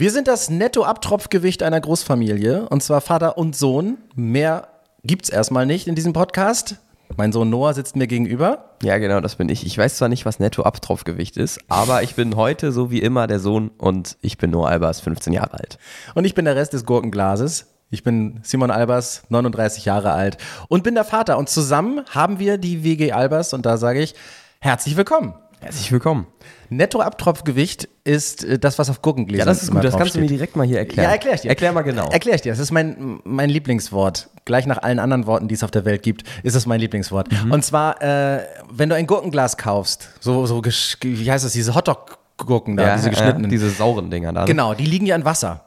[0.00, 3.98] Wir sind das Netto-Abtropfgewicht einer Großfamilie und zwar Vater und Sohn.
[4.14, 4.68] Mehr
[5.02, 6.76] gibt's erstmal nicht in diesem Podcast.
[7.16, 8.76] Mein Sohn Noah sitzt mir gegenüber.
[8.84, 9.66] Ja, genau, das bin ich.
[9.66, 13.40] Ich weiß zwar nicht, was Netto-Abtropfgewicht ist, aber ich bin heute so wie immer der
[13.40, 15.78] Sohn und ich bin Noah Albers, 15 Jahre alt.
[16.14, 17.66] Und ich bin der Rest des Gurkenglases.
[17.90, 20.38] Ich bin Simon Albers, 39 Jahre alt
[20.68, 21.38] und bin der Vater.
[21.38, 24.14] Und zusammen haben wir die WG Albers und da sage ich
[24.60, 25.34] herzlich willkommen.
[25.60, 26.26] Herzlich willkommen.
[26.68, 29.82] Nettoabtropfgewicht ist äh, das, was auf Gurkengläsern Ja, das ist gut.
[29.82, 31.04] Das kannst du mir direkt mal hier erklären.
[31.04, 31.48] Ja, erklär ich dir.
[31.48, 32.08] Erklär mal genau.
[32.10, 32.52] Erklär ich dir.
[32.52, 34.30] Das ist mein, mein Lieblingswort.
[34.44, 37.28] Gleich nach allen anderen Worten, die es auf der Welt gibt, ist es mein Lieblingswort.
[37.32, 37.50] Mhm.
[37.50, 42.76] Und zwar, äh, wenn du ein Gurkenglas kaufst, so, so wie heißt das, diese Hotdog-Gurken
[42.76, 43.44] da, ja, diese geschnittenen.
[43.44, 44.44] Ja, diese sauren Dinger da.
[44.44, 45.64] genau, die liegen ja in Wasser.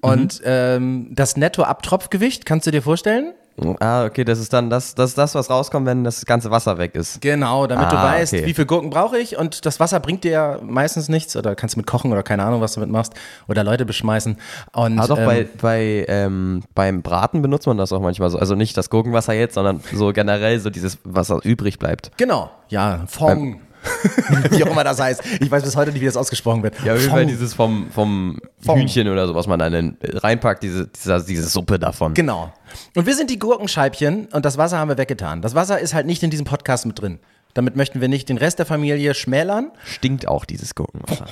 [0.00, 3.32] Und ähm, das Nettoabtropfgewicht, kannst du dir vorstellen?
[3.78, 6.76] Ah, okay, das ist dann das, das, ist das, was rauskommt, wenn das ganze Wasser
[6.76, 7.20] weg ist.
[7.20, 8.46] Genau, damit du Ah, weißt, okay.
[8.46, 11.76] wie viel Gurken brauche ich und das Wasser bringt dir ja meistens nichts oder kannst
[11.76, 13.14] du mit kochen oder keine Ahnung, was du mitmachst
[13.46, 14.36] oder Leute beschmeißen.
[14.72, 18.38] Und, Aber doch ähm, bei, bei ähm, beim Braten benutzt man das auch manchmal so.
[18.38, 22.10] Also nicht das Gurkenwasser jetzt, sondern so generell so dieses Wasser übrig bleibt.
[22.16, 23.60] Genau, ja, Fong.
[24.50, 25.22] wie auch immer das heißt.
[25.40, 26.74] Ich weiß bis heute nicht, wie das ausgesprochen wird.
[26.84, 28.78] Ja, auf jeden Fall dieses vom, vom Vom.
[28.78, 32.14] Hühnchen oder so, was man dann in- reinpackt, diese, dieser, diese Suppe davon.
[32.14, 32.52] Genau.
[32.96, 35.42] Und wir sind die Gurkenscheibchen und das Wasser haben wir weggetan.
[35.42, 37.18] Das Wasser ist halt nicht in diesem Podcast mit drin.
[37.54, 39.70] Damit möchten wir nicht den Rest der Familie schmälern.
[39.84, 41.26] Stinkt auch dieses Gurkenwasser.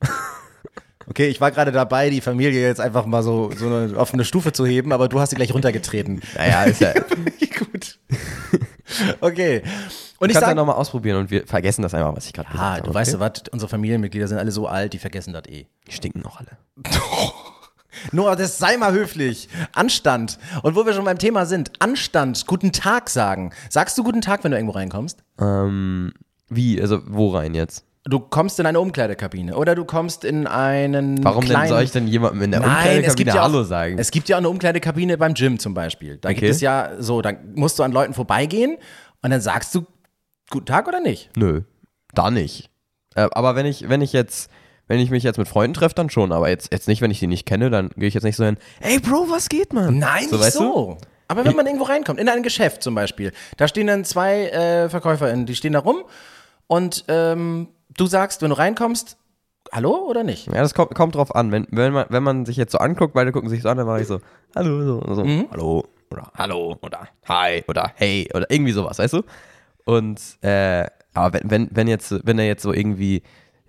[1.08, 4.24] Okay, ich war gerade dabei, die Familie jetzt einfach mal so, so eine, auf eine
[4.24, 6.22] Stufe zu heben, aber du hast sie gleich runtergetreten.
[6.36, 6.92] Naja, ist ja.
[7.58, 7.98] Gut.
[9.20, 9.62] Okay.
[10.22, 12.52] Und ich ja sage, nochmal ausprobieren und wir vergessen das einfach, was ich gerade ah,
[12.52, 12.86] gesagt habe.
[12.88, 15.66] du weißt du was, unsere Familienmitglieder sind alle so alt, die vergessen das eh.
[15.88, 16.50] Die stinken noch alle.
[18.12, 19.48] Noah, das sei mal höflich.
[19.74, 20.38] Anstand.
[20.62, 23.52] Und wo wir schon beim Thema sind, Anstand, guten Tag sagen.
[23.68, 25.24] Sagst du guten Tag, wenn du irgendwo reinkommst?
[25.40, 26.12] Ähm,
[26.48, 26.80] wie?
[26.80, 27.84] Also wo rein jetzt?
[28.04, 31.62] Du kommst in eine Umkleidekabine oder du kommst in einen Warum kleinen...
[31.62, 33.98] denn soll ich denn jemandem in der Nein, es Umkleidekabine gibt ja auch, Hallo sagen?
[33.98, 36.16] Es gibt ja auch eine Umkleidekabine beim Gym zum Beispiel.
[36.18, 36.48] Da gibt Okay.
[36.50, 38.76] es ja so, da musst du an Leuten vorbeigehen
[39.22, 39.84] und dann sagst du
[40.52, 41.30] guten Tag oder nicht?
[41.36, 41.62] Nö,
[42.14, 42.70] da nicht.
[43.16, 44.50] Äh, aber wenn ich, wenn ich jetzt,
[44.86, 46.30] wenn ich mich jetzt mit Freunden treffe, dann schon.
[46.32, 48.44] Aber jetzt, jetzt nicht, wenn ich die nicht kenne, dann gehe ich jetzt nicht so
[48.44, 49.98] hin, ey Bro, was geht, man?
[49.98, 50.98] Nein, so, nicht so.
[51.28, 54.88] Aber wenn man irgendwo reinkommt, in ein Geschäft zum Beispiel, da stehen dann zwei äh,
[54.90, 56.04] VerkäuferInnen, die stehen da rum
[56.66, 59.16] und ähm, du sagst, wenn du reinkommst,
[59.72, 60.46] hallo oder nicht?
[60.48, 61.50] Ja, das kommt, kommt drauf an.
[61.52, 63.86] Wenn, wenn, man, wenn man sich jetzt so anguckt, beide gucken sich so an, dann
[63.86, 64.20] mache ich so,
[64.54, 65.48] hallo, so, so Mhm.
[65.50, 69.22] hallo, oder hallo, oder hi, oder hey, oder irgendwie sowas, weißt du?
[69.84, 73.22] Und, äh, aber wenn, wenn, wenn jetzt, wenn er jetzt so irgendwie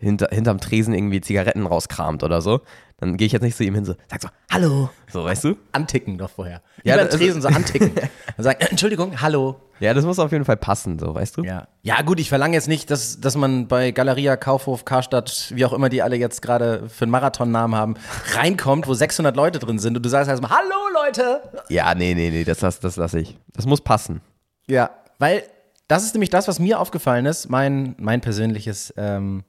[0.04, 2.62] hinter, hinterm Tresen irgendwie Zigaretten rauskramt oder so,
[2.98, 5.58] dann gehe ich jetzt nicht zu ihm hin so, sag so, hallo, so, weißt du?
[5.72, 6.62] Anticken doch vorher.
[6.84, 7.92] Ja, Über den Tresen so anticken.
[8.38, 9.60] Dann sagen, Entschuldigung, hallo.
[9.80, 11.44] Ja, das muss auf jeden Fall passen, so, weißt du?
[11.44, 11.68] Ja.
[11.82, 15.74] ja, gut, ich verlange jetzt nicht, dass, dass man bei Galeria, Kaufhof, Karstadt, wie auch
[15.74, 17.96] immer die alle jetzt gerade für einen Marathonnamen haben,
[18.34, 21.42] reinkommt, wo 600 Leute drin sind und du sagst erstmal, hallo Leute.
[21.70, 23.38] Ja, nee, nee, nee, das, das, das lasse ich.
[23.54, 24.22] Das muss passen.
[24.68, 25.44] Ja, weil
[25.88, 29.44] das ist nämlich das, was mir aufgefallen ist, mein, mein persönliches ähm,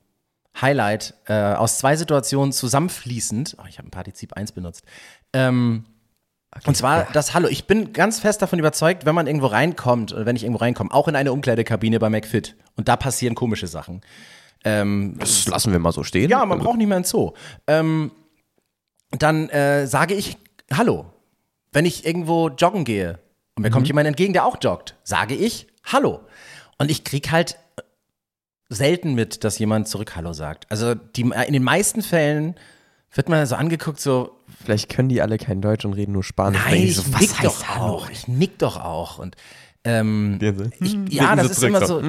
[0.61, 3.57] Highlight äh, aus zwei Situationen zusammenfließend.
[3.61, 4.85] Oh, ich habe ein Partizip 1 benutzt.
[5.33, 5.85] Ähm,
[6.67, 7.49] und zwar das Hallo.
[7.49, 10.93] Ich bin ganz fest davon überzeugt, wenn man irgendwo reinkommt, oder wenn ich irgendwo reinkomme,
[10.93, 12.57] auch in eine Umkleidekabine bei McFit.
[12.77, 14.03] Und da passieren komische Sachen.
[14.65, 16.31] Ähm, Das lassen wir mal so stehen.
[16.31, 17.33] ja, man braucht nicht mehr ein Zoo.
[17.67, 18.13] Ähm,
[19.11, 20.37] dann äh, sage ich
[20.73, 21.07] Hallo.
[21.73, 23.19] Wenn ich irgendwo joggen gehe
[23.57, 26.21] und mir kommt jemand entgegen, der auch joggt, sage ich Hallo.
[26.79, 27.57] Und ich krieg halt
[28.69, 30.71] selten mit, dass jemand zurück Hallo sagt.
[30.71, 32.57] Also die, in den meisten Fällen
[33.13, 36.61] wird man so angeguckt, so, Vielleicht können die alle kein Deutsch und reden nur Spanisch.
[36.65, 38.11] nein, ich so, nick doch auch.
[38.11, 39.19] Ich nick doch auch.
[39.19, 39.37] Und
[39.85, 40.39] ähm,
[40.81, 42.03] ich, ja, das ist immer so.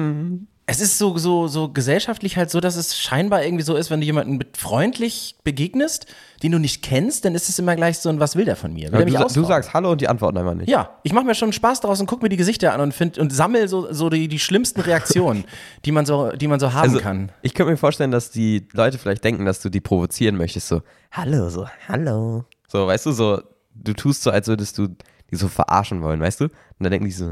[0.68, 4.00] Es ist so, so, so gesellschaftlich halt so, dass es scheinbar irgendwie so ist, wenn
[4.00, 6.06] du jemanden mit freundlich begegnest,
[6.42, 8.72] den du nicht kennst, dann ist es immer gleich so ein, was will der von
[8.72, 8.92] mir?
[8.92, 10.68] Will Ja, er du, mich sa- du sagst Hallo und die antworten einfach nicht.
[10.68, 13.18] Ja, ich mache mir schon Spaß daraus und gucke mir die Gesichter an und find,
[13.18, 15.44] und sammel so, so die, die schlimmsten Reaktionen,
[15.84, 17.32] die man so, die man so haben Also, kann.
[17.42, 20.68] ich könnte mir vorstellen, dass die Leute vielleicht denken, dass du die provozieren möchtest.
[20.68, 20.82] So,
[21.12, 22.44] Hallo, so, Hallo.
[22.68, 23.40] So, weißt du, so,
[23.74, 24.88] du tust so, als würdest du
[25.30, 26.44] die so verarschen wollen, weißt du?
[26.44, 27.30] Und dann denken die so,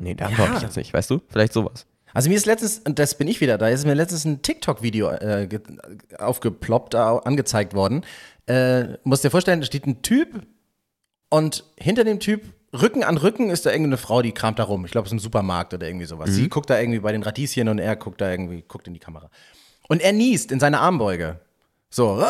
[0.00, 0.56] nee, da antworte Ja.
[0.58, 1.20] ich jetzt nicht, weißt du?
[1.28, 1.86] Vielleicht sowas.
[2.14, 5.08] Also mir ist letztens, und das bin ich wieder da, ist mir letztens ein TikTok-Video
[5.12, 5.60] äh, ge-
[6.18, 8.02] aufgeploppt, äh, angezeigt worden.
[8.46, 10.42] Äh, musst dir vorstellen, da steht ein Typ
[11.28, 12.42] und hinter dem Typ,
[12.74, 14.84] Rücken an Rücken, ist da irgendeine Frau, die kramt da rum.
[14.86, 16.30] Ich glaube, es ist ein Supermarkt oder irgendwie sowas.
[16.30, 19.00] Sie guckt da irgendwie bei den Radieschen und er guckt da irgendwie, guckt in die
[19.00, 19.28] Kamera.
[19.88, 21.38] Und er niest in seine Armbeuge.
[21.90, 22.24] So,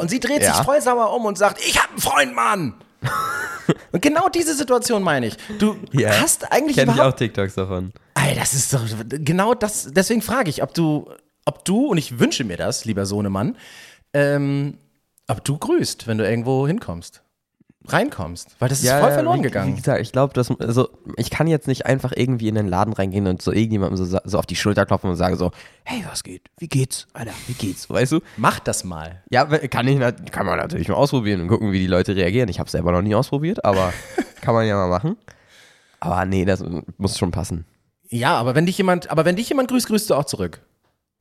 [0.00, 0.54] und sie dreht Ja.
[0.54, 2.74] sich voll sauer um und sagt, ich hab einen Freund, Mann!
[3.92, 5.36] und genau diese Situation meine ich.
[5.58, 5.76] Du
[6.06, 7.92] hast eigentlich Kenn ich überhaupt auch TikToks davon.
[8.14, 9.90] Ey, das ist doch genau das.
[9.92, 11.10] Deswegen frage ich, ob du,
[11.44, 13.56] ob du, und ich wünsche mir das, lieber Sohnemann,
[14.14, 14.78] ähm,
[15.26, 17.22] Aber du grüßt, wenn du irgendwo hinkommst.
[17.88, 18.56] Reinkommst.
[18.58, 19.72] Weil das ist voll verloren wie, gegangen.
[19.72, 22.92] Wie gesagt, ich glaube, dass also ich kann jetzt nicht einfach irgendwie in den Laden
[22.92, 25.52] reingehen und so irgendjemandem so, so auf die Schulter klopfen und sagen so,
[25.84, 26.50] hey, was geht?
[26.58, 27.06] Wie geht's?
[27.12, 27.88] Alter, wie geht's?
[27.88, 28.20] Weißt du?
[28.36, 29.22] Mach das mal.
[29.30, 30.00] Ja, kann ich
[30.32, 32.48] kann man natürlich mal ausprobieren und gucken, wie die Leute reagieren.
[32.48, 33.92] Ich habe selber noch nie ausprobiert, aber
[34.40, 35.16] kann man ja mal machen.
[36.00, 36.64] Aber nee, das
[36.98, 37.66] muss schon passen.
[38.08, 40.60] Ja, aber wenn dich jemand, aber wenn dich jemand grüßt, grüßt du auch zurück.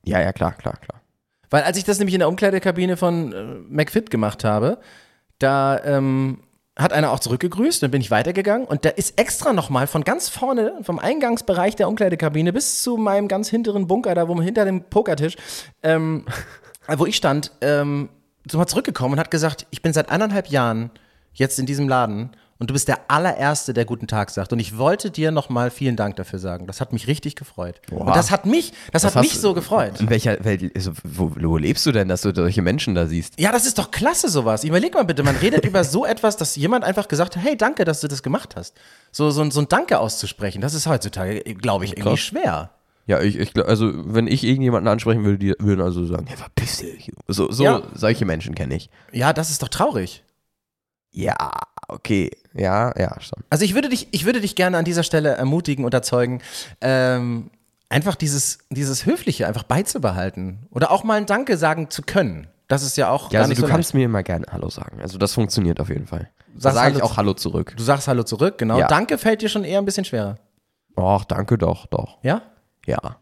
[0.03, 1.01] Ja, ja, klar, klar, klar.
[1.49, 4.79] Weil als ich das nämlich in der Umkleidekabine von äh, McFit gemacht habe,
[5.39, 6.39] da ähm,
[6.77, 10.27] hat einer auch zurückgegrüßt, dann bin ich weitergegangen und da ist extra nochmal von ganz
[10.27, 14.83] vorne, vom Eingangsbereich der Umkleidekabine bis zu meinem ganz hinteren Bunker, da wo hinter dem
[14.83, 15.37] Pokertisch,
[15.83, 16.25] ähm,
[16.87, 18.09] wo ich stand, ähm,
[18.49, 20.91] so mal zurückgekommen und hat gesagt, ich bin seit anderthalb Jahren
[21.33, 24.53] jetzt in diesem Laden und du bist der allererste, der guten Tag sagt.
[24.53, 26.67] Und ich wollte dir nochmal vielen Dank dafür sagen.
[26.67, 27.81] Das hat mich richtig gefreut.
[27.91, 28.05] Oha.
[28.05, 29.99] Und das hat mich, das Was hat mich so gefreut.
[29.99, 33.37] In welcher Welt, also, wo, wo lebst du denn, dass du solche Menschen da siehst?
[33.39, 34.63] Ja, das ist doch klasse, sowas.
[34.63, 37.83] Überleg mal bitte, man redet über so etwas, dass jemand einfach gesagt hat, hey, danke,
[37.83, 38.73] dass du das gemacht hast.
[39.11, 42.19] So, so, ein- so ein Danke auszusprechen, das ist heutzutage, glaube ich, irgendwie Krass.
[42.19, 42.69] schwer.
[43.07, 46.77] Ja, ich, ich also wenn ich irgendjemanden ansprechen würde, die würden also sagen, ja, verpiss
[46.77, 47.11] dich.
[47.27, 47.81] So, so Ja.
[47.93, 48.89] solche Menschen kenne ich.
[49.11, 50.23] Ja, das ist doch traurig.
[51.11, 51.35] Ja,
[51.87, 52.31] okay.
[52.53, 53.43] Ja, ja, schon.
[53.49, 56.41] Also ich würde dich, ich würde dich gerne an dieser Stelle ermutigen und erzeugen,
[56.81, 57.49] ähm,
[57.89, 60.67] einfach dieses, dieses Höfliche einfach beizubehalten.
[60.71, 62.47] Oder auch mal ein Danke sagen zu können.
[62.67, 64.99] Das ist ja auch Ja, also du so kannst mir immer gerne Hallo sagen.
[65.01, 66.29] Also das funktioniert auf jeden Fall.
[66.55, 67.69] Da sage ich auch Hallo zurück.
[67.69, 67.79] leicht.
[67.79, 68.79] Du sagst Hallo zurück, genau.
[68.79, 68.87] Ja.
[68.87, 70.37] Danke fällt dir schon eher ein bisschen schwerer.
[70.95, 72.17] Ach, danke doch, doch.
[72.23, 72.41] Ja?
[72.85, 73.17] Ja.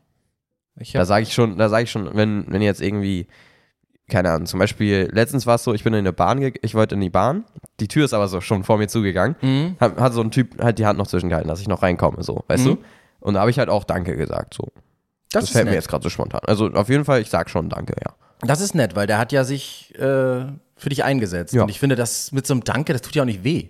[0.94, 3.28] Da sage ich schon, da sage ich schon, wenn, wenn jetzt irgendwie,
[4.10, 6.96] keine Ahnung, zum Beispiel, letztens war es so, ich bin in eine Bahn, ich wollte
[6.96, 7.46] in die Bahn,
[7.80, 9.78] die Tür ist aber so schon vor mir zugegangen, Mhm.
[9.80, 12.44] hat, hat so ein Typ halt die Hand noch zwischengehalten, dass ich noch reinkomme, so,
[12.48, 12.70] weißt Mhm.
[12.70, 12.78] du?
[13.22, 14.72] Und da habe ich halt auch Danke gesagt, so.
[15.32, 15.80] das, Das, fällt mir nett.
[15.80, 16.42] jetzt gerade so spontan.
[16.46, 18.14] Also auf jeden Fall, ich sag schon Danke, ja.
[18.46, 20.00] Das ist nett, weil der hat ja sich äh,
[20.76, 21.54] für dich eingesetzt.
[21.54, 21.64] Ja.
[21.64, 23.70] Und ich finde, das mit so einem Danke, das tut ja auch nicht weh.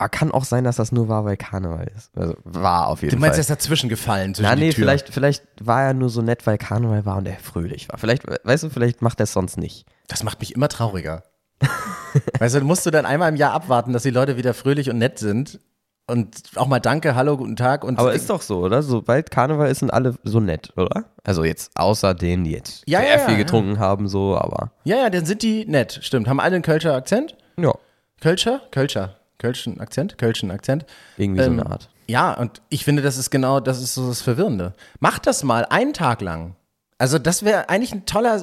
[0.00, 2.10] Aber kann auch sein, dass das nur war, weil Karneval ist.
[2.16, 3.40] Also war auf jeden Du meinst, er Fall.
[3.40, 7.04] ist dazwischen gefallen zwischen Na, nee, vielleicht, vielleicht war er nur so nett, weil Karneval
[7.04, 7.98] war und er fröhlich war.
[7.98, 9.84] Vielleicht, weißt du, vielleicht macht er es sonst nicht.
[10.08, 11.22] Das macht mich immer trauriger.
[12.38, 14.96] weißt du, musst du dann einmal im Jahr abwarten, dass die Leute wieder fröhlich und
[14.96, 15.60] nett sind.
[16.06, 17.84] Und auch mal Danke, Hallo, guten Tag.
[17.84, 18.82] Und Aber ist doch so, oder?
[18.82, 21.04] Sobald Karneval ist, sind alle so nett, oder?
[21.24, 23.40] Also jetzt außer denen, die jetzt Ja, sehr ja, viel ja.
[23.40, 25.98] getrunken haben, so, aber Ja, ja, dann sind die nett.
[26.02, 26.26] Stimmt.
[26.26, 27.36] Haben alle einen Kölscher Akzent?
[27.58, 27.74] ja,
[28.22, 28.62] Kölscher?
[28.70, 29.19] Kölscher.
[29.40, 30.16] Kölschen Akzent?
[30.18, 30.86] Kölschen Akzent.
[31.16, 31.88] irgendwie so Ähm, eine Art.
[32.06, 34.74] Ja, und ich finde, das ist genau, das ist so das Verwirrende.
[35.00, 36.54] Mach das mal einen Tag lang.
[36.98, 38.42] Also, das wäre eigentlich ein toller,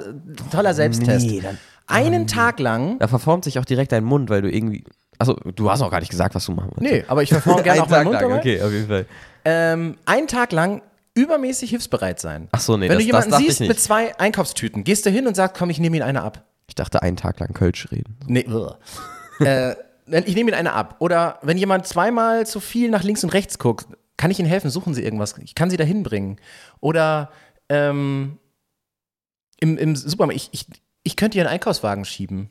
[0.52, 1.26] toller Selbsttest.
[1.26, 3.00] Nee, dann- einen Tag lang.
[3.00, 4.84] Da verformt sich auch direkt dein Mund, weil du irgendwie.
[5.20, 6.92] Achso, du hast auch gar nicht gesagt, was du machen willst.
[6.92, 8.40] Nee, aber ich verforme gerne auch Einen meinen Tag Mund lang, dabei.
[8.40, 9.06] okay, auf jeden Fall.
[9.46, 10.82] ähm, einen Tag lang
[11.14, 12.48] übermäßig hilfsbereit sein.
[12.52, 15.10] Ach so, nee, Wenn das- du das jemanden ich siehst mit zwei Einkaufstüten, gehst du
[15.10, 16.44] hin und sagst, komm, ich nehme ihn eine ab.
[16.68, 18.18] Ich dachte, einen Tag lang Kölsch reden.
[18.28, 18.46] Nee,
[19.40, 19.76] äh,
[20.10, 20.96] ich nehme ihn eine ab.
[21.00, 23.88] Oder wenn jemand zweimal zu viel nach links und rechts guckt,
[24.18, 24.70] kann ich Ihnen helfen?
[24.70, 25.36] Suchen Sie irgendwas.
[25.44, 26.38] Ich kann Sie dahin bringen.
[26.80, 27.30] Oder
[27.70, 28.38] ähm,
[29.60, 30.66] im, im Supermarkt, ich, ich,
[31.04, 32.50] ich könnte Ihren Einkaufswagen schieben.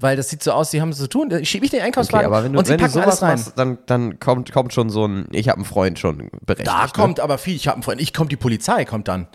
[0.00, 1.28] Weil das sieht so aus, Sie haben es zu tun.
[1.40, 3.20] Ich schiebe ich den Okay, Einkaufswagen aber wenn du, und Sie wenn du packen sowas
[3.20, 3.30] alles rein.
[3.38, 6.68] machst, dann, dann kommt, kommt schon so ein, ich habe einen Freund schon berechtigt.
[6.68, 6.90] Da ne?
[6.94, 7.56] kommt aber viel.
[7.56, 8.00] Ich habe einen Freund.
[8.00, 9.26] Ich kommt die Polizei, kommt dann.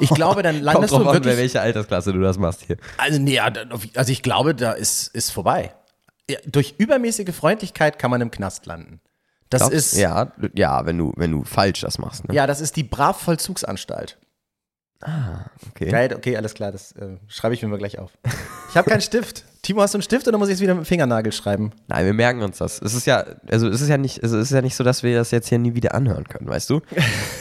[0.00, 1.36] Ich glaube, dann Kommt landest drauf du an, wirklich.
[1.36, 2.76] welcher Altersklasse du das machst hier.
[2.96, 3.64] Also, nee, da-
[3.94, 5.74] also ich glaube, da ist, ist vorbei.
[6.28, 9.00] Ja, durch übermäßige Freundlichkeit kann man im Knast landen.
[9.48, 12.26] Das Glaubst- ist, ja, ja, wenn du, wenn du falsch das machst.
[12.26, 12.34] Ne?
[12.34, 14.18] ja, das ist die Brav-Vollzugsanstalt.
[15.70, 15.90] okay.
[15.90, 18.12] Geil, okay, alles klar, das äh, schreibe ich mir mal gleich auf.
[18.70, 19.44] Ich habe keinen Stift.
[19.62, 21.72] Timo, hast du einen Stift oder muss ich es wieder mit dem Fingernagel schreiben?
[21.86, 22.80] Nein, wir merken uns das.
[22.80, 25.02] Es ist ja, also es ist ja nicht, also es ist ja nicht so, dass
[25.02, 26.80] wir das jetzt hier nie wieder anhören können, weißt du?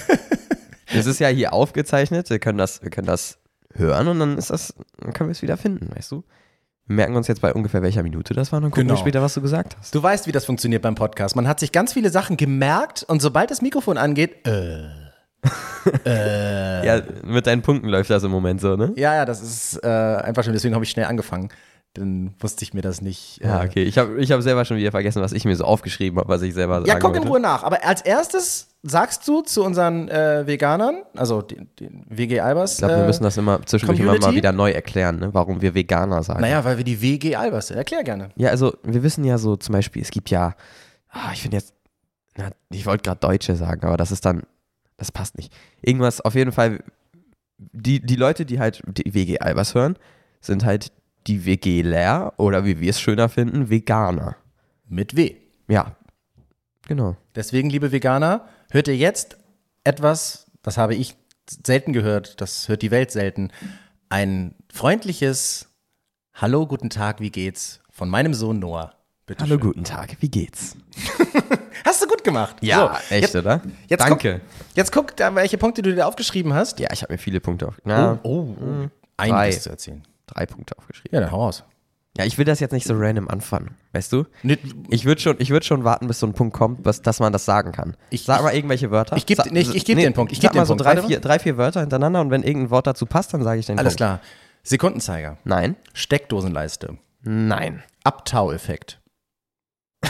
[0.94, 3.38] es ist ja hier aufgezeichnet, wir können das, wir können das
[3.74, 6.24] hören und dann ist das, dann können wir es wieder finden, weißt du?
[6.88, 8.94] Wir merken uns jetzt bei ungefähr welcher Minute das war und gucken Genau.
[8.94, 9.96] wir später, was du gesagt hast.
[9.96, 11.36] Du weißt, wie das funktioniert beim Podcast.
[11.36, 14.84] Man hat sich ganz viele Sachen gemerkt und sobald das Mikrofon angeht, äh,
[16.86, 18.94] Ja, mit deinen Punkten läuft das im Moment so, ne?
[18.96, 21.50] ja, ja, das ist äh, einfach schon, deswegen habe ich schnell angefangen.
[21.96, 23.42] Dann wusste ich mir das nicht.
[23.42, 23.84] Äh, Ja, okay.
[23.84, 26.42] Ich habe ich hab selber schon wieder vergessen, was ich mir so aufgeschrieben habe, was
[26.42, 27.24] ich selber sagen Ja, guck in.
[27.24, 27.64] Ruhe nach.
[27.64, 32.74] Aber als erstes sagst du zu unseren äh, Veganern, also den, den WG Albers.
[32.74, 34.32] Ich glaube, wir äh, müssen das immer zwischendurch immer Community?
[34.32, 35.34] mal wieder neu erklären, ne?
[35.34, 36.42] warum wir Veganer sagen.
[36.42, 37.78] Naja, weil wir die WG Albers sind.
[37.78, 38.30] Erklär gerne.
[38.36, 40.56] Ja, also wir wissen ja so zum Beispiel, es gibt ja,
[41.10, 41.74] ah, ich finde jetzt,
[42.38, 44.44] na, ich wollte gerade Deutsche sagen, aber das ist dann,
[44.98, 45.52] das passt nicht.
[45.82, 46.84] Irgendwas, auf jeden Fall,
[47.58, 49.98] die, die Leute, die halt die WG Albers hören,
[50.42, 50.92] sind halt
[51.28, 54.36] die WGler oder wie wir es schöner finden, Veganer.
[54.88, 55.36] Mit W.
[55.68, 55.96] Ja,
[56.88, 57.16] genau.
[57.36, 59.38] Deswegen, liebe Veganer, hört ihr jetzt
[59.84, 61.16] etwas, das habe ich
[61.66, 63.52] selten gehört, das hört die Welt selten.
[64.10, 65.70] Ein freundliches
[66.34, 67.80] Hallo, guten Tag, wie geht's?
[67.90, 68.94] Von meinem Sohn Noah.
[69.26, 69.62] Bitte Hallo, schön.
[69.62, 70.76] guten Tag, wie geht's?
[71.86, 72.58] Hast du gut gemacht.
[72.62, 73.62] Ja, So, echt, jetzt, oder?
[73.88, 74.42] Jetzt Danke.
[74.42, 76.80] Guck, jetzt guck, da, welche Punkte du dir aufgeschrieben hast.
[76.80, 77.80] Ja, ich habe mir viele Punkte auf.
[77.86, 78.54] Na, oh,
[79.18, 79.34] drei.
[79.34, 80.04] einiges zu erzählen.
[80.28, 81.14] Drei Punkte aufgeschrieben.
[81.16, 81.64] Ja, dann hau raus.
[82.18, 84.24] Ja, ich will das jetzt nicht so random anfangen, weißt du?
[84.42, 84.58] Nee,
[84.90, 87.34] Ich würde schon, ich würd schon warten, bis so ein Punkt kommt, was, dass man
[87.34, 87.98] das sagen kann.
[88.10, 89.18] Ich- sag mal irgendwelche Wörter.
[89.18, 90.32] Ich geb- Sag- nee, ich- ich geb dir den Punkt.
[90.32, 90.86] Ich sag geb dir mal so Punkt.
[90.86, 93.66] drei vier, drei, vier Wörter hintereinander und wenn irgendein Wort dazu passt, dann sage ich
[93.66, 93.98] den Alles Punkt.
[93.98, 94.22] klar.
[94.64, 95.38] Sekundenzeiger.
[95.44, 95.76] Nein.
[95.94, 96.98] Steckdosenleiste.
[97.24, 97.84] Nein.
[98.06, 99.02] Abtaueffekt.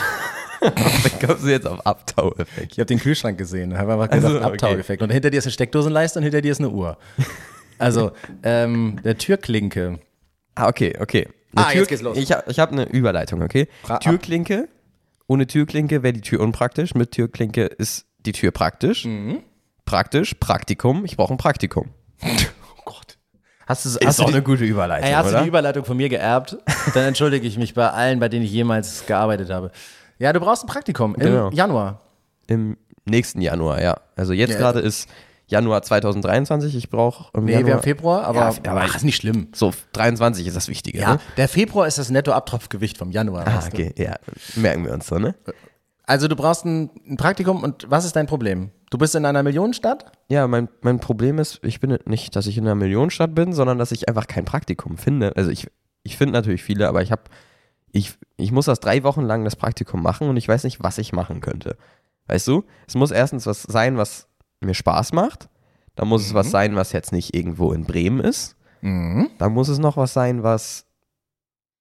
[0.60, 2.72] Wie kommst du jetzt auf Abtau-Effekt?
[2.72, 4.52] Ich habe den Kühlschrank gesehen, habe einfach Also, gesagt okay.
[4.54, 5.02] Abtaueffekt.
[5.02, 6.96] Und hinter dir ist eine Steckdosenleiste und hinter dir ist eine Uhr.
[7.78, 9.98] Also, ähm, der Türklinke.
[10.56, 11.28] Ah, okay, okay.
[11.54, 12.16] Eine Ah, jetzt geht's los.
[12.18, 13.68] Ich habe ich hab eine Überleitung, okay?
[13.88, 14.00] Ab.
[14.00, 14.68] Türklinke.
[15.28, 16.94] Ohne Türklinke wäre die Tür unpraktisch.
[16.94, 19.04] Mit Türklinke ist die Tür praktisch.
[19.04, 19.42] Mhm.
[19.84, 21.04] Praktisch, Praktikum.
[21.04, 21.90] Ich brauche ein Praktikum.
[22.78, 23.18] Oh Gott.
[23.66, 26.56] Hast du, hast du die, gute Überleitung, ey, hast du die Überleitung von mir geerbt?
[26.94, 29.72] Dann entschuldige ich mich bei allen, bei denen ich jemals gearbeitet habe.
[30.18, 31.50] Ja, du brauchst ein Praktikum im Genau.
[31.50, 32.00] Januar.
[32.46, 33.96] Im nächsten Januar, ja.
[34.14, 35.08] Also jetzt gerade ist
[35.48, 36.74] Januar 2023.
[36.76, 37.66] Ich brauche Nee, Januar.
[37.66, 39.48] wir haben Februar, aber, Ja, aber- ach, ist nicht schlimm.
[39.54, 40.98] so, 23 ist das Wichtige.
[41.00, 41.20] Ja, Ne?
[41.36, 43.46] der Februar ist das Nettoabtropfgewicht vom Januar.
[43.46, 43.82] Ah, weißt du?
[43.82, 44.16] okay, ja.
[44.56, 45.34] Merken wir uns so, ne?
[46.04, 48.70] Also du brauchst ein, ein Praktikum und was ist dein Problem?
[48.90, 50.12] Du bist in einer Millionenstadt?
[50.28, 53.78] Ja, mein, mein Problem ist, ich bin nicht, dass ich in einer Millionenstadt bin, sondern
[53.78, 55.32] dass ich einfach kein Praktikum finde.
[55.36, 55.66] Also ich,
[56.04, 57.22] ich finde natürlich viele, aber ich habe,
[57.90, 60.98] ich, ich muss das drei Wochen lang das Praktikum machen und ich weiß nicht, was
[60.98, 61.76] ich machen könnte.
[62.28, 62.64] Weißt du?
[62.86, 64.28] Es muss erstens was sein, was
[64.60, 65.48] mir Spaß macht.
[65.94, 68.56] Dann muss es was sein, was jetzt nicht irgendwo in Bremen ist.
[68.82, 69.30] Mhm.
[69.38, 70.86] Dann muss es noch was sein, was,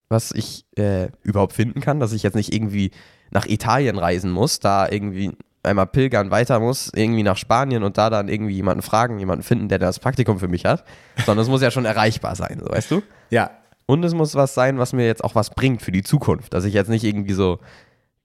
[0.10, 2.92] was ich äh, überhaupt finden kann, dass ich jetzt nicht irgendwie
[3.32, 8.10] nach Italien reisen muss, da irgendwie einmal pilgern weiter muss, irgendwie nach Spanien und da
[8.10, 10.86] dann irgendwie jemanden fragen, jemanden finden, der das Praktikum für mich hat,
[11.26, 13.02] sondern es muss ja schon erreichbar sein, so, weißt du?
[13.30, 13.52] Ja.
[13.88, 16.66] Und es muss was sein, was mir jetzt auch was bringt für die Zukunft, dass
[16.66, 17.60] ich jetzt nicht irgendwie so,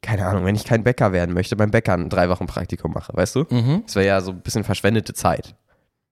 [0.02, 3.12] keine Ahnung, wenn ich kein Bäcker werden möchte, beim Bäcker ein drei Wochen Praktikum mache,
[3.14, 3.44] weißt du?
[3.50, 3.82] Mhm.
[3.86, 5.54] Das wäre ja so ein bisschen verschwendete Zeit.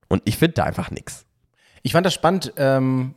[0.08, 1.24] Und ich finde da einfach nichts.
[1.82, 2.52] Ich fand das spannend.
[2.56, 3.14] Ähm,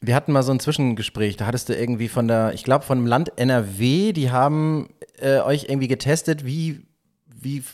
[0.00, 1.36] wir hatten mal so ein Zwischengespräch.
[1.36, 5.40] Da hattest du irgendwie von der, ich glaube, von dem Land NRW, die haben äh,
[5.40, 6.86] euch irgendwie getestet, wie,
[7.26, 7.64] wie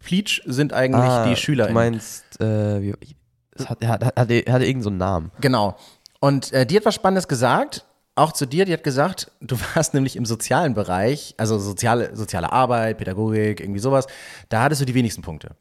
[0.00, 1.64] pleatsch sind eigentlich die Schüler.
[1.64, 2.94] Ah, Du meinst, äh, wie,
[3.52, 5.32] es hat, hat, hat, hatte, hatte irgendeinen so einen Namen.
[5.40, 5.76] Genau.
[6.20, 7.84] Und äh, die hat was Spannendes gesagt,
[8.14, 8.64] auch zu dir.
[8.64, 13.80] Die hat gesagt, du warst nämlich im sozialen Bereich, also soziale, soziale Arbeit, Pädagogik, irgendwie
[13.80, 14.06] sowas.
[14.48, 15.56] Da hattest du die wenigsten Punkte.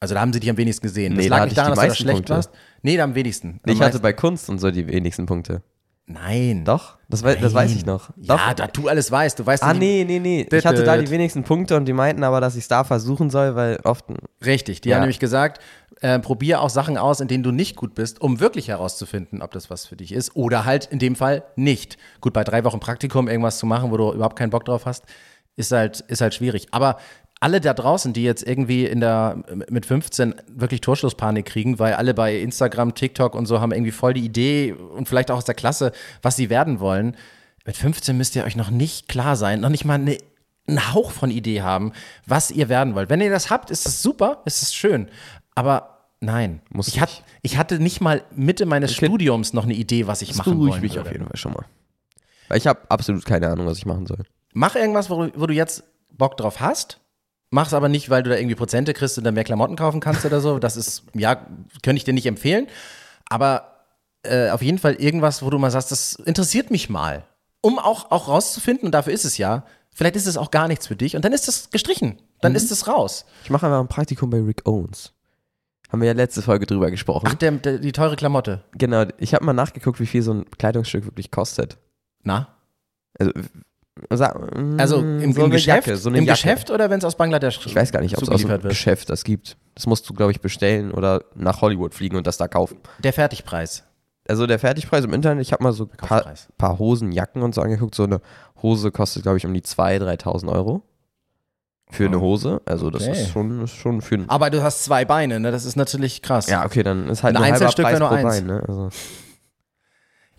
[0.00, 1.14] Also da haben sie dich am wenigsten gesehen.
[1.14, 2.34] Das Nee, da lag hatte nicht ich daran, dass du da schlecht Punkte.
[2.34, 2.50] warst.
[2.82, 3.60] Nee, da am wenigsten.
[3.64, 5.62] Am Ich hatte bei Kunst und so die wenigsten Punkte.
[6.10, 6.64] Nein.
[6.64, 6.96] Doch?
[7.08, 8.10] Das, wei das weiß ich noch.
[8.16, 8.38] Doch?
[8.38, 9.38] Ja, da du alles weißt.
[9.38, 10.46] Du weißt Ah, nee, nee, nee.
[10.50, 13.28] Ich hatte da die wenigsten Punkte und die meinten aber, dass ich es da versuchen
[13.30, 14.06] soll, weil oft.
[14.44, 14.96] Richtig, die Ja.
[14.96, 15.62] haben nämlich gesagt,
[16.00, 19.52] äh, probier auch Sachen aus, in denen du nicht gut bist, um wirklich herauszufinden, ob
[19.52, 21.98] das was für dich ist oder halt in dem Fall nicht.
[22.20, 25.04] Gut, bei drei Wochen Praktikum irgendwas zu machen, wo du überhaupt keinen Bock drauf hast,
[25.56, 26.68] ist halt, ist halt schwierig.
[26.70, 26.98] Aber
[27.40, 32.14] alle da draußen, die jetzt irgendwie in der, mit 15 wirklich Torschlusspanik kriegen, weil alle
[32.14, 35.54] bei Instagram, TikTok und so haben irgendwie voll die Idee und vielleicht auch aus der
[35.54, 35.92] Klasse,
[36.22, 37.16] was sie werden wollen.
[37.64, 40.18] Mit 15 müsst ihr euch noch nicht klar sein, noch nicht mal eine
[40.66, 41.92] einen Hauch von Idee haben,
[42.26, 43.08] was ihr werden wollt.
[43.08, 45.08] Wenn ihr das habt, ist es super, ist es schön.
[45.54, 49.06] Aber nein, Muss ich, hat, ich hatte nicht mal Mitte meines Okay.
[49.06, 51.02] Studiums noch eine Idee, was ich machen wollen mich würde.
[51.02, 51.64] auf jeden Fall schon mal.
[52.48, 54.18] Weil ich habe absolut keine Ahnung, was ich machen soll.
[54.52, 57.00] Mach irgendwas, wo, wo du jetzt Bock drauf hast.
[57.50, 60.26] Mach's aber nicht, weil du da irgendwie Prozente kriegst und dann mehr Klamotten kaufen kannst
[60.26, 60.58] oder so.
[60.58, 61.34] Das ist, ja,
[61.82, 62.66] könnte ich dir nicht empfehlen.
[63.30, 63.84] Aber
[64.22, 67.24] äh, auf jeden Fall irgendwas, wo du mal sagst, das interessiert mich mal.
[67.60, 70.86] Um auch, auch rauszufinden, und dafür ist es ja, vielleicht ist es auch gar nichts
[70.86, 72.20] für dich und dann ist es gestrichen.
[72.40, 73.24] Dann ist es raus.
[73.42, 75.12] Ich mache einfach ein Praktikum bei Rick Owens.
[75.88, 77.26] Haben wir ja letzte Folge drüber gesprochen.
[77.28, 78.62] Ach, der, der, die teure Klamotte.
[78.72, 81.78] Genau, ich habe mal nachgeguckt, wie viel so ein Kleidungsstück wirklich kostet.
[82.22, 82.48] Na?
[83.18, 83.32] Also,
[84.10, 86.36] Also mm, im, so im eine Geschäft, Jacke, so eine im Jacke.
[86.36, 88.62] Geschäft oder wenn es aus Bangladesch Ich weiß gar nicht, ob es aus dem wird?
[88.68, 89.56] Geschäft das gibt.
[89.74, 92.78] Das musst du, glaube ich, bestellen oder nach Hollywood fliegen und das da kaufen.
[92.98, 93.84] Der Fertigpreis.
[94.28, 97.54] Also der Fertigpreis im Internet, ich habe mal so ein paar, paar Hosen, Jacken und
[97.54, 97.94] so angeguckt.
[97.94, 98.20] So eine
[98.62, 100.82] Hose kostet, glaube ich, um die 2.000, 3.000 Euro.
[101.90, 102.60] Für eine Hose.
[102.66, 103.12] Also das Okay.
[103.12, 104.28] ist schon, ist schon für ein...
[104.28, 105.50] Aber du hast zwei Beine, ne?
[105.50, 106.46] Das ist natürlich krass.
[106.46, 108.36] Ja, okay, dann ist halt Ein ein halber Einzelstück Preis wäre pro nur eins.
[108.36, 108.46] Bein.
[108.46, 108.62] Ne?
[108.68, 108.88] Also,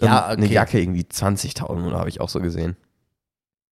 [0.01, 0.53] Ja, Eine okay.
[0.53, 2.77] Jacke irgendwie 20.000 oder habe ich auch so gesehen.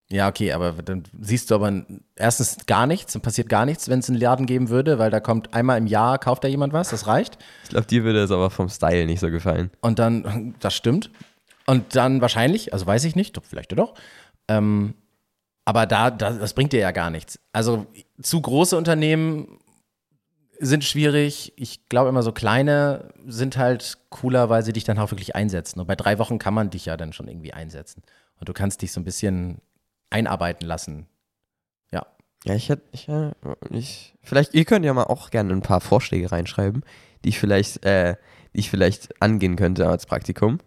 [0.10, 1.84] Ja, okay, aber dann siehst du aber
[2.16, 5.20] erstens gar nichts, dann passiert gar nichts, wenn es einen Laden geben würde, weil da
[5.20, 7.38] kommt einmal im Jahr, kauft da jemand was, das reicht.
[7.64, 9.70] Ich glaube, dir würde es aber vom Style nicht so gefallen.
[9.82, 11.12] Und dann, das stimmt.
[11.66, 13.96] Und dann wahrscheinlich, also weiß ich nicht, vielleicht doch.
[14.48, 14.94] Ähm,
[15.66, 17.40] aber da, da, das bringt dir ja gar nichts.
[17.52, 17.88] Also
[18.22, 19.60] zu große Unternehmen
[20.60, 21.52] sind schwierig.
[21.58, 25.82] Ich glaube immer so kleine sind halt cooler, weil sie dich dann auch wirklich einsetzen.
[25.82, 28.02] Und bei drei Wochen kann man dich ja dann schon irgendwie einsetzen.
[28.40, 29.60] Und du kannst dich so ein bisschen
[30.10, 31.08] einarbeiten lassen.
[31.92, 32.06] Ja.
[32.46, 33.32] Ja, ich hätte, ich, äh,
[33.72, 36.84] ich, vielleicht, ihr könnt ja mal auch gerne ein paar Vorschläge reinschreiben,
[37.24, 38.16] die ich vielleicht, äh,
[38.54, 40.60] die ich vielleicht angehen könnte als Praktikum.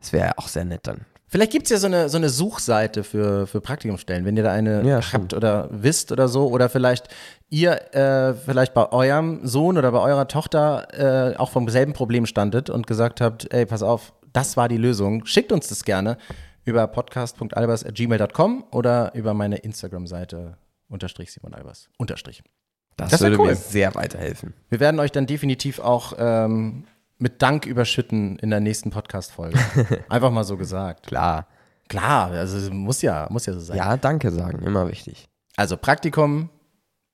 [0.00, 1.06] Das wäre auch sehr nett dann.
[1.28, 4.52] Vielleicht gibt es ja so eine, so eine Suchseite für, für Praktikumsstellen, wenn ihr da
[4.52, 5.34] eine Ja, habt stimmt.
[5.34, 6.46] oder wisst oder so.
[6.48, 7.08] Oder vielleicht
[7.48, 12.26] ihr äh, vielleicht bei eurem Sohn oder bei eurer Tochter äh, auch vom selben Problem
[12.26, 15.26] standet und gesagt habt, ey, pass auf, das war die Lösung.
[15.26, 16.16] Schickt uns das gerne
[16.66, 20.58] über podcast.albers.gmail.com oder über meine Instagram-Seite
[20.88, 21.88] unterstrich Simon Albers.
[21.96, 22.42] Unterstrich.
[22.96, 23.48] Das, Das würde cool.
[23.48, 24.52] mir sehr weiterhelfen.
[24.68, 26.84] Wir werden euch dann definitiv auch ähm,
[27.18, 29.58] mit Dank überschütten in der nächsten Podcast-Folge.
[30.08, 31.06] Einfach mal so gesagt.
[31.06, 31.46] Klar.
[31.88, 33.76] Klar, also muss ja, muss ja so sein.
[33.76, 35.28] Ja, danke sagen, immer wichtig.
[35.56, 36.50] Also Praktikum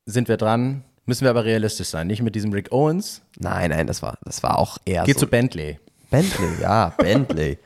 [0.07, 2.07] sind wir dran, müssen wir aber realistisch sein.
[2.07, 3.21] Nicht mit diesem Rick Owens.
[3.39, 5.27] Nein, nein, das war, das war auch eher Geht so.
[5.27, 5.79] zu Bentley.
[6.13, 7.59] Bentley, ja, Bentley.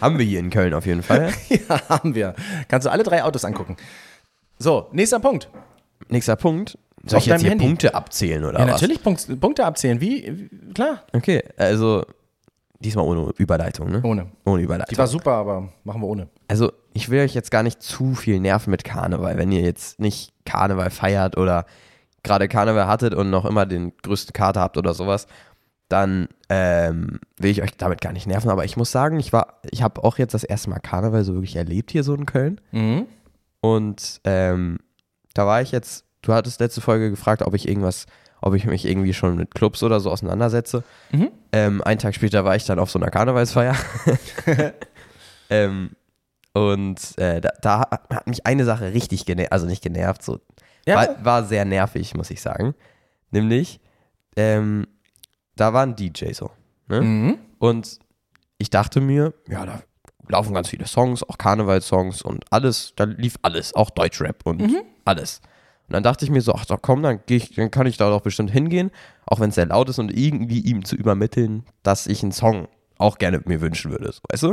[0.00, 1.30] Haben wir hier in Köln auf jeden Fall.
[1.48, 2.34] ja, haben wir.
[2.68, 3.76] Kannst du alle drei Autos angucken.
[4.58, 5.50] So, nächster Punkt.
[6.08, 6.78] Nächster Punkt.
[7.06, 7.66] Soll Auf ich jetzt hier Handy.
[7.66, 8.80] Punkte abzählen oder Ja, was?
[8.80, 10.00] natürlich Punkt, Punkte abzählen.
[10.00, 10.48] Wie?
[10.74, 11.02] Klar.
[11.12, 12.02] Okay, also
[12.80, 14.00] diesmal ohne Überleitung, ne?
[14.02, 14.26] Ohne.
[14.46, 14.96] Ohne Die Überleitung.
[14.96, 16.28] war super, aber machen wir ohne.
[16.48, 19.36] Also ich will euch jetzt gar nicht zu viel nerven mit Karneval.
[19.36, 21.66] Wenn ihr jetzt nicht Karneval feiert oder
[22.22, 25.26] gerade Karneval hattet und noch immer den größten Kater habt oder sowas,
[25.94, 28.50] dann ähm, will ich euch damit gar nicht nerven.
[28.50, 31.34] Aber ich muss sagen, ich war, ich habe auch jetzt das erste Mal Karneval so
[31.34, 32.60] wirklich erlebt hier so in Köln.
[32.72, 33.06] Mhm.
[33.60, 34.78] Und ähm,
[35.34, 38.06] da war ich jetzt, du hattest letzte Folge gefragt, ob ich irgendwas,
[38.42, 40.82] ob ich mich irgendwie schon mit Clubs oder so auseinandersetze.
[41.12, 41.30] Mhm.
[41.52, 43.76] Ähm, einen Tag später war ich dann auf so einer Karnevalsfeier.
[45.50, 45.90] ähm,
[46.54, 50.40] und äh, da, da hat mich eine Sache richtig genervt, also nicht genervt, so
[50.88, 52.74] Ja, war, war sehr nervig, muss ich sagen.
[53.30, 53.78] Nämlich,
[54.36, 54.88] ähm,
[55.56, 56.50] da war ein DJ so.
[56.88, 57.00] Ne?
[57.00, 57.38] mhm.
[57.58, 57.98] Und
[58.58, 59.82] ich dachte mir, ja, da
[60.28, 64.62] laufen ganz viele Songs, auch Karnevalssongs und alles, da lief alles, auch Deutschrap und
[65.04, 65.40] alles.
[65.86, 67.98] Und dann dachte ich mir so, ach doch komm, dann, geh ich, dann kann ich
[67.98, 68.90] da doch bestimmt hingehen,
[69.26, 72.68] auch wenn es sehr laut ist und irgendwie ihm zu übermitteln, dass ich einen Song
[72.96, 74.12] auch gerne mir wünschen würde.
[74.12, 74.48] So, weißt du?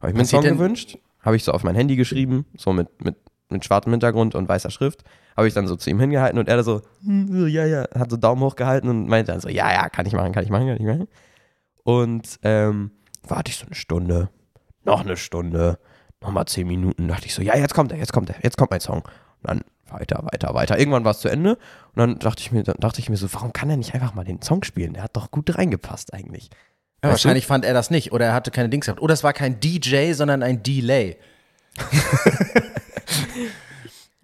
[0.00, 3.02] Habe ich mir einen Song gewünscht, habe ich so auf mein Handy geschrieben, so mit,
[3.02, 3.16] mit,
[3.48, 5.04] mit schwarzem Hintergrund und weißer Schrift,
[5.36, 8.10] habe ich dann so zu ihm hingehalten und er da so, hm, ja, ja, hat
[8.10, 10.50] so Daumen hoch gehalten und meinte dann so, ja, ja, kann ich machen, kann ich
[10.50, 11.08] machen, kann ich machen.
[11.84, 12.90] Und ähm,
[13.22, 14.30] warte ich so eine Stunde,
[14.84, 15.78] noch eine Stunde,
[16.20, 18.70] nochmal zehn Minuten, dachte ich so, ja, jetzt kommt er, jetzt kommt er, jetzt kommt
[18.70, 19.02] mein Song.
[19.02, 20.78] Und dann weiter, weiter, weiter.
[20.78, 23.32] Irgendwann war es zu Ende und dann dachte ich mir, dann dachte ich mir so,
[23.32, 24.94] warum kann er nicht einfach mal den Song spielen?
[24.94, 26.50] Der hat doch gut reingepasst eigentlich.
[27.04, 29.02] Ja, wahrscheinlich fand er das nicht oder er hatte keine Dings gehabt.
[29.02, 31.18] Oder es war kein DJ, sondern ein Delay.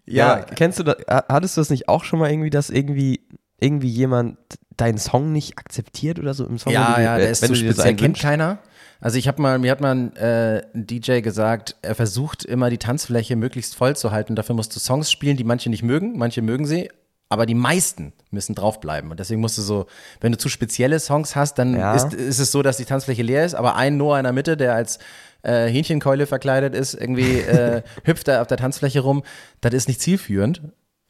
[0.07, 3.21] Ja, kennst du das, ha- hattest du das nicht auch schon mal irgendwie, dass irgendwie,
[3.61, 4.37] irgendwie jemand
[4.77, 6.73] deinen Song nicht akzeptiert oder so im Song?
[6.73, 8.59] Ja, du, ja, der äh, ist wenn zu so speziell, kennt keiner.
[9.01, 12.79] Also ich habe mal, mir hat mal ein, äh, DJ gesagt, er versucht immer die
[12.79, 14.37] Tanzfläche möglichst voll zu halten.
[14.37, 16.88] Dafür musst du Songs spielen, die manche nicht mögen, manche mögen sie,
[17.29, 19.11] aber die meisten müssen draufbleiben.
[19.11, 19.87] Und deswegen musst du so,
[20.21, 21.95] wenn du zu spezielle Songs hast, dann Ja.
[21.95, 24.57] ist, ist es so, dass die Tanzfläche leer ist, aber ein Noah in der Mitte,
[24.57, 24.99] der als
[25.43, 29.23] äh, Hähnchenkeule verkleidet ist, irgendwie äh, hüpft da auf der Tanzfläche rum.
[29.61, 30.63] Das ist nicht zielführend.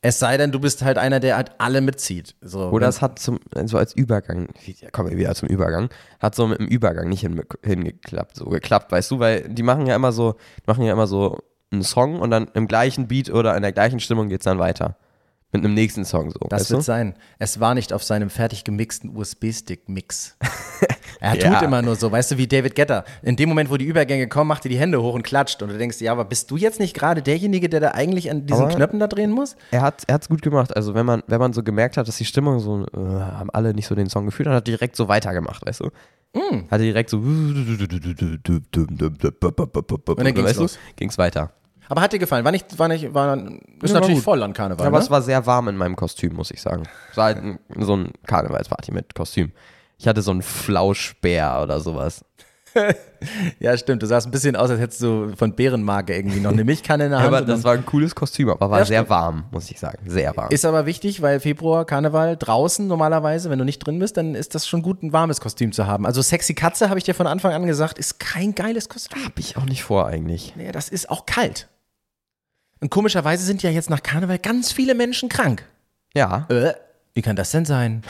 [0.05, 2.35] Es sei denn, du bist halt einer, der halt alle mitzieht.
[2.40, 4.49] So, Oder es hat zum, so als Übergang,
[4.90, 8.90] kommen wir wieder zum Übergang, hat so mit dem Übergang nicht hin, hingeklappt, so geklappt,
[8.90, 10.35] weißt du, weil die machen ja immer so,
[10.66, 11.38] machen ja immer so
[11.71, 14.97] einen Song und dann im gleichen Beat oder in der gleichen Stimmung geht's dann weiter.
[15.54, 16.38] Mit einem nächsten Song so.
[16.48, 16.82] Das wird du?
[16.82, 17.14] sein.
[17.38, 20.38] Es war nicht auf seinem fertig gemixten USB-Stick-Mix.
[21.20, 21.60] er tut Ja.
[21.60, 23.04] immer nur so, weißt du, wie David Getter.
[23.22, 25.62] In dem Moment, wo die Übergänge kommen, macht er die Hände hoch und klatscht.
[25.62, 28.46] Und du denkst, ja, aber bist du jetzt nicht gerade derjenige, der da eigentlich an
[28.46, 29.54] diesen Aber- Knöpfen da drehen muss?
[29.70, 30.74] Er hat es gut gemacht.
[30.74, 33.74] Also wenn man, wenn man so gemerkt hat, dass die Stimmung so, äh, haben alle
[33.74, 35.90] nicht so den Song gefühlt, dann hat er direkt so weitergemacht, weißt du?
[36.34, 36.62] Mm.
[36.70, 38.64] Hat er direkt so und
[40.16, 40.78] dann ging's weißt du, los.
[40.96, 41.52] ging's weiter.
[41.88, 42.45] Aber hat dir gefallen?
[42.45, 44.25] War nicht, war nicht, war, ist Ja, war natürlich gut.
[44.25, 44.87] voll an Karneval.
[44.87, 45.05] Aber ne?
[45.05, 46.85] es war sehr warm in meinem Kostüm, muss ich sagen.
[47.11, 49.53] Es war halt ein, so ein Karnevalsparty mit Kostüm.
[49.99, 52.25] Ich hatte so einen Flauschbär oder sowas.
[53.61, 54.03] ja, stimmt.
[54.03, 57.11] Du sahst ein bisschen aus, als hättest du von Bärenmarke irgendwie noch eine Milchkanne in
[57.11, 57.29] der Hand.
[57.29, 59.99] Aber das war ein cooles Kostüm, aber war Ja, sehr warm, muss ich sagen.
[60.07, 60.51] Sehr warm.
[60.51, 64.55] ist aber wichtig, weil Februar, Karneval, draußen normalerweise, wenn du nicht drin bist, dann ist
[64.55, 66.07] das schon gut, ein warmes Kostüm zu haben.
[66.07, 69.25] Also Sexy Katze, habe ich dir von Anfang an gesagt, ist kein geiles Kostüm.
[69.25, 70.55] Hab ich auch nicht vor eigentlich.
[70.57, 71.68] Nee, das ist auch kalt.
[72.83, 75.64] Und komischerweise sind ja jetzt nach Karneval ganz viele Menschen krank.
[76.14, 76.75] Ja, Äh,
[77.14, 78.03] wie kann das denn sein?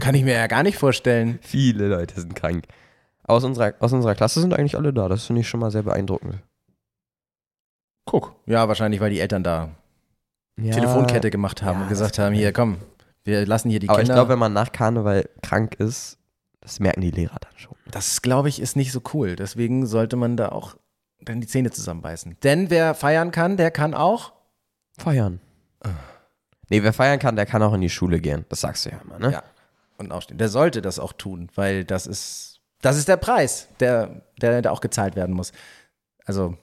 [0.00, 1.38] Kann ich mir ja gar nicht vorstellen.
[1.42, 2.64] viele Leute sind krank.
[3.22, 5.08] Aus unserer, aus unserer Klasse sind eigentlich alle da.
[5.08, 6.34] Das finde ich schon mal sehr beeindruckend.
[8.06, 8.34] Guck.
[8.46, 9.70] Ja, wahrscheinlich, weil die Eltern da
[10.60, 12.78] Ja, Telefonkette gemacht haben ja, und gesagt haben, hier, komm,
[13.24, 14.14] Wir lassen hier die Aber ich Kinder.
[14.14, 16.18] glaube, wenn man nach Karneval krank ist,
[16.60, 17.76] das merken die Lehrer dann schon.
[17.90, 19.36] das, glaube ich, ist nicht so cool.
[19.36, 20.76] Deswegen sollte man da auch
[21.20, 22.36] dann die Zähne zusammenbeißen.
[22.42, 24.32] Denn wer feiern kann, der kann auch.
[24.96, 25.40] Feiern.
[26.70, 28.44] Nee, wer feiern kann, der kann auch in die Schule gehen.
[28.48, 29.32] Das sagst du ja immer, ne?
[29.32, 29.42] Ja.
[29.96, 30.38] Und aufstehen.
[30.38, 34.72] Der sollte das auch tun, weil das ist, das ist der Preis, der, der, der
[34.72, 35.52] auch gezahlt werden muss.
[36.24, 36.56] Also,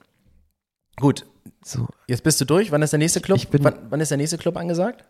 [0.95, 1.25] gut.
[1.63, 1.87] So.
[2.07, 2.71] Jetzt bist du durch.
[2.71, 3.37] Wann ist der nächste Club?
[3.37, 5.03] Ich wann, wann ist der nächste Club angesagt?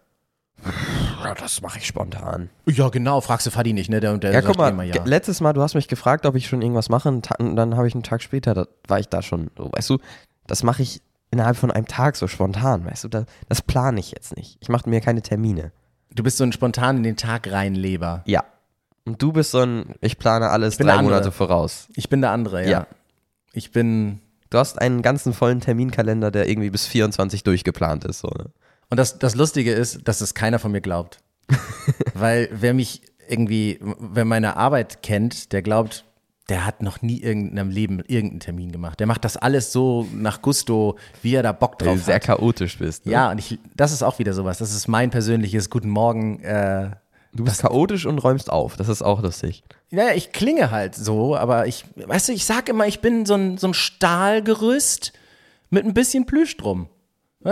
[1.27, 2.49] Ja, das mache ich spontan.
[2.65, 3.21] Ja, genau.
[3.21, 3.99] Fragst du Fadi nicht, ne?
[3.99, 5.03] Der, der Ja, guck mal, immer ja.
[5.03, 7.93] letztes Mal, du hast mich gefragt, ob ich schon irgendwas mache, und dann habe ich
[7.93, 9.97] einen Tag später, da war ich da schon, so, weißt du,
[10.47, 14.11] das mache ich innerhalb von einem Tag so spontan, weißt du, da, das plane ich
[14.11, 14.57] jetzt nicht.
[14.61, 15.71] Ich mache mir keine Termine.
[16.13, 18.23] Du bist so ein spontan in den Tag reinleber.
[18.25, 18.43] Ja.
[19.05, 21.01] Und du bist so ein, ich plane alles bin drei.
[21.01, 21.87] Monate voraus.
[21.95, 22.69] Ich bin der andere, ja.
[22.69, 22.87] Ja.
[23.53, 24.21] Ich bin.
[24.49, 28.19] Du hast einen ganzen vollen Terminkalender, der irgendwie bis 24 durchgeplant ist.
[28.19, 28.45] So, ne?
[28.89, 31.19] Und das, das Lustige ist, dass es keiner von mir glaubt.
[32.13, 36.05] Weil wer mich irgendwie, wer meine Arbeit kennt, der glaubt,
[36.49, 38.99] der hat noch nie in irgendeinem Leben irgendeinen Termin gemacht.
[38.99, 42.15] Der macht das alles so nach Gusto, wie er da Bock Weil du drauf sehr
[42.15, 42.23] hat.
[42.23, 43.05] chaotisch bist.
[43.07, 43.13] Ne?
[43.13, 44.59] Ja, und ich, das ist auch wieder sowas.
[44.59, 46.39] Das ist mein persönliches Guten Morgen.
[46.43, 46.91] Äh,
[47.33, 48.77] Du bist chaotisch und räumst auf.
[48.77, 49.65] Das ist auch lustig.
[49.91, 53.33] naja, ich klinge halt so, aber ich, weißt du, ich sag immer, ich bin so
[53.33, 55.11] ein, so ein Stahlgerüst
[55.69, 56.87] mit ein bisschen Plüsch drum.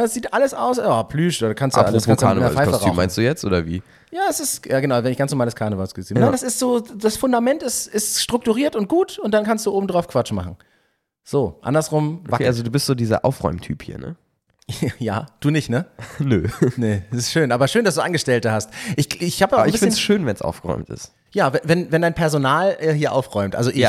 [0.01, 3.21] Das sieht alles aus, ja, Plüsch, da kannst du alles Apropos Pfeife Karnevalskostüm, meinst du
[3.21, 3.83] jetzt oder wie?
[4.11, 6.17] Ja, es ist, ja genau, wenn ich ganz normales Karnevalskostüm.
[6.17, 6.23] Ja.
[6.23, 9.71] Nein, das ist so, das Fundament ist, ist strukturiert und gut und dann kannst du
[9.71, 10.57] oben drauf Quatsch machen.
[11.23, 14.15] So, andersrum, Okay, also du bist so dieser Aufräumtyp hier, ne?
[14.99, 15.85] ja, du nicht, ne?
[16.19, 16.47] Nö.
[16.75, 18.71] Nee, das ist schön, aber schön, dass du Angestellte hast.
[18.97, 21.13] Ich, ich Aber ich finde es schön, wenn es aufgeräumt ist.
[21.33, 23.87] ja, wenn, wenn dein Personal äh, hier aufräumt, also ich.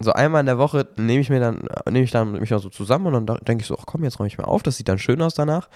[0.00, 2.60] So einmal in der Woche nehme ich mir dann, äh, nehme ich dann mich mal
[2.60, 4.76] so zusammen und dann denke ich so, ach komm, jetzt räume ich mal auf, das
[4.76, 5.68] sieht dann schön aus danach.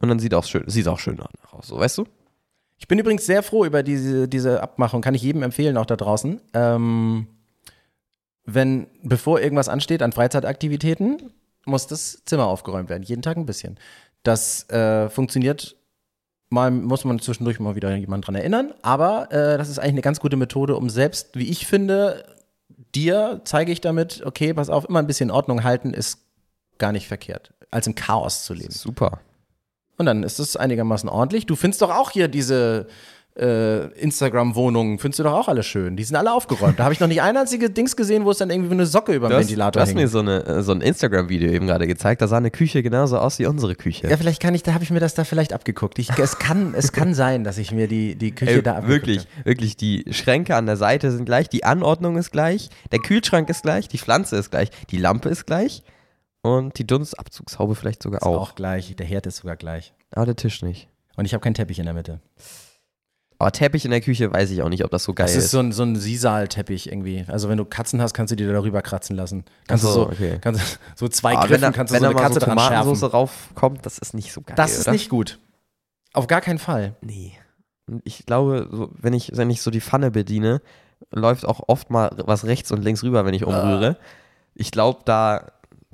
[0.00, 2.06] Und dann sieht auch schön, sieht auch schön danach aus, so weißt du?
[2.78, 5.96] Ich bin übrigens sehr froh über diese, diese Abmachung, kann ich jedem empfehlen, auch da
[5.96, 6.40] draußen.
[6.54, 7.26] Ähm,
[8.44, 11.30] wenn, bevor irgendwas ansteht an Freizeitaktivitäten,
[11.66, 13.02] muss das Zimmer aufgeräumt werden.
[13.02, 13.78] Jeden Tag ein bisschen.
[14.22, 15.76] Das äh, funktioniert.
[16.48, 20.00] Mal muss man zwischendurch mal wieder jemanden dran erinnern, aber äh, das ist eigentlich eine
[20.00, 22.24] ganz gute Methode, um selbst, wie ich finde,
[22.94, 26.20] dir zeige ich damit, okay, pass auf, immer ein bisschen Ordnung halten ist
[26.78, 28.72] gar nicht verkehrt, als im Chaos zu leben.
[28.72, 29.20] Super.
[29.96, 31.46] Und dann ist es einigermaßen ordentlich.
[31.46, 32.86] Du findest doch auch hier diese
[33.36, 35.96] äh, Instagram-Wohnungen, findest du doch auch alle schön.
[35.96, 36.78] Die sind alle aufgeräumt.
[36.78, 39.12] Da habe ich noch nicht ein einziges Dings gesehen, wo es dann irgendwie eine Socke
[39.12, 40.10] über dem Ventilator du hast mir hängt.
[40.10, 43.38] so, eine, äh, so ein Instagram-Video eben gerade gezeigt, da sah eine Küche genauso aus
[43.38, 44.08] wie unsere Küche.
[44.08, 45.98] Ja, vielleicht kann ich, da habe ich mir das da vielleicht abgeguckt.
[45.98, 49.06] Ich, es, kann, es kann sein, dass ich mir die, die Küche Ey, da abgeguckt
[49.06, 53.48] wirklich, wirklich, die Schränke an der Seite sind gleich, die Anordnung ist gleich, der Kühlschrank
[53.48, 55.82] ist gleich, die Pflanze ist gleich, die Lampe ist gleich
[56.42, 58.20] und die Dunstabzugshaube vielleicht sogar.
[58.20, 58.40] Ist auch.
[58.40, 58.94] auch gleich.
[58.96, 59.92] Der Herd ist sogar gleich.
[60.10, 60.88] Aber der Tisch nicht.
[61.16, 62.20] Und ich habe keinen Teppich in der Mitte.
[63.40, 65.46] Aber Teppich in der Küche weiß ich auch nicht, ob das so geil Das ist.
[65.46, 67.24] ist so ein, so ein Sisal-Teppich irgendwie.
[67.26, 69.44] Also wenn du Katzen hast, kannst du die da darüber kratzen lassen.
[69.66, 70.38] Kannst Ach du so, so, okay.
[70.42, 72.40] kannst, du- so zwei Aber Griffen wenn da, kannst du wenn so da eine Katze
[72.40, 73.08] so dran schärfen.
[73.08, 74.92] raufkommt, das ist nicht so geil, Das ist oder?
[74.92, 75.38] nicht gut.
[76.12, 76.96] Auf gar keinen Fall.
[77.00, 77.32] Nee.
[78.04, 80.60] Ich glaube, so, wenn, ich, wenn ich so die Pfanne bediene,
[81.10, 83.96] läuft auch oft mal was rechts und links rüber, wenn ich umrühre.
[84.54, 85.50] Ich glaube, da,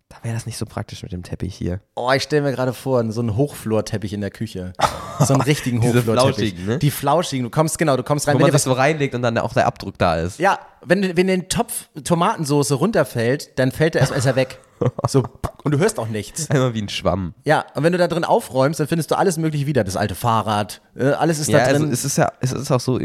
[0.09, 1.81] da wäre das nicht so praktisch mit dem Teppich hier.
[1.97, 4.73] Oh, ich stelle mir gerade vor, so einen Hochflorteppich in der Küche.
[5.19, 6.12] So einen richtigen Hochflorteppich.
[6.53, 6.79] flauschigen, ne?
[6.79, 7.45] Die flauschigen.
[7.45, 8.35] Du kommst, genau, du kommst rein.
[8.35, 10.38] Wo Wenn man was, so reinlegt und dann auch der Abdruck da ist.
[10.38, 14.59] ja, wenn, wenn den Topf Tomatensoße runterfällt, dann fällt der erst erst er weg.
[15.09, 15.23] So,
[15.64, 16.51] und du hörst auch nichts.
[16.51, 17.33] Einmal wie ein Schwamm.
[17.47, 19.85] Ja, und wenn du da drin aufräumst, dann findest du alles mögliche wieder.
[19.85, 21.92] Das alte Fahrrad, äh, alles ist Ja, da also drin.
[21.95, 23.01] es ist ja, es ist auch so,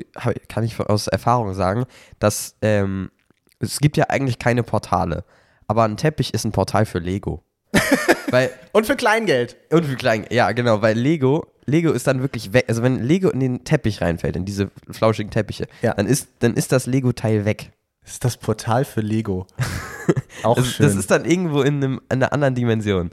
[0.49, 1.85] kann ich aus Erfahrung sagen,
[2.19, 3.09] dass ähm,
[3.59, 5.23] es gibt ja eigentlich keine Portale.
[5.67, 7.43] Aber ein Teppich ist ein Portal für Lego.
[8.31, 9.55] Weil, und für Kleingeld.
[9.71, 12.65] und für klein, ja, genau, weil Lego, Lego ist dann wirklich weg.
[12.69, 15.93] Also wenn Lego in den Teppich reinfällt, in diese flauschigen Teppiche, Ja.
[15.93, 17.71] dann, ist, dann ist das Lego-Teil weg.
[18.03, 19.47] Das ist das Portal für Lego.
[20.43, 20.85] Auch Das, schön.
[20.85, 23.11] das ist dann irgendwo in, einem, in einer anderen Dimension.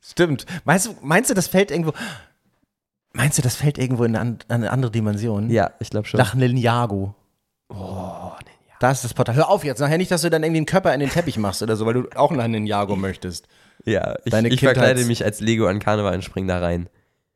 [0.00, 0.46] Stimmt.
[0.64, 1.92] Meinst du, meinst du, das fällt irgendwo.
[3.12, 5.50] Meinst du, das fällt irgendwo in eine, an- eine andere Dimension?
[5.50, 6.18] Ja, ich glaube schon.
[6.18, 7.14] Nach Ninjago.
[7.68, 8.30] Oh,
[8.80, 9.36] Da ist das Portal.
[9.36, 11.62] Hör auf jetzt, nachher nicht, dass du dann irgendwie einen Körper in den Teppich machst
[11.62, 13.46] oder so, weil du auch nach Ninjago möchtest.
[13.84, 16.88] ja, ich, Deine ich verkleide mich als Lego an Karneval und spring da rein.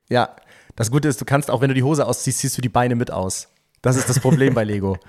[0.09, 0.35] Ja,
[0.74, 2.96] das Gute ist, du kannst auch, wenn du die Hose ausziehst, ziehst du die Beine
[2.96, 3.48] mit aus.
[3.83, 4.98] Das ist das Problem bei Lego.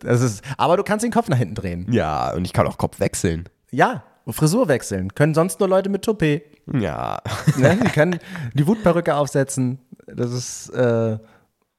[0.00, 1.92] Das ist, aber du kannst den Kopf nach hinten drehen.
[1.92, 3.48] Ja, und ich kann auch Kopf wechseln.
[3.72, 5.12] Ja, Frisur wechseln.
[5.12, 6.44] Können sonst nur Leute mit Toupet.
[6.72, 7.20] Ja.
[7.56, 7.76] Ne?
[7.82, 8.20] Die können
[8.54, 9.80] die Wutperücke aufsetzen.
[10.06, 11.18] Das ist, äh,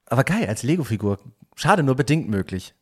[0.07, 1.17] aber geil, als Lego-Figur.
[1.55, 2.73] Schade, nur bedingt möglich.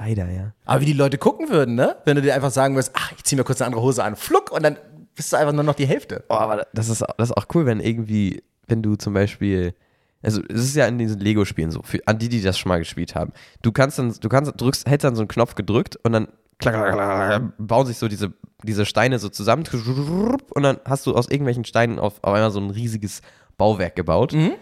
[0.00, 0.52] Leider, ja.
[0.64, 1.96] Aber wie die Leute gucken würden, ne?
[2.06, 4.16] Wenn du dir einfach sagen würdest, ach, ich zieh mir kurz eine andere Hose an,
[4.16, 4.78] fluck, und dann
[5.14, 6.24] bist du einfach nur noch die Hälfte.
[6.30, 9.74] Oh, aber das ist, das ist auch cool, wenn irgendwie, wenn du zum Beispiel
[10.22, 12.78] also es ist ja in diesen Lego-Spielen so, für, an die, die das schon mal
[12.78, 13.32] gespielt haben.
[13.62, 16.74] Du kannst dann, du kannst, drückst, hältst dann so einen Knopf gedrückt und dann klack,
[16.74, 18.32] klack, klack, bauen sich so diese,
[18.62, 19.64] diese Steine so zusammen
[20.50, 23.22] und dann hast du aus irgendwelchen Steinen auf, auf einmal so ein riesiges
[23.56, 24.34] Bauwerk gebaut.
[24.34, 24.52] Mhm.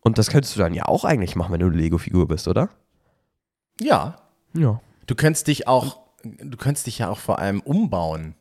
[0.00, 2.70] Und das könntest du dann ja auch eigentlich machen, wenn du eine Lego-Figur bist, oder?
[3.80, 4.16] Ja.
[4.54, 4.80] Ja.
[5.06, 8.34] Du könntest dich auch, du könntest dich ja auch vor allem umbauen.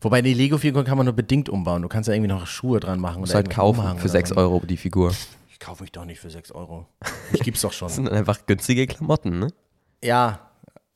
[0.00, 1.80] Wobei die Lego-Figur kann man nur bedingt umbauen.
[1.82, 3.14] Du kannst ja irgendwie noch Schuhe dran machen.
[3.14, 4.36] Du musst oder halt kaufen für oder 6 so.
[4.36, 5.14] Euro die Figur.
[5.50, 6.86] Ich kaufe mich doch nicht für 6 Euro.
[7.32, 7.88] Ich gib's doch Das schon.
[7.88, 9.48] sind dann einfach günstige Klamotten, ne?
[10.02, 10.40] ja,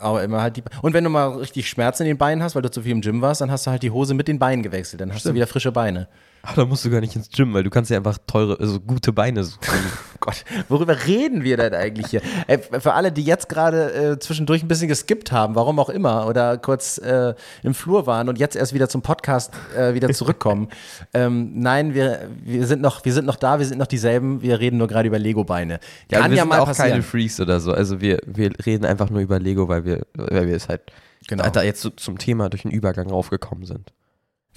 [0.00, 0.62] aber immer halt die.
[0.82, 3.00] Und wenn du mal richtig Schmerzen in den Beinen hast, weil du zu viel im
[3.00, 5.00] Gym warst, dann hast du halt die Hose mit den Beinen gewechselt.
[5.00, 6.06] Dann hast du wieder frische Beine.
[6.42, 8.80] Aber da musst du gar nicht ins Gym, weil du kannst ja einfach teure, also
[8.80, 9.60] gute Beine suchen.
[9.62, 12.22] Oh Gott, worüber reden wir denn eigentlich hier?
[12.46, 16.26] Ey, für alle, die jetzt gerade äh, zwischendurch ein bisschen geskippt haben, warum auch immer,
[16.26, 20.68] oder kurz äh, im Flur waren und jetzt erst wieder zum Podcast äh, wieder zurückkommen.
[21.14, 24.60] ähm, nein, wir, wir, sind noch, wir sind noch da, wir sind noch dieselben, wir
[24.60, 25.80] reden nur gerade über Lego-Beine.
[26.10, 26.90] Ja, Kann wir ja sind mal auch passieren.
[26.90, 27.72] keine Freaks oder so.
[27.72, 30.82] Also wir, wir reden einfach nur über Lego, weil wir, weil wir es halt
[31.26, 31.48] Genau.
[31.50, 33.92] da jetzt so zum Thema durch den Übergang raufgekommen sind.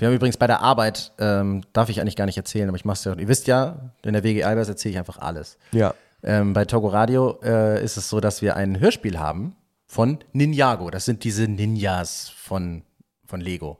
[0.01, 2.85] Wir haben übrigens bei der Arbeit, ähm, darf ich eigentlich gar nicht erzählen, aber ich
[2.85, 3.13] mach's ja.
[3.13, 5.59] Ihr wisst ja, in der WG Albers erzähle ich einfach alles.
[5.73, 5.93] Ja.
[6.23, 10.89] Ähm, bei Togo Radio äh, ist es so, dass wir ein Hörspiel haben von Ninjago.
[10.89, 12.81] Das sind diese Ninjas von,
[13.27, 13.77] von Lego.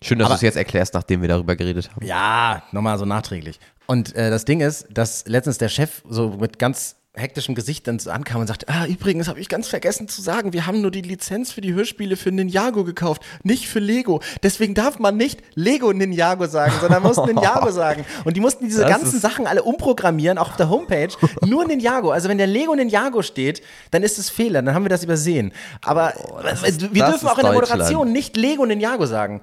[0.00, 2.06] Schön, dass du es jetzt erklärst, nachdem wir darüber geredet haben.
[2.06, 3.58] Ja, nochmal so nachträglich.
[3.88, 7.98] Und äh, das Ding ist, dass letztens der Chef so mit ganz hektischem Gesicht dann
[7.98, 10.90] so ankam und sagte, ah, übrigens habe ich ganz vergessen zu sagen, wir haben nur
[10.90, 14.20] die Lizenz für die Hörspiele für Ninjago gekauft, nicht für Lego.
[14.42, 18.04] Deswegen darf man nicht Lego Ninjago sagen, sondern muss Ninjago sagen.
[18.24, 21.08] Und die mussten diese Das ganzen Sachen alle umprogrammieren, auch auf der Homepage.
[21.44, 22.10] Nur Ninjago.
[22.10, 25.52] Also wenn der Lego Ninjago steht, dann ist es Fehler, dann haben wir das übersehen.
[25.82, 27.52] Aber das äh, ist- wir dürfen auch in der.
[27.54, 29.40] Moderation nicht Lego Ninjago sagen.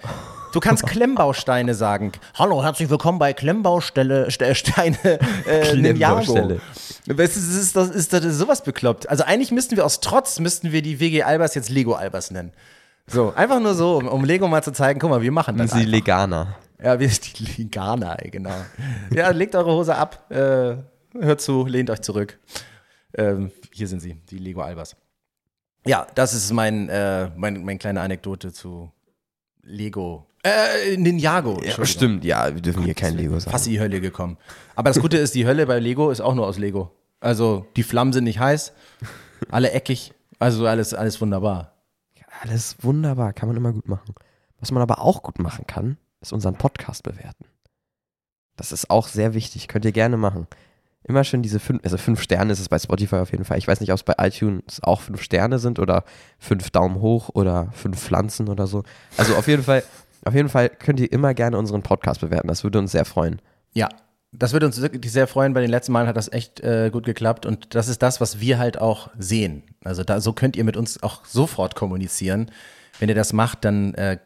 [0.53, 2.11] Du kannst Klemmbausteine sagen.
[2.35, 6.59] Hallo, herzlich willkommen bei Klemmbausteine Ste- Steine äh, Ninjago.
[7.05, 9.09] Weißt du, das ist, das, ist, das ist sowas bekloppt.
[9.09, 12.53] Also eigentlich müssten wir aus Trotz, müssten wir die WG Albers jetzt Lego Albers nennen.
[13.07, 15.71] So, einfach nur so, um, um Lego mal zu zeigen, guck mal, wir machen das
[15.71, 15.91] Sie einfach.
[15.91, 16.55] Leganer.
[16.81, 18.55] Ja, wir sind die Liganer, ey, genau.
[19.13, 20.75] Ja, legt eure Hose ab, äh,
[21.19, 22.39] hört zu, lehnt euch zurück.
[23.15, 24.95] Ähm, hier sind sie, die Lego Albers.
[25.85, 28.91] Ja, das ist mein, äh, mein, mein kleine Anekdote zu
[29.61, 30.25] Lego.
[30.43, 31.61] Äh, Ninjago.
[31.63, 33.51] Ja, stimmt, ja, wir dürfen hier kein Lego sagen.
[33.51, 34.37] Fast in die Hölle gekommen.
[34.75, 36.91] Aber das Gute ist, die Hölle bei Lego ist auch nur aus Lego.
[37.21, 38.73] Also die Flammen sind nicht heiß,
[39.49, 41.71] alle eckig, also alles, alles wunderbar.
[42.41, 44.13] Alles wunderbar, kann man immer gut machen.
[44.59, 47.45] Was man aber auch gut machen kann, ist unseren Podcast bewerten.
[48.57, 50.47] Das ist auch sehr wichtig, könnt ihr gerne machen.
[51.05, 53.57] Immer schön diese fünf, also fünf Sterne ist es bei Spotify auf jeden Fall.
[53.57, 56.05] Ich weiß nicht, ob es bei iTunes auch fünf Sterne sind oder
[56.39, 58.83] fünf Daumen hoch oder fünf Pflanzen oder so.
[59.17, 59.83] Also auf jeden Fall,
[60.25, 62.47] auf jeden Fall könnt ihr immer gerne unseren Podcast bewerten.
[62.47, 63.41] Das würde uns sehr freuen.
[63.73, 63.89] Ja,
[64.31, 65.53] das würde uns wirklich sehr freuen.
[65.53, 68.39] Bei den letzten Malen hat das echt äh, gut geklappt und das ist das, was
[68.39, 69.63] wir halt auch sehen.
[69.83, 72.49] Also da, so könnt ihr mit uns auch sofort kommunizieren.
[72.99, 74.17] Wenn ihr das macht, dann, äh,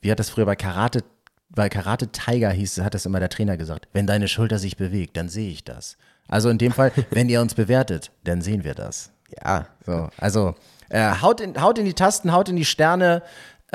[0.00, 1.02] wie hat das früher bei Karate,
[1.48, 5.16] bei Karate Tiger hieß, hat das immer der Trainer gesagt, wenn deine Schulter sich bewegt,
[5.16, 5.96] dann sehe ich das.
[6.28, 9.10] Also in dem Fall, wenn ihr uns bewertet, dann sehen wir das.
[9.42, 10.54] Ja, So, also
[10.90, 13.22] äh, haut, in, haut in die Tasten, haut in die Sterne.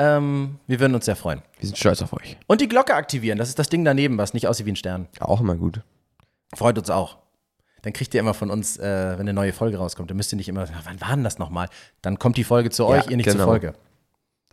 [0.02, 1.42] Ähm, wir würden uns sehr freuen.
[1.58, 2.36] wir sind stolz auf euch.
[2.46, 5.08] Und die Glocke aktivieren, das ist das Ding daneben, was nicht aussieht wie ein Stern.
[5.20, 5.82] Auch immer gut.
[6.54, 7.18] Freut uns auch.
[7.82, 8.82] Dann kriegt ihr immer von uns, äh,
[9.12, 11.38] wenn eine neue Folge rauskommt, dann müsst ihr nicht immer, "Ah, wann war denn das
[11.38, 11.68] nochmal?
[12.02, 13.46] Dann kommt die Folge zu euch, ihr nicht zur genau.
[13.46, 13.74] Folge.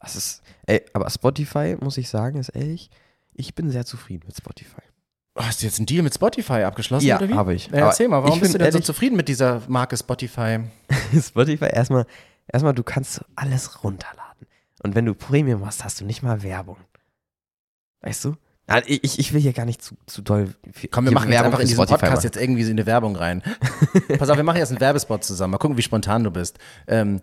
[0.02, 2.90] Das ist, ey, aber Spotify, muss ich sagen, ist ehrlich,
[3.34, 4.82] ich bin sehr zufrieden mit Spotify.
[5.38, 7.34] Hast du jetzt einen Deal mit Spotify abgeschlossen Ja, oder wie?
[7.34, 7.68] habe ich.
[7.68, 10.60] Ja, Aber erzähl mal, warum bist du denn so ehrlich- zufrieden mit dieser Marke Spotify?
[11.22, 12.06] Spotify erstmal,
[12.52, 14.17] erstmal, du kannst so alles runterladen.
[14.88, 16.78] Und wenn du Premium hast, hast du nicht mal Werbung.
[18.02, 18.36] Weißt du?
[18.86, 20.54] Ich, ich will hier gar nicht zu, zu doll.
[20.74, 22.24] viel- Komm, wir machen jetzt einfach in diesen Spotify Podcast machen.
[22.26, 23.42] jetzt irgendwie so eine Werbung rein.
[24.20, 25.52] Pass auf, wir machen jetzt einen Werbespot zusammen.
[25.52, 26.58] Mal gucken, wie spontan du bist.
[26.88, 27.22] Ähm,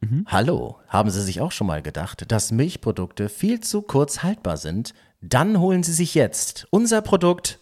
[0.00, 0.26] Mhm.
[0.28, 4.92] Hallo, haben Sie sich auch schon mal gedacht, dass Milchprodukte viel zu kurz haltbar sind?
[5.22, 7.58] Dann holen Sie sich jetzt unser Produkt,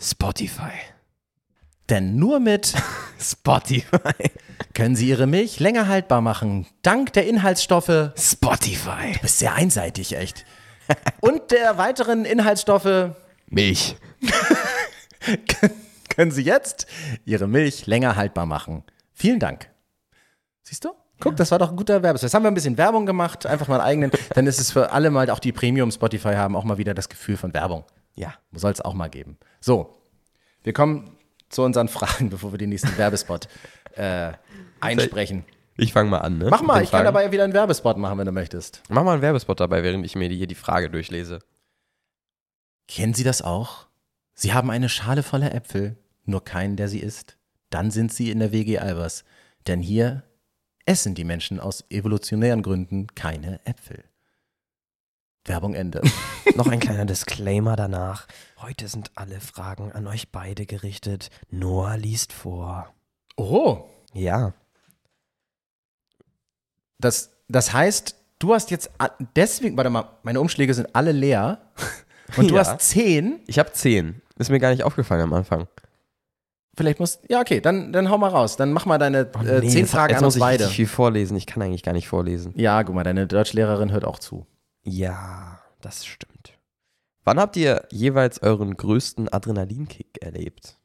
[0.00, 0.70] Spotify.
[1.90, 2.72] denn nur mit
[3.20, 4.30] Spotify.
[4.74, 6.66] Können Sie Ihre Milch länger haltbar machen.
[6.82, 8.10] Dank der Inhaltsstoffe.
[8.16, 9.12] Spotify.
[9.14, 10.44] Du bist sehr einseitig, echt.
[11.20, 13.12] Und der weiteren Inhaltsstoffe
[13.46, 13.96] Milch.
[16.08, 16.86] können Sie jetzt
[17.24, 18.82] Ihre Milch länger haltbar machen.
[19.12, 19.70] Vielen Dank.
[20.62, 20.90] Siehst du?
[21.20, 22.26] Guck, das war doch ein guter Werbespot.
[22.26, 24.10] Jetzt haben wir ein bisschen Werbung gemacht, einfach mal einen eigenen.
[24.34, 27.08] Dann ist es für alle mal, auch die Premium Spotify haben, auch mal wieder das
[27.08, 27.84] Gefühl von Werbung.
[28.16, 28.34] Ja.
[28.52, 29.38] Soll es auch mal geben.
[29.60, 29.94] So,
[30.64, 31.16] wir kommen
[31.48, 33.48] zu unseren Fragen, bevor wir den nächsten Werbespot
[33.96, 34.32] äh,
[34.80, 35.44] einsprechen.
[35.76, 36.48] Ich fange mal an, ne?
[36.50, 38.82] Mach mal, ich kann dabei wieder einen Werbespot machen, wenn du möchtest.
[38.88, 41.40] Mach mal einen Werbespot dabei, während ich mir die- hier die Frage durchlese.
[42.86, 43.86] Kennen Sie das auch?
[44.34, 47.36] Sie haben eine Schale voller Äpfel nur keinen, der sie isst.
[47.70, 49.24] Dann sind sie in der WG Albers.
[49.66, 50.22] Denn hier
[50.86, 54.04] essen die Menschen aus evolutionären Gründen keine Äpfel.
[55.44, 56.00] Werbung Ende.
[56.56, 58.26] Noch ein kleiner Disclaimer danach.
[58.62, 61.28] Heute sind alle Fragen an euch beide gerichtet.
[61.50, 62.94] Noah liest vor.
[63.36, 64.54] Oh, Ja.
[66.98, 68.90] Das, das heißt, du hast jetzt
[69.36, 71.58] deswegen, warte mal, meine Umschläge sind alle leer
[72.36, 72.60] und du Ja.
[72.60, 73.40] hast zehn.
[73.46, 74.20] Ich habe zehn.
[74.36, 75.68] Ist mir gar nicht aufgefallen am Anfang.
[76.76, 78.56] Vielleicht musst, ja okay, dann, dann hau mal raus.
[78.56, 80.64] Dann mach mal deine äh, Oh Nee, zehn Fragen jetzt an muss uns ich beide.
[80.64, 81.36] richtig viel vorlesen.
[81.36, 82.52] Ich kann eigentlich gar nicht vorlesen.
[82.56, 84.44] Ja, guck mal, deine Deutschlehrerin hört auch zu.
[84.82, 86.58] Ja, das stimmt.
[87.22, 90.76] Wann habt ihr jeweils euren größten Adrenalinkick erlebt?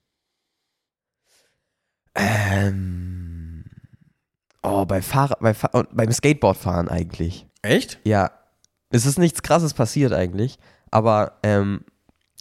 [2.16, 3.29] Ähm.
[4.64, 7.48] Oh, bei Fahrrad, bei Fahr beim Skateboardfahren eigentlich.
[7.62, 8.00] Echt?
[8.04, 8.32] Ja.
[8.92, 10.58] Es ist nichts krasses passiert eigentlich,
[10.92, 11.82] aber ähm,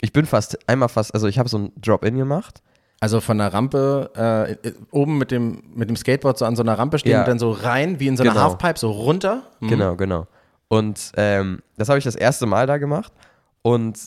[0.00, 2.62] ich bin fast, einmal fast, also ich habe so ein Drop-In gemacht.
[3.00, 4.10] Also von der Rampe
[4.64, 7.20] äh, oben mit dem, mit dem Skateboard so an so einer Rampe stehen Ja.
[7.20, 8.42] und dann so rein, wie in so einer Genau.
[8.44, 9.42] Halfpipe, so runter.
[9.60, 9.68] Mhm.
[9.68, 10.26] Genau, genau.
[10.68, 13.12] Und ähm, das habe ich das erste Mal da gemacht.
[13.62, 13.98] Und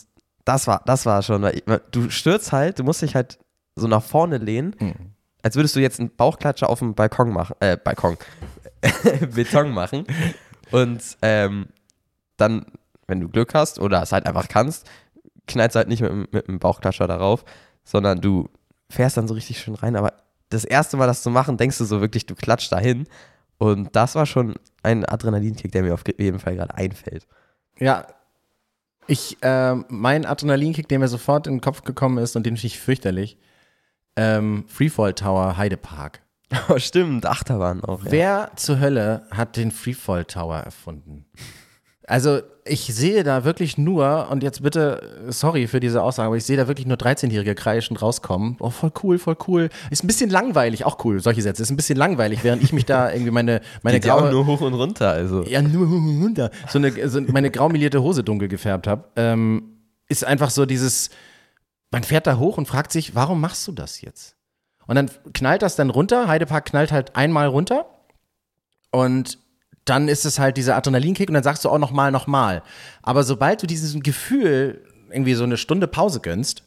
[0.44, 3.38] das war, das war schon, weil ich- du stürzt halt, du musst dich halt
[3.76, 4.94] so nach vorne lehnen, Mhm.
[5.42, 8.16] Als würdest du jetzt einen Bauchklatscher auf dem Balkon machen, äh, Balkon,
[9.34, 10.06] Beton machen.
[10.70, 11.66] Und ähm,
[12.36, 12.66] dann,
[13.06, 14.88] wenn du Glück hast oder es halt einfach kannst,
[15.46, 17.44] knallst du halt nicht mit, mit dem Bauchklatscher darauf,
[17.84, 18.48] sondern du
[18.88, 19.96] fährst dann so richtig schön rein.
[19.96, 20.14] Aber
[20.48, 23.06] das erste Mal, das zu machen, denkst du so wirklich, du klatscht dahin.
[23.58, 27.26] Und das war schon ein Adrenalinkick, der mir auf jeden Fall gerade einfällt.
[27.78, 28.06] Ja.
[29.08, 32.68] Ich, ähm, mein Adrenalinkick, der mir sofort in den Kopf gekommen ist und den finde
[32.68, 33.36] ich fürchterlich.
[34.16, 36.20] Ähm, Freefall Tower Heidepark.
[36.68, 38.04] Oh, stimmt, Achterbahn auch.
[38.04, 38.10] Ja.
[38.10, 41.24] Wer zur Hölle hat den Freefall Tower erfunden?
[42.06, 46.44] Also, ich sehe da wirklich nur, und jetzt bitte, sorry für diese Aussage, aber ich
[46.44, 48.56] sehe da wirklich nur 13-Jährige kreischend rauskommen.
[48.60, 49.68] Oh, voll cool, voll cool.
[49.90, 51.62] Ist ein bisschen langweilig, auch cool, solche Sätze.
[51.62, 54.60] Ist ein bisschen langweilig, während ich mich da irgendwie meine, meine auch graue, nur hoch
[54.60, 55.42] und runter, also.
[55.44, 59.04] ja, nur runter, so eine, so meine graumelierte Hose dunkel gefärbt habe.
[59.16, 61.08] Ähm, ist einfach so dieses,
[61.92, 64.34] man fährt da hoch und fragt sich, warum machst du das jetzt?
[64.86, 66.26] Und dann knallt das dann runter.
[66.26, 67.86] Heidepark knallt halt einmal runter.
[68.90, 69.38] Und
[69.84, 72.62] dann ist es halt dieser Adrenalinkick und dann sagst du auch nochmal, nochmal.
[73.02, 76.64] Aber sobald du dieses Gefühl irgendwie so eine Stunde Pause gönnst,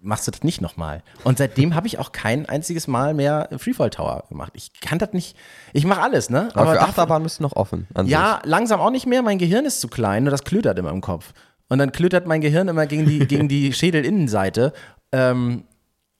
[0.00, 1.02] machst du das nicht nochmal.
[1.24, 4.52] Und seitdem habe ich auch kein einziges Mal mehr Freefall Tower gemacht.
[4.54, 5.36] Ich kann das nicht.
[5.72, 6.50] Ich mache alles, ne?
[6.54, 7.88] Aber, für dafür- Achterbahn du noch offen.
[8.04, 9.22] Ja, langsam auch nicht mehr.
[9.22, 11.32] Mein Gehirn ist zu klein, nur das klötert immer im Kopf.
[11.68, 14.72] Und dann klötert mein Gehirn immer gegen die, gegen die Schädelinnenseite.
[15.12, 15.64] Ähm,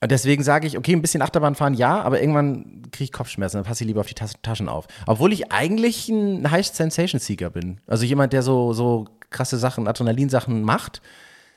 [0.01, 3.57] und deswegen sage ich, okay, ein bisschen Achterbahn fahren, ja, aber irgendwann kriege ich Kopfschmerzen,
[3.57, 4.87] dann passe ich lieber auf die Tas Taschen auf.
[5.07, 7.81] Obwohl ich eigentlich ein High Sensation Seeker bin.
[7.85, 11.01] Also jemand, der so, so krasse Sachen, Adrenalinsachen macht.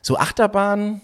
[0.00, 1.00] So Achterbahn.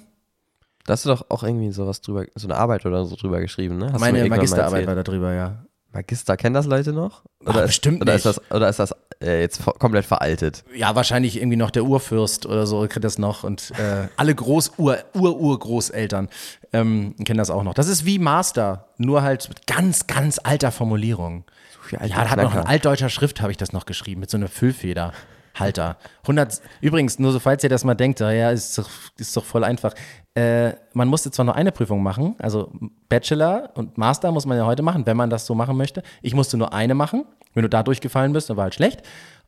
[0.84, 3.78] Da hast du doch auch irgendwie sowas drüber, so eine Arbeit oder so drüber geschrieben,
[3.78, 3.92] ne?
[3.92, 5.64] Hast meine Magisterarbeit war darüber, ja.
[5.92, 7.22] Magister, kennen das Leute noch?
[7.44, 8.38] Ach, ist, bestimmt oder Ist nicht.
[8.38, 10.64] das, oder ist das äh, jetzt komplett veraltet?
[10.74, 14.72] Ja, wahrscheinlich irgendwie noch der Urfürst oder so kriegt das noch und äh, alle Groß
[14.78, 16.28] Ur Ur Urgroßeltern
[16.72, 17.74] ähm, kennen das auch noch.
[17.74, 21.44] Das ist wie Master, nur halt mit ganz ganz alter Formulierung.
[21.92, 22.60] alter ja, da hat noch Knacker.
[22.66, 25.12] in altdeutscher Schrift habe ich das noch geschrieben mit so einer Füllfeder.
[25.60, 25.96] Halter.
[26.22, 29.64] 100, übrigens, nur so falls ihr das mal denkt, ja, ist doch, ist doch voll
[29.64, 29.94] einfach.
[30.34, 32.70] Äh, man musste zwar nur eine Prüfung machen, also
[33.08, 36.02] Bachelor und Master muss man ja heute machen, wenn man das so machen möchte.
[36.22, 37.24] Ich musste nur eine machen.
[37.54, 39.02] Wenn du da durchgefallen bist, dann war halt schlecht.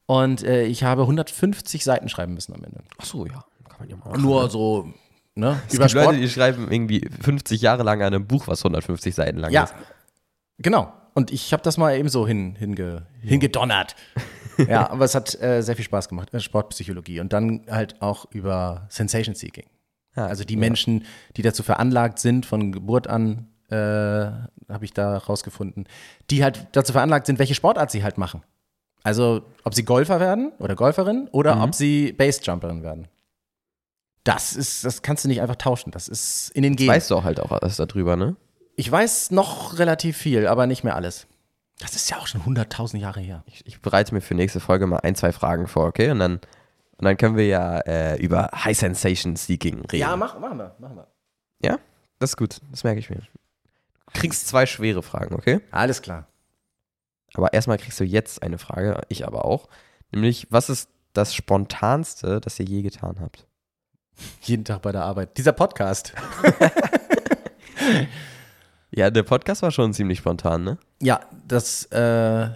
[0.07, 2.81] Und äh, ich habe 150 Seiten schreiben müssen am Ende.
[2.99, 3.45] Ach so, ja.
[3.69, 4.23] Kann man ja mal machen.
[4.23, 4.89] Nur so,
[5.37, 5.61] ne?
[5.69, 9.39] Es gibt Leute, die schreiben irgendwie 50 Jahre lang an einem Buch, was 150 Seiten
[9.39, 9.75] lang Ja, ist.
[10.59, 10.93] genau.
[11.15, 13.97] Und ich habe das mal eben so hin, hinge, hingedonnert.
[14.57, 16.33] ja, aber es hat äh, sehr viel Spaß gemacht.
[16.33, 19.67] Äh, Sportpsychologie und dann halt auch über Sensation Seeking.
[20.17, 21.05] Ja, Also die Menschen,
[21.37, 25.87] die dazu veranlagt sind, von Geburt an, äh, habe ich da rausgefunden,
[26.31, 28.43] die halt dazu veranlagt sind, welche Sportart sie halt machen.
[29.03, 33.09] Also ob sie Golfer werden oder Golferin oder ob sie Basejumperin werden.
[34.25, 35.91] Das ist, das kannst du nicht einfach tauschen.
[35.93, 36.91] Das ist in den Genen.
[36.91, 38.37] Weißt du auch halt auch alles darüber, ne?
[38.81, 41.27] Ich weiß noch relativ viel, aber nicht mehr alles.
[41.81, 43.45] Das ist ja auch schon 100.000 Jahre her.
[43.45, 46.11] Ich, ich bereite mir für nächste Folge mal ein, zwei Fragen vor, okay?
[46.11, 46.37] Und dann,
[46.97, 50.01] und dann können wir ja äh, über High Sensation Seeking reden.
[50.01, 51.07] Ja, mach, machen wir, machen wir.
[51.63, 51.79] Ja?
[52.21, 52.63] Das ist gut.
[52.71, 53.19] Das merke ich mir.
[53.19, 55.61] Du kriegst zwei schwere Fragen, okay?
[55.73, 56.27] Alles klar.
[57.35, 59.69] Aber erstmal kriegst du jetzt eine Frage, ich aber auch.
[60.11, 63.47] Nämlich, was ist das Spontanste, das ihr je getan habt?
[64.41, 65.37] Jeden Tag bei der Arbeit.
[65.37, 66.15] Dieser Podcast.
[68.91, 70.79] Ja, der Podcast war schon ziemlich spontan, ne?
[71.01, 72.49] Ja, das, äh,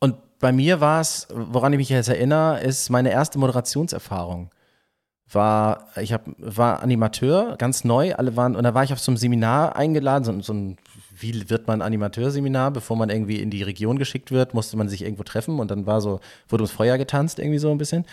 [0.00, 4.50] und bei mir war es, woran ich mich jetzt erinnere, ist meine erste Moderationserfahrung.
[5.30, 9.10] war, ich hab, war Animateur, ganz neu, alle waren, und da war ich auf so
[9.10, 10.78] einem Seminar eingeladen, so, so ein,
[11.18, 15.02] wie wird man Animateur-Seminar, bevor man irgendwie in die Region geschickt wird, musste man sich
[15.02, 18.06] irgendwo treffen und dann war so, wurde ums Feuer getanzt, irgendwie so ein bisschen.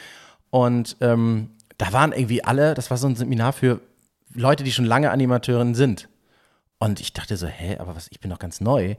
[0.49, 3.79] Und ähm, da waren irgendwie alle, das war so ein Seminar für
[4.33, 6.09] Leute, die schon lange Animateurinnen sind.
[6.79, 8.95] Und ich dachte so, hä, aber was, ich bin doch ganz neu.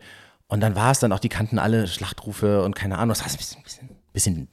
[0.49, 3.29] Und dann war es dann auch, die kannten alle Schlachtrufe und keine Ahnung, das war
[3.29, 4.49] ein bisschen, bisschen, bisschen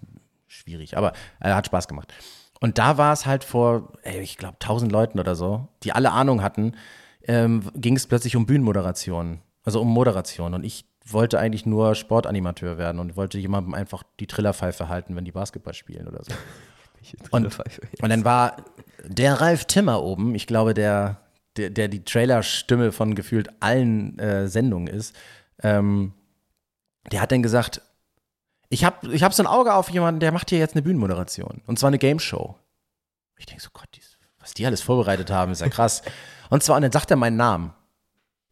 [0.48, 2.14] schwierig, aber äh, hat Spaß gemacht.
[2.60, 6.12] Und da war es halt vor, ey, ich glaube, tausend Leuten oder so, die alle
[6.12, 6.76] Ahnung hatten,
[7.28, 10.54] ähm, ging es plötzlich um Bühnenmoderation, also um Moderation.
[10.54, 15.26] Und ich wollte eigentlich nur Sportanimateur werden und wollte jemandem einfach die Trillerpfeife halten, wenn
[15.26, 16.32] die Basketball spielen oder so.
[17.32, 17.60] Und,
[18.02, 18.56] und dann war
[19.04, 21.20] der Ralf Timmer oben, ich glaube, der,
[21.58, 25.16] der, der die Trailerstimme von gefühlt allen äh, Sendungen ist,
[25.62, 26.14] ähm,
[27.12, 27.82] der hat dann gesagt,
[28.70, 31.62] ich habe ich hab so ein Auge auf jemanden, der macht hier jetzt eine Bühnenmoderation.
[31.68, 32.56] Und zwar eine Game Show.
[33.38, 33.88] Ich denke so, Gott,
[34.40, 36.02] was die alles vorbereitet haben, ist ja krass.
[36.50, 37.74] und zwar, und dann sagt er meinen Namen.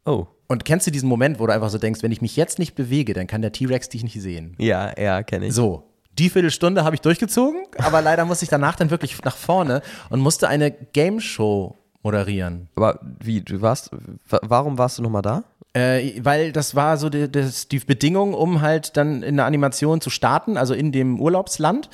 [0.06, 0.28] Oh.
[0.48, 2.76] Und kennst du diesen Moment, wo du einfach so denkst, wenn ich mich jetzt nicht
[2.76, 4.56] bewege, dann kann der T-Rex dich nicht sehen?
[4.58, 5.54] Ja, ja, kenne ich.
[5.54, 5.88] So.
[6.14, 10.20] Die Viertelstunde habe ich durchgezogen, aber leider musste ich danach dann wirklich nach vorne und
[10.20, 12.70] musste eine Game Show moderieren.
[12.76, 13.92] Aber wie, du warst,
[14.28, 15.44] warum warst du nochmal da?
[15.74, 20.02] Äh, weil das war so die, das, die Bedingung, um halt dann in der Animation
[20.02, 21.90] zu starten, also in dem Urlaubsland.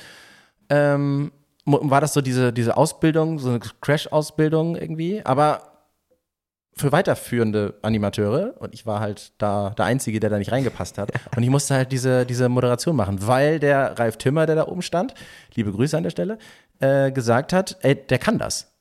[0.68, 1.32] Ähm,
[1.64, 5.62] war das so diese, diese Ausbildung, so eine Crash-Ausbildung irgendwie, aber
[6.78, 11.10] für weiterführende Animateure und ich war halt da der Einzige, der da nicht reingepasst hat
[11.36, 14.82] und ich musste halt diese, diese Moderation machen, weil der Ralf Timmer, der da oben
[14.82, 15.14] stand,
[15.54, 16.38] liebe Grüße an der Stelle,
[16.80, 18.72] äh, gesagt hat, ey, der kann das.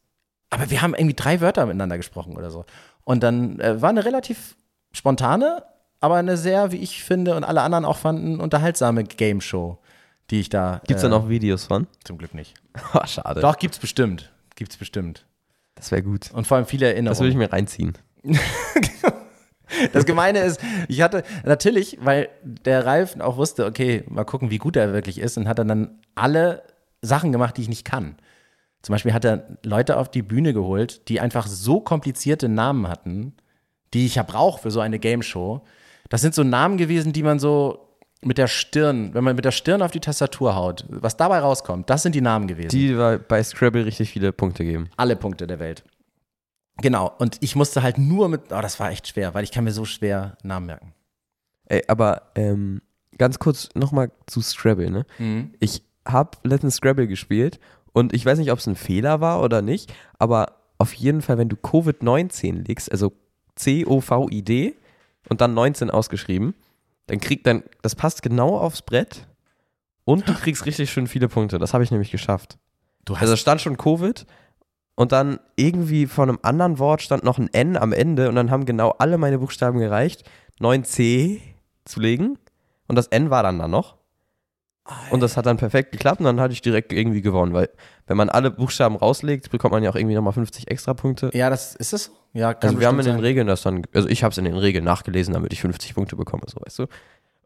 [0.49, 2.65] Aber wir haben irgendwie drei Wörter miteinander gesprochen oder so.
[3.03, 4.55] Und dann äh, war eine relativ
[4.91, 5.63] spontane,
[5.99, 9.77] aber eine sehr, wie ich finde und alle anderen auch fanden, unterhaltsame Game Show,
[10.29, 10.81] die ich da.
[10.87, 11.87] Gibt es äh, da noch Videos von?
[12.03, 12.53] Zum Glück nicht.
[12.93, 13.41] Oh, schade.
[13.41, 14.31] Doch, gibt's bestimmt.
[14.55, 15.25] Gibt's bestimmt.
[15.75, 16.31] Das wäre gut.
[16.33, 17.11] Und vor allem viele Erinnerungen.
[17.11, 17.97] Das würde ich mir reinziehen.
[19.91, 24.57] Das Gemeine ist, ich hatte natürlich, weil der Ralf auch wusste, okay, mal gucken, wie
[24.59, 26.63] gut er wirklich ist, und hat dann alle
[27.01, 28.15] Sachen gemacht, die ich nicht kann.
[28.88, 33.33] Zum Beispiel hat er Leute auf die Bühne geholt, die einfach so komplizierte Namen hatten,
[33.93, 35.65] die ich ja brauche für so eine Game Show.
[36.07, 39.51] Das sind so Namen gewesen, die man so mit der Stirn, wenn man mit der
[39.51, 42.69] Stirn auf die Tastatur haut, was dabei rauskommt, das sind die Namen gewesen.
[42.69, 42.93] Die
[43.27, 44.89] bei Scrabble richtig viele Punkte geben.
[44.95, 45.83] Alle Punkte der Welt.
[46.77, 49.65] Genau, und ich musste halt nur mit, oh, das war echt schwer, weil ich kann
[49.65, 50.93] mir so schwer Namen merken.
[51.65, 52.81] Ey, aber ähm,
[53.17, 55.05] ganz kurz nochmal zu Scrabble, ne?
[55.17, 55.55] Mhm.
[55.59, 57.59] Ich habe letztens Scrabble gespielt
[57.97, 61.39] und ich weiß nicht, ob es ein Fehler war oder nicht, aber auf jeden Fall,
[61.39, 63.11] wenn du Covid-19 legst, also
[63.55, 64.75] C-O-V-I-D
[65.29, 66.53] und dann 19 ausgeschrieben,
[67.07, 69.27] dann kriegt dann, das passt genau aufs Brett
[70.03, 71.57] und du kriegst richtig schön viele Punkte.
[71.57, 72.59] Das habe ich nämlich geschafft.
[73.03, 74.27] Du hast Also es stand schon Covid
[74.93, 78.51] und dann irgendwie von einem anderen Wort stand noch ein N am Ende und dann
[78.51, 80.23] haben genau alle meine Buchstaben gereicht,
[80.59, 81.41] 9C
[81.85, 82.37] zu legen
[82.87, 83.97] und das N war dann da noch.
[85.11, 87.69] Und das hat dann perfekt geklappt und dann hatte ich direkt irgendwie gewonnen, weil
[88.07, 91.29] wenn man alle Buchstaben rauslegt, bekommt man ja auch irgendwie nochmal 50 extra Punkte.
[91.33, 92.11] ja, das ist es.
[92.33, 93.19] Ja, kann Also wir haben in den sein.
[93.21, 96.15] Regeln das dann, also ich habe es in den Regeln nachgelesen, damit ich 50 Punkte
[96.15, 96.85] bekomme, so weißt du.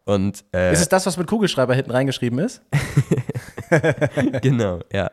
[0.05, 2.61] Und äh, Ist es das, was mit Kugelschreiber hinten reingeschrieben ist?
[4.41, 5.11] genau, ja.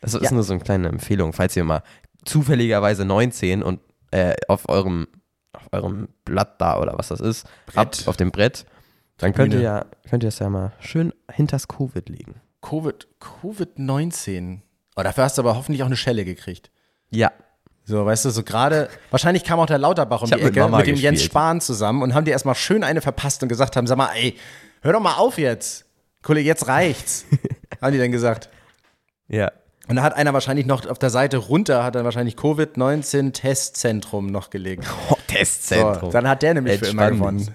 [0.00, 0.32] Das ist Ja.
[0.32, 1.82] nur so eine kleine Empfehlung, falls ihr mal
[2.24, 3.80] zufälligerweise 19 und
[4.10, 5.06] äh, auf eurem
[5.52, 7.76] auf eurem Blatt da oder was das ist, Brett.
[7.76, 8.66] habt, auf dem Brett,
[9.18, 12.40] dann könnt ihr ja könnt ihr es ja mal schön hinters Covid legen.
[12.62, 14.60] Covid, Covid-19.
[14.96, 16.70] Oh, dafür hast du aber hoffentlich auch eine Schelle gekriegt.
[17.10, 17.30] Ja,
[17.84, 20.70] So, weißt du, so gerade, wahrscheinlich kam auch der Lauterbach um die mit Ecke mit,
[20.70, 21.22] Mama dem Jens.
[21.22, 24.36] Spahn zusammen und haben dir erstmal schön eine verpasst und gesagt haben, sag mal, ey,
[24.80, 25.84] hör doch mal auf jetzt.
[26.22, 27.26] Kollege, jetzt reicht's.
[27.82, 28.48] haben die dann gesagt.
[29.28, 29.52] ja.
[29.86, 34.48] Und da hat einer wahrscheinlich noch auf der Seite runter, hat dann wahrscheinlich Covid-19-Testzentrum noch
[34.48, 34.86] gelegt.
[35.10, 36.10] Oh, So, Testzentrum.
[36.10, 37.54] dann hat der nämlich für immer gewonnen.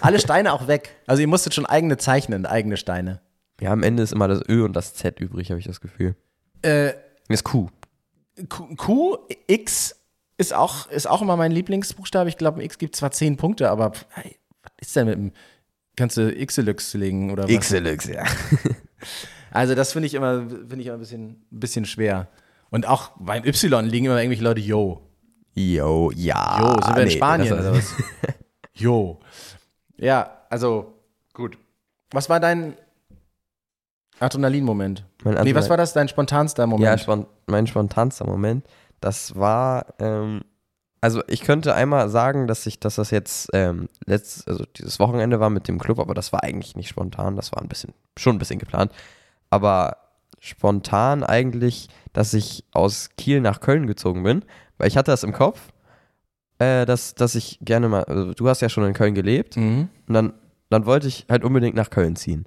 [0.00, 0.96] Alle Steine auch weg.
[1.06, 3.20] Also ihr musstet schon eigene zeichnen, eigene Steine.
[3.60, 6.14] Ja, am Ende ist immer das Ö und das Z übrig, habe ich das Gefühl.
[6.62, 6.92] Äh,
[7.28, 7.68] Ist Q.
[8.48, 9.16] Q, Q,
[9.48, 9.96] X
[10.36, 12.28] ist auch, ist auch immer mein Lieblingsbuchstabe.
[12.28, 15.32] Ich glaube, X gibt zwar zehn Punkte, aber hey, was ist denn mit dem,
[15.96, 17.58] kannst du Xelux legen oder was?
[17.58, 18.24] Xelix, ja.
[19.50, 22.28] Also das finde ich immer, finde ich immer ein bisschen, bisschen schwer.
[22.68, 25.08] Und auch beim Y liegen immer irgendwelche Leute, yo,
[25.54, 26.60] Yo, ja.
[26.60, 27.94] yo, sind wir in nee, Spanien oder was?
[28.74, 29.18] yo.
[29.98, 30.94] Ja, also,
[31.34, 31.58] gut.
[32.12, 32.74] Was war dein
[34.20, 35.04] Adrenalin-Moment?
[35.24, 37.00] Mein Nee, was Adrenalin- war das, dein spontanster Ja, Moment?
[37.00, 38.66] spon mein spontanster Moment,
[39.00, 40.42] das war, ähm,
[41.00, 45.38] also ich könnte einmal sagen, dass ich, dass das jetzt ähm, letzt, also dieses Wochenende
[45.40, 48.36] war mit dem Club, aber das war eigentlich nicht spontan, das war ein bisschen, schon
[48.36, 48.92] ein bisschen geplant.
[49.50, 49.96] Aber
[50.40, 54.44] spontan eigentlich, dass ich aus Kiel nach Köln gezogen bin,
[54.76, 55.60] weil ich hatte das im Kopf,
[56.58, 59.88] äh, dass, dass ich gerne mal, also du hast ja schon in Köln gelebt Mhm.
[60.06, 60.32] und dann,
[60.70, 62.44] dann wollte ich halt unbedingt nach Köln ziehen.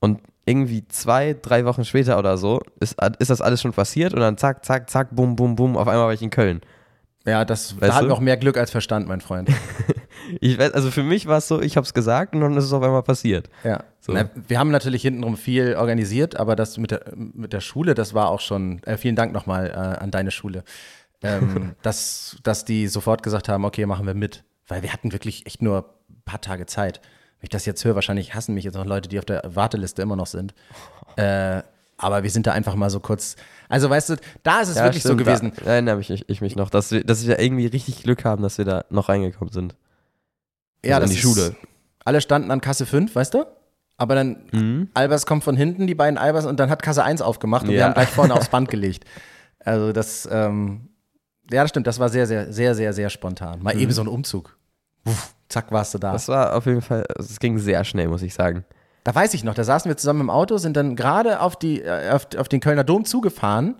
[0.00, 4.20] Und irgendwie zwei, drei Wochen später oder so ist, ist das alles schon passiert und
[4.20, 6.60] dann zack, zack, zack, bum, bum, bum, auf einmal war ich in Köln.
[7.26, 9.50] Ja, das, Weißt da wir auch mehr Glück als Verstand, mein Freund.
[10.40, 12.64] Ich weiß, also für mich war es so, ich habe es gesagt und dann ist
[12.64, 13.50] es auf einmal passiert.
[13.62, 13.84] Ja.
[14.00, 14.12] So.
[14.12, 18.14] Na, wir haben natürlich hintenrum viel organisiert, aber das mit der, mit der Schule, das
[18.14, 20.64] war auch schon, äh, vielen Dank nochmal äh, an deine Schule,
[21.24, 24.44] ähm, dass, dass die sofort gesagt haben, okay, machen wir mit.
[24.68, 27.00] Weil wir hatten wirklich echt nur ein paar Tage Zeit.
[27.40, 30.02] Wenn ich das jetzt höre, wahrscheinlich hassen mich jetzt noch Leute, die auf der Warteliste
[30.02, 30.54] immer noch sind.
[31.16, 31.62] Äh,
[31.96, 33.36] aber wir sind da einfach mal so kurz.
[33.68, 35.52] Also weißt du, da ist es wirklich so stimmt, gewesen.
[35.64, 38.42] Da erinnere mich, ich, ich mich noch, dass wir, dass wir irgendwie richtig Glück haben,
[38.42, 39.76] dass wir da noch reingekommen sind.
[40.84, 41.54] ja, also das in die ist, Schule.
[42.04, 43.44] Alle standen an Kasse 5, weißt du?
[43.96, 44.88] Aber dann Mhm.
[44.92, 47.76] Albers kommt von hinten, die beiden Albers, und dann hat Kasse 1 aufgemacht und wir
[47.78, 47.84] Ja.
[47.86, 49.04] haben gleich vorne aufs Band gelegt.
[49.60, 50.88] Also das, ähm,
[51.50, 53.62] ja, das stimmt, das war sehr, sehr, sehr, sehr, sehr spontan.
[53.62, 54.56] Mal eben so ein Umzug.
[55.06, 56.08] Uff, zack, warst du da.
[56.10, 56.12] Mhm.
[56.14, 58.64] Das war auf jeden Fall, also es ging sehr schnell, muss ich sagen.
[59.04, 61.82] Da weiß ich noch, da saßen wir zusammen im Auto, sind dann gerade auf, die,
[61.82, 63.76] äh, auf, auf den Kölner Dom zugefahren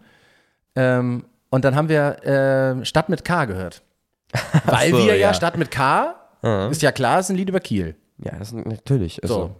[0.76, 3.82] ähm, und dann haben wir äh, Stadt mit K gehört.
[4.66, 5.34] Weil so, wir ja, ja.
[5.34, 6.70] Stadt mit K, Mhm.
[6.70, 7.96] ist ja klar, ist ein Lied über Kiel.
[8.18, 9.18] Ja, das ist natürlich.
[9.22, 9.34] So.
[9.34, 9.56] Also,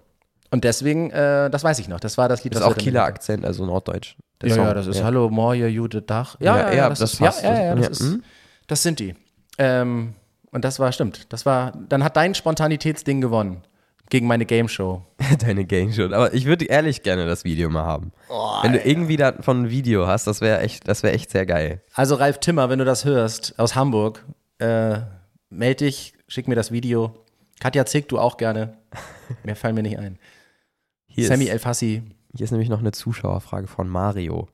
[0.54, 2.76] Und deswegen, äh, das weiß ich noch, das war das Lied, ist was wir auch
[2.76, 4.14] Kieler Akzent, also Norddeutsch.
[4.40, 4.64] Ja, Song.
[4.66, 6.36] ja, das ist Hallo, Moje, Jude, Dach.
[6.38, 7.42] Ja, ja, ja, das, das ist, passt.
[7.42, 8.22] Ja, ja, ja, das, Ja, ist, hm?
[8.68, 9.16] das sind die.
[9.58, 10.14] Ähm,
[10.52, 13.64] und das war, stimmt, das war, dann hat dein Spontanitätsding gewonnen
[14.10, 15.02] gegen meine Game Show.
[15.40, 16.04] Deine Game Show.
[16.04, 18.12] Aber ich würde ehrlich gerne das Video mal haben.
[18.62, 21.82] Wenn du irgendwie davon ein Video hast, das wäre echt, das wäre echt sehr geil.
[21.94, 24.24] Also Ralf Timmer, wenn du das hörst, aus Hamburg,
[24.60, 24.98] äh,
[25.50, 27.24] meld dich, schick mir das Video.
[27.58, 28.78] Katja Zick, du auch gerne.
[29.42, 30.20] Mehr fallen mir nicht ein.
[31.14, 32.02] Hier, Sammy ist, El Fassi.
[32.34, 34.48] hier ist nämlich noch eine Zuschauerfrage von Mario.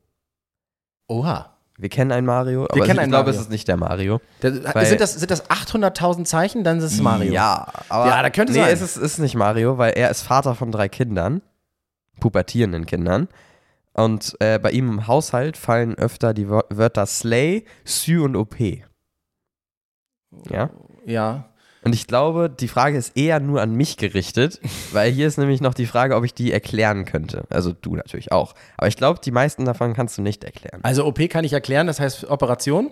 [1.08, 1.56] Oha.
[1.78, 3.40] Wir kennen einen Mario, aber kennen ich einen glaube, Mario.
[3.40, 4.20] es ist nicht der Mario.
[4.42, 6.62] Der, Weil- sind, das, sind das 800.000 Zeichen?
[6.62, 7.32] Dann ist es Mario.
[7.32, 8.70] Ja, aber Ja, da könnte nee, sein.
[8.72, 11.40] es ist, ist nicht Mario, weil er ist Vater von drei Kindern,
[12.20, 13.28] pubertierenden Kindern.
[13.94, 18.56] Und äh, bei ihm im Haushalt fallen öfter die Wör- Wörter Slay, Sü und OP.
[20.50, 20.70] Ja.
[21.06, 21.44] Ja.
[21.82, 24.60] Und ich glaube, die Frage ist eher nur an mich gerichtet,
[24.92, 27.44] weil hier ist nämlich noch die Frage, ob ich die erklären könnte.
[27.50, 28.54] Also du natürlich auch.
[28.76, 30.80] Aber ich glaube, die meisten davon kannst du nicht erklären.
[30.82, 32.90] Also OP kann ich erklären, das heißt Operation.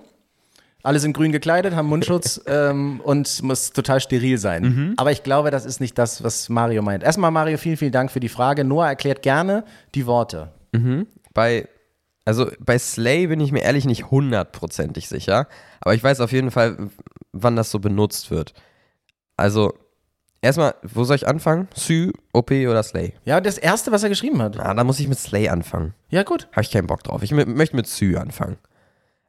[0.85, 4.63] Alle sind grün gekleidet, haben Mundschutz ähm, und muss total steril sein.
[4.63, 4.95] Mhm.
[4.97, 7.03] Aber ich glaube, das ist nicht das, was Mario meint.
[7.03, 8.65] Erstmal, Mario, vielen, vielen Dank für die Frage.
[8.65, 9.65] Noah erklärt gerne
[9.95, 10.53] die Worte.
[11.35, 11.69] Bei,
[12.25, 15.49] also bei Slay bin ich mir ehrlich nicht hundertprozentig sicher,
[15.81, 16.91] aber ich weiß auf jeden Fall,
[17.33, 18.55] wann das so benutzt wird.
[19.39, 19.73] Also,
[20.43, 21.69] erstmal, wo soll ich anfangen?
[21.75, 23.15] Sü, OP oder Slay?
[23.25, 24.59] Ja, das Erste, was er geschrieben hat.
[24.59, 25.95] Ah, da muss ich mit Slay anfangen.
[26.11, 26.49] Ja, gut.
[26.53, 27.23] Habe ich keinen Bock drauf.
[27.23, 28.59] Ich möchte mit Sü anfangen.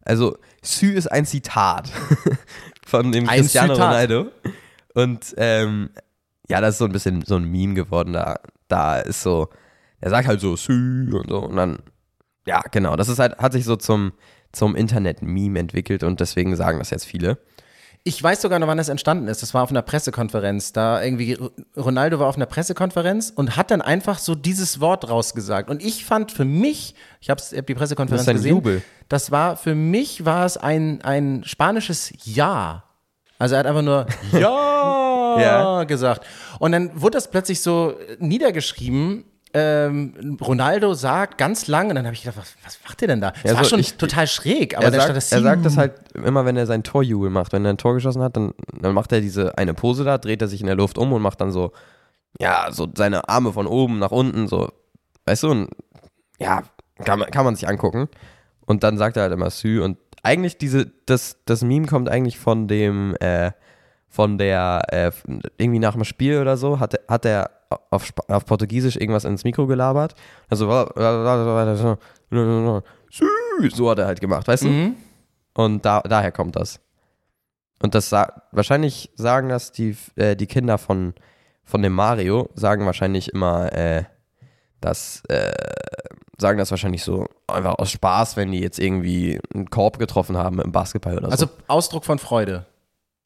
[0.03, 1.91] Also, Sü ist ein Zitat
[2.85, 3.87] von dem Ein Cristiano Zitat.
[3.87, 4.31] Ronaldo.
[4.95, 5.91] Und ähm,
[6.49, 8.13] ja, das ist so ein bisschen so ein Meme geworden.
[8.13, 9.49] Da, da ist so,
[10.01, 11.39] er sagt halt so Sü und so.
[11.39, 11.77] Und dann,
[12.47, 12.95] ja, genau.
[12.95, 14.13] Das ist halt, hat sich so zum,
[14.51, 17.37] zum Internet-Meme entwickelt und deswegen sagen das jetzt viele.
[18.05, 19.43] Ich weiß sogar noch, wann das entstanden ist.
[19.43, 20.71] Das war auf einer Pressekonferenz.
[20.71, 21.37] Da irgendwie,
[21.75, 25.69] Ronaldo war auf einer Pressekonferenz und hat dann einfach so dieses Wort rausgesagt.
[25.69, 28.81] Und ich fand für mich, ich habe hab die Pressekonferenz Das gesehen, Jubel.
[29.09, 32.83] das war, für mich war es ein, ein spanisches Ja.
[33.37, 35.83] Also er hat einfach nur Ja, Ja.
[35.83, 36.25] gesagt.
[36.59, 39.25] Und dann wurde das plötzlich so niedergeschrieben.
[39.51, 43.21] Ähm, Ronaldo sagt ganz lang, und dann habe ich gedacht, was, was macht der denn
[43.21, 43.31] da?
[43.31, 45.75] Das Ja, war so schon ich- total schräg, aber er, sagt, das er sagt das
[45.77, 47.51] halt immer, wenn er sein Torjubel macht.
[47.51, 50.41] Wenn er ein Tor geschossen hat, dann, dann macht er diese eine Pose da, dreht
[50.43, 51.71] er sich in der Luft um und macht dann so,
[52.39, 54.69] ja, so seine Arme von oben nach unten, so,
[55.25, 55.69] weißt du, und
[56.39, 56.61] ja,
[57.03, 58.07] kann man, kann man sich angucken.
[58.67, 62.37] Und dann sagt er halt immer Sü und eigentlich diese, das, das Meme kommt eigentlich
[62.37, 63.51] von dem, äh,
[64.09, 65.11] von der, äh,
[65.57, 69.43] irgendwie nach dem Spiel oder so, hat, hat er auf, Sp- auf Portugiesisch irgendwas ins
[69.43, 70.15] Mikro gelabert.
[70.49, 70.67] Also,
[73.73, 74.67] so hat er halt gemacht, weißt du?
[74.69, 74.95] Mhm.
[75.53, 76.79] Und da, daher kommt das.
[77.81, 81.13] Und das sa wahrscheinlich sagen das die, äh, die Kinder von,
[81.63, 84.03] von dem Mario, sagen wahrscheinlich immer, äh,
[84.81, 85.51] das, äh,
[86.37, 90.59] sagen das wahrscheinlich so einfach aus Spaß, wenn die jetzt irgendwie einen Korb getroffen haben
[90.59, 91.51] im Basketball oder Also so.
[91.67, 92.65] Ausdruck von Freude.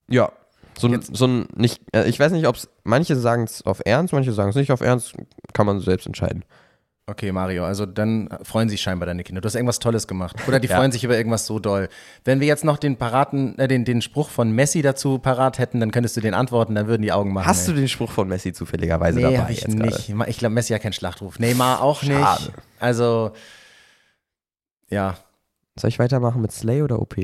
[0.07, 0.31] ja.
[0.77, 3.81] So ein, so ein nicht, äh, ich weiß nicht, ob es, manche sagen es auf
[3.85, 5.13] Ernst, manche sagen es nicht auf Ernst,
[5.53, 6.43] kann man selbst entscheiden.
[7.05, 9.41] Okay, Mario, also dann freuen sich scheinbar deine Kinder.
[9.41, 10.37] Du hast irgendwas Tolles gemacht.
[10.47, 10.77] Oder die Ja.
[10.77, 11.89] freuen sich über irgendwas so doll.
[12.23, 15.81] Wenn wir jetzt noch den paraten, äh, den, den Spruch von Messi dazu parat hätten,
[15.81, 17.45] dann könntest du den antworten, dann würden die Augen machen.
[17.45, 17.73] Hast ey.
[17.73, 19.85] du den Spruch von Messi zufälligerweise Nee, dabei hab ich jetzt gerade?
[19.89, 20.29] nicht.
[20.29, 21.39] Ich glaube, Messi hat keinen Schlachtruf.
[21.39, 22.43] Neymar auch Schade.
[22.45, 22.51] nicht.
[22.79, 23.31] Also,
[24.89, 25.17] Ja.
[25.75, 27.15] Soll ich weitermachen mit Slay oder OP?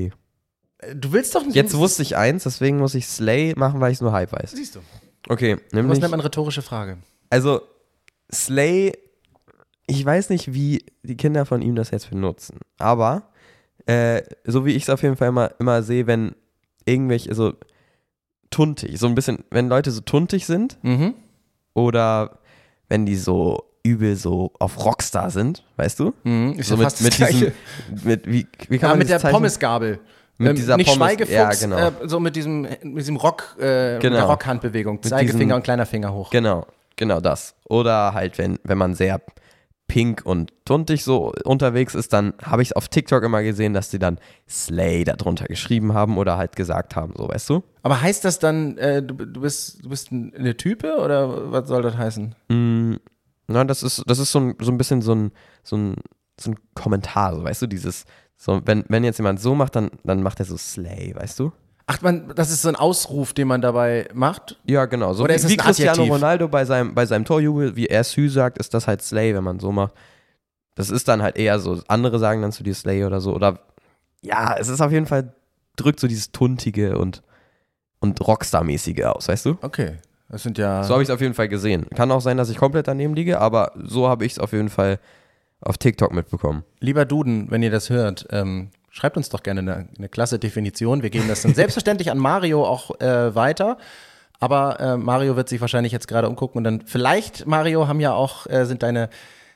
[0.94, 1.54] Du willst doch nicht.
[1.56, 4.52] Jetzt wusste ich eins, deswegen muss ich Slay machen, weil ich es nur halb weiß.
[4.52, 4.80] Siehst du.
[5.28, 6.00] Okay, Was nämlich.
[6.00, 6.96] nennt man rhetorische Frage?
[7.28, 7.60] Also,
[8.32, 8.92] Slay,
[9.86, 13.24] ich weiß nicht, wie die Kinder von ihm das jetzt benutzen, aber
[13.86, 16.34] äh, so wie ich es auf jeden Fall immer, immer sehe, wenn
[16.86, 17.54] irgendwelche, so
[18.50, 21.14] tuntig, so ein bisschen, wenn Leute so tuntig sind Mhm.
[21.74, 22.38] oder
[22.88, 26.12] wenn die so übel so auf Rockstar sind, weißt du?
[26.24, 26.54] Mhm.
[26.58, 27.52] Ist So ja mit, fast mit diesem,
[28.04, 30.00] mit, wie, wie kann Ja, man mit der Zeichen- Pommesgabel.
[30.40, 31.76] Mit Ähm, dieser nicht Pommes- Schweigefuchs, ja, genau.
[31.76, 34.16] äh, so mit diesem, mit diesem Rock, äh, mit Genau.
[34.16, 35.02] der Rockhandbewegung.
[35.02, 36.30] Zeigefinger diesem- und kleiner Finger hoch.
[36.30, 36.66] Genau,
[36.96, 37.54] genau das.
[37.68, 39.20] Oder halt, wenn, wenn man sehr
[39.86, 43.90] pink und tuntig so unterwegs ist, dann habe ich es auf TikTok immer gesehen, dass
[43.90, 44.18] die dann
[44.48, 47.62] Slay darunter geschrieben haben oder halt gesagt haben, so weißt du?
[47.82, 51.66] Aber heißt das dann, äh, du, du, bist, du bist ein- eine Type oder was
[51.68, 52.34] soll das heißen?
[52.48, 52.94] Mm,
[53.48, 55.32] na, das ist, das ist so ein, so ein bisschen so ein,
[55.64, 55.96] so ein,
[56.40, 58.04] so ein Kommentar, so weißt du, dieses,
[58.42, 61.52] so, wenn, wenn jetzt jemand so macht, dann, dann macht er so Slay, weißt du?
[61.86, 64.58] Ach, man, das ist so ein Ausruf, den man dabei macht.
[64.64, 65.12] Ja, genau.
[65.12, 66.14] So Oder wie, ist wie Cristiano Adjektiv?
[66.14, 69.44] Ronaldo bei seinem, bei seinem Torjubel, wie er Sü sagt, ist das halt Slay, wenn
[69.44, 69.92] man so macht.
[70.74, 73.34] Das ist dann halt eher so, andere sagen dann zu dir Slay oder so.
[73.34, 73.58] Oder
[74.22, 75.34] ja, es ist auf jeden Fall,
[75.76, 77.22] drückt so dieses Tuntige und,
[77.98, 79.58] und Rockstar-mäßige aus, weißt du?
[79.60, 79.98] Okay.
[80.30, 80.82] Das sind ja.
[80.84, 81.90] So habe ich es auf jeden Fall gesehen.
[81.90, 84.70] Kann auch sein, dass ich komplett daneben liege, aber so habe ich es auf jeden
[84.70, 84.98] Fall
[85.60, 86.64] auf TikTok mitbekommen.
[86.80, 91.02] Lieber Duden, wenn ihr das hört, ähm, schreibt uns doch gerne eine, eine klasse Definition.
[91.02, 93.78] Wir geben das dann selbstverständlich an Mario auch äh, weiter.
[94.38, 98.14] Aber äh, Mario wird sich wahrscheinlich jetzt gerade umgucken und dann vielleicht, Mario, haben ja
[98.14, 99.10] auch, äh, sind deine,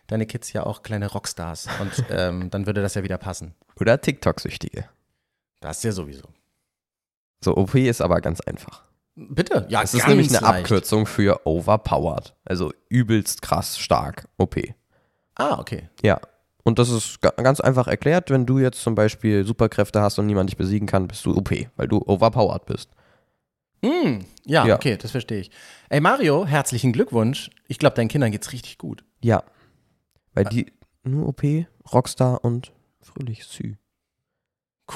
[0.06, 1.68] deine Kids ja auch kleine Rockstars.
[1.80, 3.54] Und ähm, dann würde das ja wieder passen.
[3.80, 4.84] Oder TikTok-Süchtige.
[5.60, 6.28] Das ist ja sowieso.
[7.42, 8.82] So, OP ist aber ganz einfach.
[9.16, 9.66] Bitte?
[9.70, 10.64] Ja, Es ist nämlich eine leicht.
[10.64, 12.34] Abkürzung für overpowered.
[12.44, 14.56] Also übelst krass stark OP.
[15.36, 15.88] Ah, okay.
[16.02, 16.20] Ja.
[16.62, 20.26] Und das ist ga- ganz einfach erklärt, wenn du jetzt zum Beispiel Superkräfte hast und
[20.26, 22.90] niemand dich besiegen kann, bist du OP, weil du overpowered bist.
[23.82, 24.74] Mm, ja, Ja.
[24.76, 25.50] okay, das verstehe ich.
[25.90, 27.50] Ey, Mario, herzlichen Glückwunsch.
[27.68, 29.04] Ich glaube, deinen Kindern geht's richtig gut.
[29.22, 29.42] Ja.
[30.32, 30.72] Weil die
[31.02, 32.72] nur OP, Rockstar und
[33.02, 33.74] fröhlich Sü.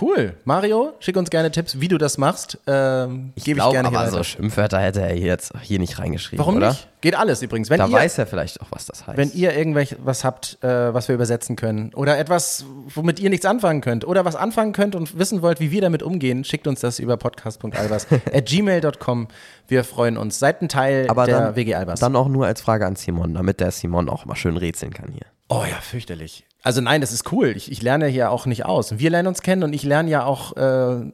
[0.03, 0.35] Cool.
[0.45, 2.59] Mario, schick uns gerne Tipps, wie du das machst.
[2.67, 6.41] Ähm, Ich Gebe ich glaube gerne aber so Schimpfwörter hätte er jetzt hier nicht reingeschrieben,
[6.41, 6.69] Warum oder?
[6.71, 6.87] nicht?
[7.01, 7.71] Geht alles übrigens.
[7.71, 9.17] Wenn Da ihr, weiß er vielleicht auch, was das heißt.
[9.17, 13.47] wenn ihr irgendwelch was habt, äh, was wir übersetzen können oder etwas, womit ihr nichts
[13.47, 16.81] anfangen könnt oder was anfangen könnt und wissen wollt, wie wir damit umgehen, schickt uns
[16.81, 19.29] das über podcast.albers@gmail.com.
[19.69, 20.39] Wir freuen uns.
[20.39, 22.01] Seid ein Teil aber der dann, WG Albers.
[22.01, 25.11] dann auch nur als Frage an Simon, damit der Simon auch mal schön rätseln kann
[25.13, 25.27] hier.
[25.51, 26.45] Oh ja, fürchterlich.
[26.63, 27.49] Also nein, das ist cool.
[27.57, 28.99] Ich, ich lerne hier auch nicht aus.
[28.99, 31.13] Wir lernen uns kennen und ich lerne ja auch äh,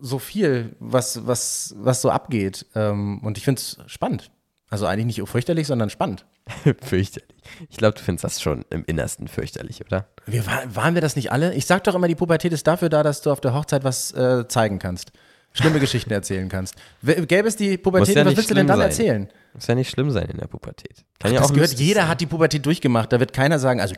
[0.00, 2.66] so viel, was, was, was so abgeht.
[2.74, 4.30] Ähm, und ich finde es spannend.
[4.70, 6.24] Also eigentlich nicht fürchterlich, sondern spannend.
[6.82, 7.28] fürchterlich.
[7.68, 10.06] Ich glaube, du findest das schon im Innersten fürchterlich, oder?
[10.26, 11.54] Wir, war- waren wir das nicht alle?
[11.54, 14.12] Ich sag doch immer, die Pubertät ist dafür da, dass du auf der Hochzeit was
[14.12, 15.12] äh, zeigen kannst.
[15.52, 16.74] Schlimme Geschichten erzählen kannst.
[17.02, 18.88] Gäbe es die Pubertät, ja was willst du denn dann sein.
[18.88, 19.28] erzählen?
[19.54, 21.04] Muss ja nicht schlimm sein in der Pubertät.
[21.20, 22.08] Kann ja das auch gehört, lustig jeder sein.
[22.10, 23.12] hat die Pubertät durchgemacht.
[23.12, 23.94] Da wird keiner sagen, also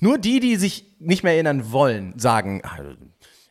[0.00, 2.78] nur die, die sich nicht mehr erinnern wollen, sagen, ah,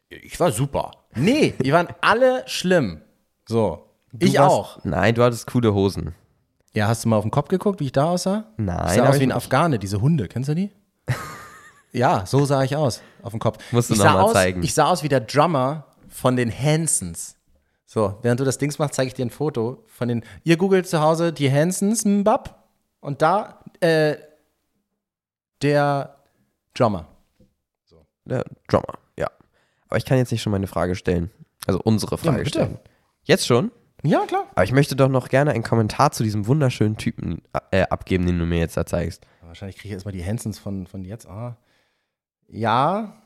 [0.09, 0.91] ich war super.
[1.13, 3.01] Nee, die waren alle schlimm.
[3.47, 3.89] So.
[4.13, 4.79] Du ich warst- auch.
[4.85, 6.15] Nein, du hattest coole Hosen.
[6.73, 8.45] Ja, hast du mal auf den Kopf geguckt, wie ich da aussah?
[8.57, 9.31] Nein, Ich sah aus wie ein.
[9.31, 10.27] Afghane, diese Hunde.
[10.27, 10.71] Kennst du die?
[11.91, 13.57] ja, so sah ich aus auf dem Kopf.
[13.71, 14.63] Musst du ich noch sah mal aus, zeigen.
[14.63, 17.34] Ich sah aus wie der Drummer von den Hansons.
[17.95, 20.25] So, während du das Dings machst, zeige ich dir ein Foto von den.
[20.43, 22.67] Ihr googelt zu Hause die Hansons, Mbab,
[22.99, 24.17] und da äh,
[25.61, 26.17] der
[26.73, 27.07] Drummer.
[28.25, 29.27] Der Drummer, ja.
[29.87, 31.31] Aber ich kann jetzt nicht schon meine Frage stellen.
[31.67, 32.49] Also unsere Frage bitte.
[32.49, 32.79] stellen.
[33.23, 33.71] Jetzt schon?
[34.03, 34.43] Ja, klar.
[34.55, 38.37] Aber ich möchte doch noch gerne einen Kommentar zu diesem wunderschönen Typen äh, abgeben, den
[38.37, 39.25] du mir jetzt da zeigst.
[39.41, 41.27] Wahrscheinlich kriege ich erstmal die Hansons von, von jetzt.
[41.27, 41.55] Ah.
[42.49, 43.21] Ja.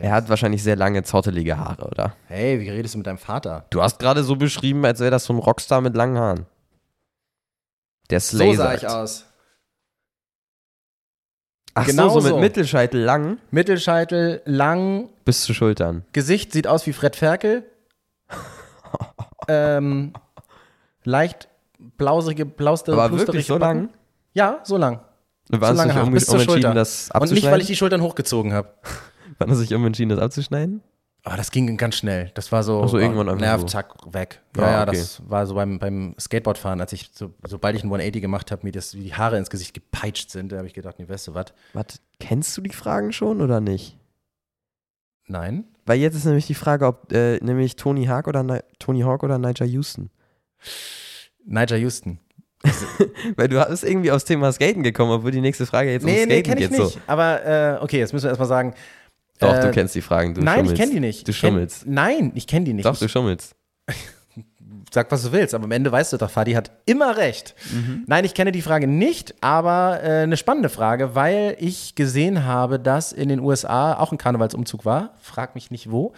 [0.00, 2.16] Er hat wahrscheinlich sehr lange, zottelige Haare, oder?
[2.26, 3.66] hey, wie redest du mit deinem Vater?
[3.70, 6.46] Du hast gerade so beschrieben, als wäre das so ein Rockstar mit langen Haaren.
[8.10, 9.26] Der Slay so sah ich aus.
[11.74, 12.38] Ach Genau so, so mit so.
[12.38, 16.04] Mittelscheitel lang Mittelscheitel, lang, bis zu Schultern.
[16.12, 17.64] Gesicht sieht aus wie Fred Ferkel.
[19.48, 20.12] ähm,
[21.02, 21.48] leicht
[21.96, 23.78] blauserige, blauste, Aber wirklich so Backen.
[23.78, 23.88] lang?
[24.34, 25.00] Ja, so lang.
[25.50, 26.74] Du warst lange dich Haare, um, bis zur umentschieden, Schulter.
[26.74, 28.68] das Und nicht, weil ich die Schultern hochgezogen habe.
[29.38, 30.82] Wann hast du dich umentschieden, das abzuschneiden?
[31.26, 32.30] Aber das ging ganz schnell.
[32.34, 33.66] Das war so, Ach so, irgendwann einfach Nerv, so.
[33.66, 34.42] zack, weg.
[34.58, 34.96] Ja, Ah, ja, okay.
[34.98, 38.62] das war so beim, beim Skateboardfahren, als ich, so, sobald ich ein 180 gemacht habe,
[38.66, 41.28] mir das, wie die Haare ins Gesicht gepeitscht sind, da habe ich gedacht, nee, weißt
[41.28, 41.46] du was?
[41.72, 43.96] Warte, kennst du die Fragen schon oder nicht?
[45.26, 45.64] Nein.
[45.86, 49.22] Weil jetzt ist nämlich die Frage, ob äh, nämlich Tony Hawk oder Ni Tony Hawk
[49.22, 50.10] oder Nigel Houston.
[51.46, 52.18] Nigel Houston.
[53.36, 56.28] Weil du bist irgendwie aufs Thema Skaten gekommen, obwohl die nächste Frage jetzt Nee, um
[56.28, 56.78] nee, Skaten kenne ich geht.
[56.78, 56.92] nicht.
[56.94, 57.00] So.
[57.06, 58.74] Aber äh, okay, jetzt müssen wir erstmal sagen.
[59.40, 60.34] Doch, äh, du kennst die Fragen.
[60.34, 60.72] Du nein, schummelst.
[60.74, 61.26] ich kenne die nicht.
[61.26, 61.86] Du Ich kenn- schummelst.
[61.86, 62.84] Nein, ich kenne die nicht.
[62.86, 63.54] Doch, du schummelst.
[64.92, 67.56] Sag, was du willst, aber am Ende weißt du doch, Fadi hat immer recht.
[68.06, 72.78] Nein, ich kenne die Frage nicht, aber äh, eine spannende Frage, weil ich gesehen habe,
[72.78, 75.14] dass in den USA auch ein Karnevalsumzug war.
[75.20, 76.12] Frag mich nicht wo.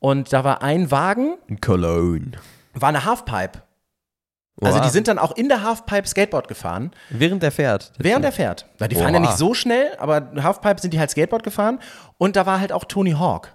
[0.00, 2.32] Und da war ein Wagen, In Cologne.
[2.74, 3.62] war eine Halfpipe.
[4.62, 4.84] Also Oha.
[4.86, 7.92] die sind dann auch in der Halfpipe Skateboard gefahren, Während der fährt.
[7.98, 8.66] während er fährt.
[8.78, 11.78] Weil die fahren ja nicht so schnell, aber Halfpipe sind die halt Skateboard gefahren.
[12.16, 13.54] Und da war halt auch Tony Hawk.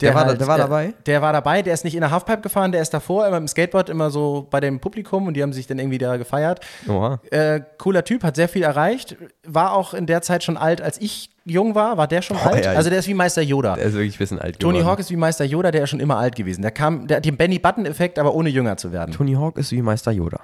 [0.00, 0.94] Der war da- halt, der war äh, dabei?
[1.06, 3.46] Der war dabei, der ist nicht in der Halfpipe gefahren, der ist davor immer im
[3.46, 6.60] Skateboard immer so bei dem Publikum und die haben sich dann irgendwie da gefeiert.
[6.88, 7.20] Oha.
[7.30, 9.16] Äh, cooler Typ, hat sehr viel erreicht,
[9.46, 12.52] war auch in der Zeit schon alt, als ich jung war, war der schon Boah,
[12.52, 12.64] alt.
[12.64, 12.72] ja.
[12.72, 13.74] Also der ist wie Meister Yoda.
[13.76, 14.92] Der ist wirklich ein bisschen alt Tony geworden.
[14.92, 16.62] Hawk ist wie Meister Yoda, der ist schon immer alt gewesen.
[16.62, 19.12] Der kam, der hat den Benny Button-Effekt, aber ohne jünger zu werden.
[19.12, 20.40] Tony Hawk ist wie Meister Yoda.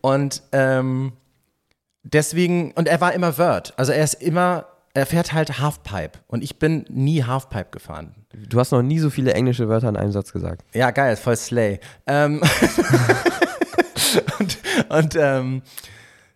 [0.00, 1.12] Und ähm,
[2.04, 3.74] deswegen, und er war immer Vert.
[3.76, 6.18] Also er ist immer, er fährt halt Halfpipe.
[6.28, 8.14] Und ich bin nie Halfpipe gefahren.
[8.48, 10.62] Du hast noch nie so viele englische Wörter in einem Satz gesagt.
[10.74, 11.80] Ja, geil, voll Slay.
[12.06, 12.40] Ähm,
[14.38, 15.62] und und ähm,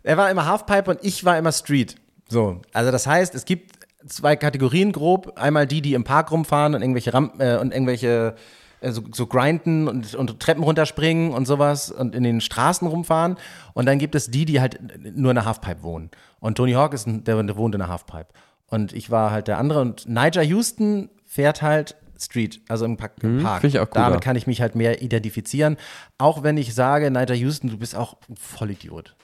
[0.03, 1.97] er war immer Halfpipe und ich war immer Street.
[2.29, 5.33] So, also das heißt, es gibt zwei Kategorien grob.
[5.37, 8.35] Einmal die, die im Park rumfahren und irgendwelche Rampen äh, und irgendwelche
[8.81, 13.37] äh, so, so grinden und, und Treppen runterspringen und sowas und in den Straßen rumfahren.
[13.75, 14.79] Und dann gibt es die, die halt
[15.17, 16.11] nur in der Halfpipe wohnen.
[16.41, 18.29] Und Tony Hawk ist ein, der, der wohnt in der Halfpipe.
[18.69, 19.81] Und ich war halt der andere.
[19.81, 23.13] Und Niger Houston fährt halt Street, also im, Park.
[23.23, 23.63] im Park.
[23.63, 24.07] find ich auch cooler.
[24.07, 25.77] Damit kann ich mich halt mehr identifizieren.
[26.19, 29.15] Auch wenn ich sage, Niger Houston, du bist auch ein Vollidiot.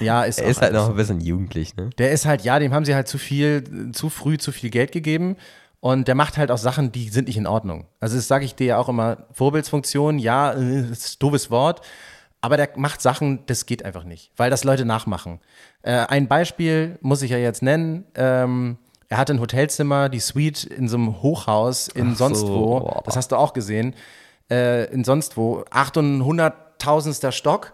[0.00, 1.90] Ja, ist Er ist halt noch ein bisschen jugendlich, ne?
[1.98, 4.92] Der ist halt, ja, dem haben sie halt zu viel, zu früh zu viel Geld
[4.92, 5.36] gegeben.
[5.80, 7.86] Und der macht halt auch Sachen, die sind nicht in Ordnung.
[8.00, 11.82] Also das sage ich dir ja auch immer, Vorbildsfunktion, ja, äh, ist ein doofes Wort.
[12.40, 15.40] Aber der macht Sachen, das geht einfach nicht, weil das Leute nachmachen.
[15.82, 18.04] Äh, ein Beispiel muss ich ja jetzt nennen.
[18.14, 18.78] Ähm,
[19.08, 22.80] er hatte ein Hotelzimmer, die Suite in so einem Hochhaus in Ach sonst so, wo.
[22.80, 23.02] boah.
[23.04, 23.94] Das hast du auch gesehen.
[24.50, 25.64] Äh, in sonst wo.
[25.70, 27.30] 800.000.
[27.30, 27.72] Stock.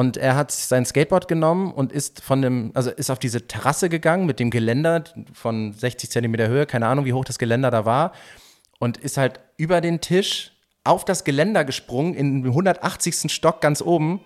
[0.00, 3.90] Und er hat sein Skateboard genommen und ist von dem, also ist auf diese Terrasse
[3.90, 7.84] gegangen mit dem Geländer von 60 Zentimeter Höhe, keine Ahnung, wie hoch das Geländer da
[7.84, 8.14] war,
[8.78, 10.52] und ist halt über den Tisch
[10.84, 13.30] auf das Geländer gesprungen, in den 180.
[13.30, 14.24] Stock ganz oben.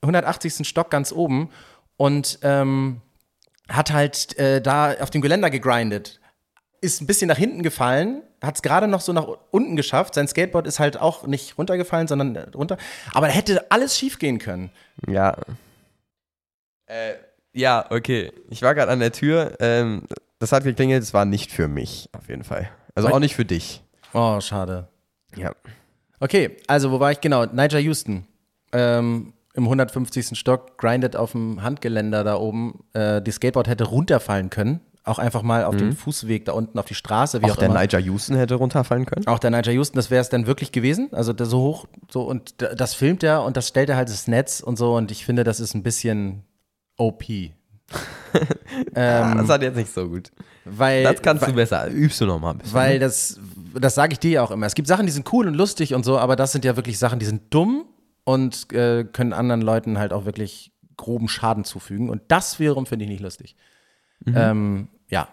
[0.00, 0.66] 180.
[0.66, 1.50] Stock ganz oben
[1.98, 3.02] und ähm,
[3.68, 6.18] hat halt äh, da auf dem Geländer gegrindet.
[6.80, 10.14] Ist ein bisschen nach hinten gefallen, hat es gerade noch so nach unten geschafft.
[10.14, 12.78] Sein Skateboard ist halt auch nicht runtergefallen, sondern äh, runter.
[13.12, 14.70] Aber da hätte alles schief gehen können.
[15.06, 15.36] Ja.
[16.86, 17.14] Äh,
[17.52, 18.32] ja, okay.
[18.50, 19.56] Ich war gerade an der Tür.
[19.60, 20.02] Ähm,
[20.38, 21.02] das hat geklingelt.
[21.02, 22.68] Es war nicht für mich, auf jeden Fall.
[22.94, 23.82] Also auch nicht für dich.
[24.12, 24.88] Oh, schade.
[25.36, 25.52] Ja.
[26.20, 27.44] Okay, also wo war ich genau?
[27.44, 28.26] Niger Houston.
[28.72, 30.38] Ähm, Im 150.
[30.38, 32.84] Stock, grindet auf dem Handgeländer da oben.
[32.92, 34.80] Äh, die Skateboard hätte runterfallen können.
[35.06, 37.68] Auch einfach mal auf dem Fußweg da unten auf die Straße, wie auch, Auch der
[37.68, 37.80] immer.
[37.80, 39.24] Niger Houston hätte runterfallen können.
[39.28, 41.10] Auch der Niger Houston, das wäre es dann wirklich gewesen.
[41.12, 44.26] Also der so hoch, so und das filmt er und das stellt er halt ins
[44.26, 44.96] Netz und so.
[44.96, 46.42] Und ich finde, das ist ein bisschen
[46.96, 47.22] OP.
[48.96, 50.32] Ah, das hat jetzt nicht so gut.
[50.64, 51.88] Weil, Das kannst weil, du besser.
[51.88, 52.74] Übst du noch mal ein bisschen.
[52.74, 53.38] Weil das,
[53.80, 54.66] das sage ich dir ja auch immer.
[54.66, 56.98] Es gibt Sachen, die sind cool und lustig und so, aber das sind ja wirklich
[56.98, 57.84] Sachen, die sind dumm
[58.24, 62.10] und äh, können anderen Leuten halt auch wirklich groben Schaden zufügen.
[62.10, 63.54] Und das wiederum finde ich nicht lustig.
[64.26, 65.28] Ähm, ja.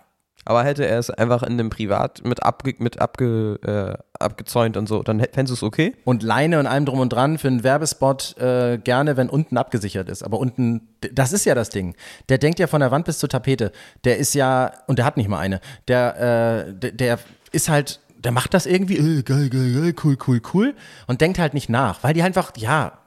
[0.46, 4.88] Aber hätte er es einfach in dem Privat mit, abge, mit abge, äh, abgezäunt und
[4.88, 5.96] so, dann fändest du es okay?
[6.04, 10.10] Und Leine und allem drum und dran für einen Werbespot äh, gerne, wenn unten abgesichert
[10.10, 10.22] ist.
[10.22, 11.96] Aber unten, das ist ja das Ding.
[12.28, 13.72] Der denkt ja von der Wand bis zur Tapete.
[14.04, 17.20] Der ist ja, und der hat nicht mal eine, der, äh, der, der
[17.54, 20.76] ist halt, der macht das irgendwie, äh, geil, geil, geil, cool, cool, cool.
[21.08, 23.00] Und denkt halt nicht nach, weil die einfach, ja,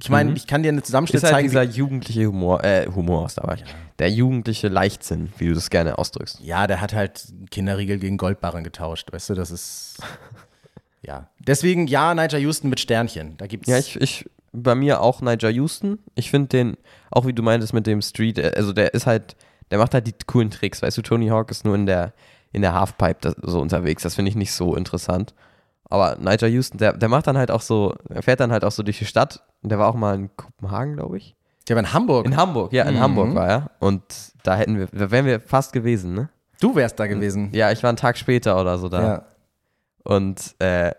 [0.00, 1.48] ich meine, ich kann dir einen Zusammenschnitt Ist halt zeigen.
[1.48, 3.56] dieser jugendliche Humor, äh, Humor aus dabei.
[3.98, 6.40] Der jugendliche Leichtsinn, wie du das gerne ausdrückst.
[6.40, 9.98] Ja, der hat halt Kinderriegel gegen Goldbarren getauscht, weißt du, das ist.
[11.02, 11.28] Ja.
[11.38, 13.36] Deswegen ja, Niger Houston mit Sternchen.
[13.38, 13.68] Da gibt's.
[13.68, 15.98] Ja, ich, ich, bei mir auch Niger Houston.
[16.14, 16.76] Ich finde den,
[17.10, 19.36] auch wie du meintest mit dem Street, äh, also der ist halt,
[19.70, 20.82] der macht halt die coolen Tricks.
[20.82, 22.12] Weißt du, Tony Hawk ist nur in der,
[22.52, 24.02] in der Halfpipe so unterwegs.
[24.02, 25.34] Das finde ich nicht so interessant.
[25.90, 28.72] Aber Niger Houston, der, der macht dann halt auch so, er fährt dann halt auch
[28.72, 29.42] so durch die Stadt.
[29.62, 31.34] Und der war auch mal in Kopenhagen, glaube ich.
[31.68, 32.26] Der war in Hamburg.
[32.26, 33.00] In Hamburg, ja, in Mhm.
[33.00, 33.70] Hamburg war er.
[33.78, 34.02] Und
[34.42, 36.28] da hätten wir, da wären wir fast gewesen, ne?
[36.60, 37.50] du wärst da gewesen.
[37.52, 39.02] Ja, ich war einen Tag später oder so da.
[39.02, 39.24] Ja.
[40.04, 40.92] Und äh,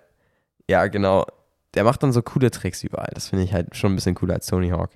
[0.70, 1.26] ja, genau.
[1.74, 3.10] Der macht dann so coole Tricks überall.
[3.14, 4.92] Das finde ich halt schon ein bisschen cooler als Tony Hawk.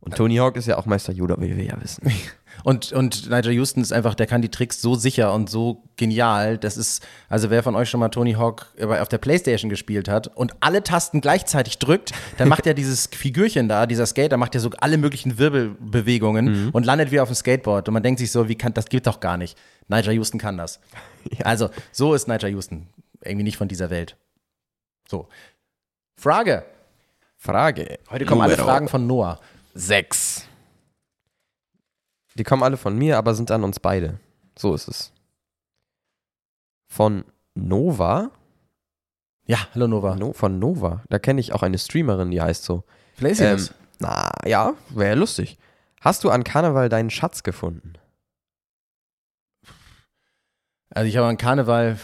[0.00, 2.10] Und Tony Hawk ist ja auch Meister Yoda, wie wir ja wissen.
[2.64, 6.58] Und, und Nigel Houston ist einfach, der kann die Tricks so sicher und so genial.
[6.58, 10.28] Das ist, also wer von euch schon mal Tony Hawk auf der Playstation gespielt hat
[10.28, 14.60] und alle Tasten gleichzeitig drückt, dann macht er dieses Figürchen da, dieser Skater, macht ja
[14.60, 16.70] so alle möglichen Wirbelbewegungen mhm.
[16.70, 17.88] und landet wie auf dem Skateboard.
[17.88, 19.58] Und man denkt sich so, wie kann, das geht doch gar nicht.
[19.88, 20.80] Nigel Houston kann das.
[21.38, 21.46] Ja.
[21.46, 22.88] Also, so ist Nigel Houston.
[23.20, 24.16] Irgendwie nicht von dieser Welt.
[25.08, 25.28] So.
[26.16, 26.64] Frage.
[27.36, 27.98] Frage.
[28.10, 29.38] Heute kommen Numero alle Fragen von Noah.
[29.72, 30.48] Sechs.
[32.34, 34.18] Die kommen alle von mir, aber sind an uns beide.
[34.56, 35.12] So ist es.
[36.88, 37.24] Von
[37.54, 38.30] Nova.
[39.46, 40.14] Ja, hallo Nova.
[40.16, 41.02] No, von Nova.
[41.08, 42.84] Da kenne ich auch eine Streamerin, die heißt so.
[43.14, 45.58] Vielleicht ist ähm, Na, ja, wäre ja lustig.
[46.00, 47.94] Hast du an Karneval deinen Schatz gefunden?
[50.90, 51.98] Also ich habe an Karneval,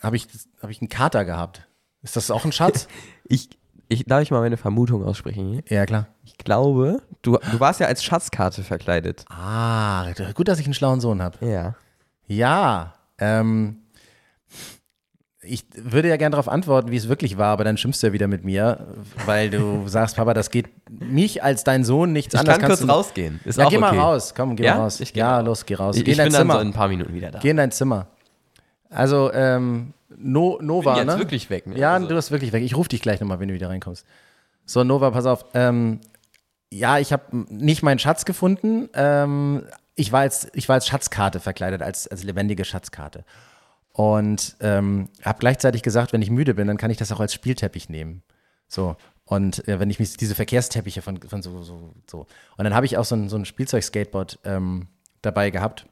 [0.00, 0.26] habe ich,
[0.62, 1.66] hab ich einen Kater gehabt.
[2.02, 2.88] Ist das auch ein Schatz?
[3.24, 3.50] ich,
[3.90, 5.62] ich, darf ich mal meine Vermutung aussprechen?
[5.68, 6.06] Ja, klar.
[6.24, 9.24] Ich glaube, du, du warst ja als Schatzkarte verkleidet.
[9.28, 11.44] Ah, gut, dass ich einen schlauen Sohn habe.
[11.44, 11.74] Ja.
[12.28, 13.78] Ja, ähm,
[15.42, 18.12] ich würde ja gerne darauf antworten, wie es wirklich war, aber dann schimpfst du ja
[18.12, 18.86] wieder mit mir,
[19.26, 22.58] weil du sagst, Papa, das geht mich als dein Sohn nichts ich anderes.
[22.58, 23.40] Ich kann kurz rausgehen.
[23.44, 23.80] Ist ja, geh okay.
[23.80, 24.34] mal raus.
[24.36, 24.76] Komm, geh ja?
[24.76, 25.02] mal raus.
[25.14, 25.96] ja, los, geh raus.
[25.96, 26.54] Ich, geh ich bin Zimmer.
[26.54, 27.40] dann so in ein paar Minuten wieder da.
[27.40, 28.06] Geh in dein Zimmer.
[28.88, 31.20] Also, ähm, No, Nova, bin jetzt ne?
[31.20, 31.66] wirklich weg.
[31.66, 31.78] Ne?
[31.78, 32.08] Ja, also.
[32.08, 32.62] du bist wirklich weg.
[32.62, 34.06] Ich rufe dich gleich nochmal, wenn du wieder reinkommst.
[34.64, 35.46] So, Nova, pass auf.
[35.54, 36.00] Ähm,
[36.72, 38.88] ja, ich habe nicht meinen Schatz gefunden.
[38.94, 39.64] Ähm,
[39.94, 43.24] ich, war als, ich war als Schatzkarte verkleidet, als, als lebendige Schatzkarte.
[43.92, 47.34] Und ähm, habe gleichzeitig gesagt, wenn ich müde bin, dann kann ich das auch als
[47.34, 48.22] Spielteppich nehmen.
[48.68, 48.96] So.
[49.24, 52.26] Und äh, wenn ich mich diese Verkehrsteppiche von, von so, so, so.
[52.56, 54.88] Und dann habe ich auch so ein, so ein Spielzeug-Skateboard ähm,
[55.22, 55.86] dabei gehabt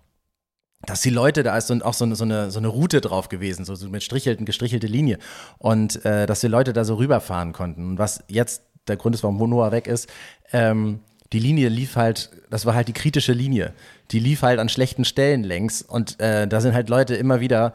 [0.87, 3.29] dass die Leute, da ist so, auch so eine, so, eine, so eine Route drauf
[3.29, 5.19] gewesen, so, so mit strichelten, gestrichelte Linie.
[5.59, 7.91] Und äh, dass die Leute da so rüberfahren konnten.
[7.91, 10.09] Und was jetzt der Grund ist, warum Noah weg ist,
[10.53, 11.01] ähm,
[11.33, 13.75] die Linie lief halt, das war halt die kritische Linie.
[14.13, 17.75] Die lief halt an schlechten Stellen längs und äh, da sind halt Leute immer wieder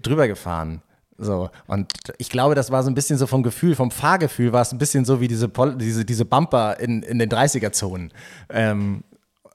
[0.00, 0.82] drüber gefahren.
[1.18, 4.62] So, und ich glaube, das war so ein bisschen so vom Gefühl, vom Fahrgefühl war
[4.62, 8.12] es ein bisschen so wie diese, Pol diese, diese Bumper in, in den 30er-Zonen.
[8.50, 9.02] Ähm,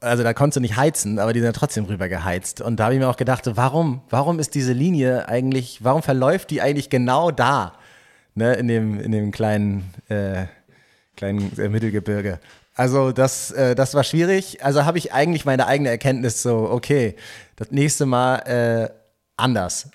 [0.01, 2.59] also da konntest du nicht heizen, aber die sind ja trotzdem rüber geheizt.
[2.59, 6.49] Und da habe ich mir auch gedacht, warum, warum ist diese Linie eigentlich, warum verläuft
[6.49, 7.73] die eigentlich genau da?
[8.33, 10.45] Ne, in dem, in dem kleinen, äh,
[11.17, 12.39] kleinen äh, Mittelgebirge.
[12.75, 14.63] Also das, äh, das war schwierig.
[14.63, 17.15] Also habe ich eigentlich meine eigene Erkenntnis so, okay,
[17.57, 18.89] das nächste Mal äh,
[19.35, 19.89] anders.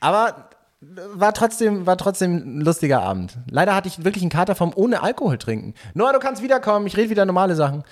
[0.00, 3.38] Aber war trotzdem, war trotzdem ein lustiger Abend.
[3.50, 5.74] Leider hatte ich wirklich einen Kater vom ohne Alkohol trinken.
[5.94, 7.82] Noah, du kannst wiederkommen, ich rede wieder normale Sachen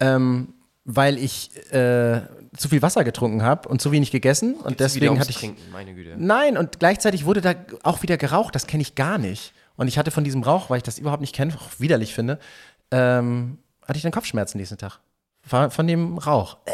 [0.00, 2.22] ähm, weil ich äh,
[2.56, 5.60] zu viel Wasser getrunken habe und zu wenig gegessen und Gibt's deswegen hatte ich trinken,
[5.72, 6.14] meine Güte.
[6.16, 9.52] Nein und gleichzeitig wurde da auch wieder geraucht, das kenne ich gar nicht.
[9.76, 12.38] Und ich hatte von diesem Rauch, weil ich das überhaupt nicht kenne, auch widerlich finde,
[12.90, 14.98] ähm, hatte ich dann Kopfschmerzen nächsten Tag.
[15.42, 16.58] Von dem Rauch.
[16.66, 16.72] Äh.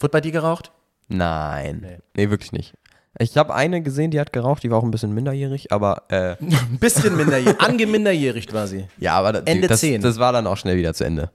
[0.00, 0.72] Wurde bei dir geraucht?
[1.08, 1.80] Nein.
[1.80, 2.74] Nee, nee wirklich nicht.
[3.18, 6.04] Ich habe eine gesehen, die hat geraucht, die war auch ein bisschen minderjährig, aber.
[6.08, 8.86] Äh, ein bisschen minderjährig, angeminderjährig war sie.
[8.98, 10.02] Ja, aber das, Ende das, 10.
[10.02, 11.30] das war dann auch schnell wieder zu Ende.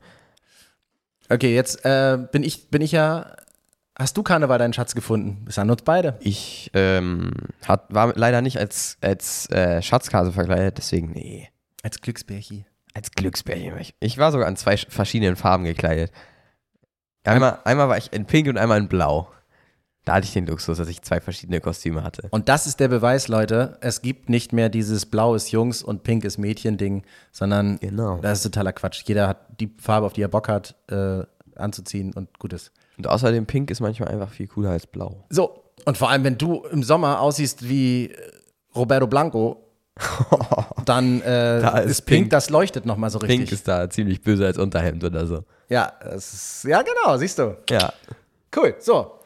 [1.33, 3.35] Okay, jetzt äh, bin, ich, bin ich ja.
[3.97, 5.45] Hast du Karneval deinen Schatz gefunden?
[5.45, 6.17] Bis an uns beide.
[6.19, 7.31] Ich ähm,
[7.67, 11.49] hat, war leider nicht als, als äh, Schatzkase verkleidet, deswegen nee.
[11.83, 12.65] Als Glücksbärchen.
[12.93, 13.77] Als Glücksbärchen.
[13.79, 16.11] Ich, ich war sogar in zwei verschiedenen Farben gekleidet.
[17.23, 19.29] Einmal, einmal war ich in Pink und einmal in Blau.
[20.05, 22.27] Da hatte ich den Luxus, dass ich zwei verschiedene Kostüme hatte.
[22.31, 23.77] Und das ist der Beweis, Leute.
[23.79, 28.17] Es gibt nicht mehr dieses Blau ist Jungs und Pink ist Mädchen-Ding, sondern genau.
[28.21, 29.03] das ist totaler Quatsch.
[29.05, 31.23] Jeder hat die Farbe, auf die er Bock hat, äh,
[31.55, 32.71] anzuziehen und gut ist.
[32.97, 35.23] Und außerdem Pink ist manchmal einfach viel cooler als Blau.
[35.29, 38.31] So, und vor allem, wenn du im Sommer aussiehst wie äh,
[38.75, 39.59] Roberto Blanco,
[40.85, 43.39] dann äh, da ist, ist Pink, Pink, das leuchtet nochmal so richtig.
[43.39, 45.43] Pink ist da ziemlich böse als Unterhemd oder so.
[45.69, 45.85] Ja,
[46.15, 47.57] ist, ja genau, siehst du.
[47.69, 47.93] Ja.
[48.55, 49.19] Cool, so,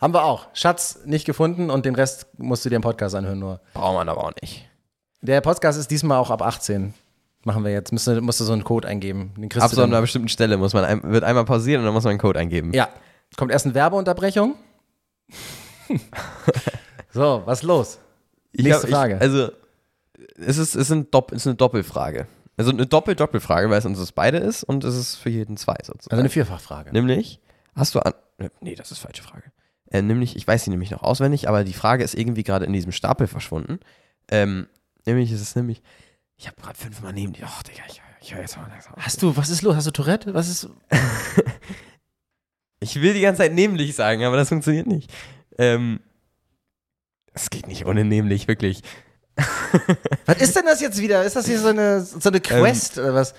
[0.00, 0.48] haben wir auch.
[0.54, 3.60] Schatz nicht gefunden und den Rest musst du dir im Podcast anhören nur.
[3.74, 4.68] Braucht man aber auch nicht.
[5.20, 6.94] Der Podcast ist diesmal auch ab 18.
[7.44, 7.92] Machen wir jetzt.
[7.92, 9.32] Musst du, musst du so einen Code eingeben.
[9.36, 12.04] Den ab so einer bestimmten Stelle muss man ein, wird einmal pausieren und dann muss
[12.04, 12.72] man einen Code eingeben.
[12.72, 12.88] Ja.
[13.36, 14.56] Kommt erst eine Werbeunterbrechung.
[17.12, 17.98] so, was ist los?
[18.52, 19.16] Ich Nächste hab, Frage.
[19.16, 19.50] Ich, also,
[20.36, 22.26] es ist, es, ist Dopp, es ist eine Doppelfrage.
[22.56, 26.12] Also eine Doppel-Doppelfrage, weil es uns beide ist und es ist für jeden zwei sozusagen.
[26.12, 26.92] Also eine Vierfachfrage.
[26.92, 27.40] Nämlich,
[27.74, 28.12] hast du an.
[28.60, 29.44] Nee, das ist falsche Frage.
[29.90, 32.72] Äh, nämlich, ich weiß sie nämlich noch auswendig, aber die Frage ist irgendwie gerade in
[32.72, 33.80] diesem Stapel verschwunden.
[34.30, 34.68] Ähm,
[35.04, 35.82] nämlich ist es nämlich,
[36.36, 37.46] ich habe gerade fünfmal neben dir.
[37.46, 38.94] Oh, Digga, ich, ich höre jetzt mal langsam.
[38.96, 39.76] Hast du, was ist los?
[39.76, 40.32] Hast du Tourette?
[40.32, 40.68] Was ist.
[42.80, 45.12] ich will die ganze Zeit nämlich sagen, aber das funktioniert nicht.
[45.58, 46.00] Ähm,
[47.32, 48.82] es geht nicht ohne nämlich, wirklich.
[50.26, 51.24] was ist denn das jetzt wieder?
[51.24, 53.34] Ist das hier so eine, so eine ähm, Quest ähm, oder was?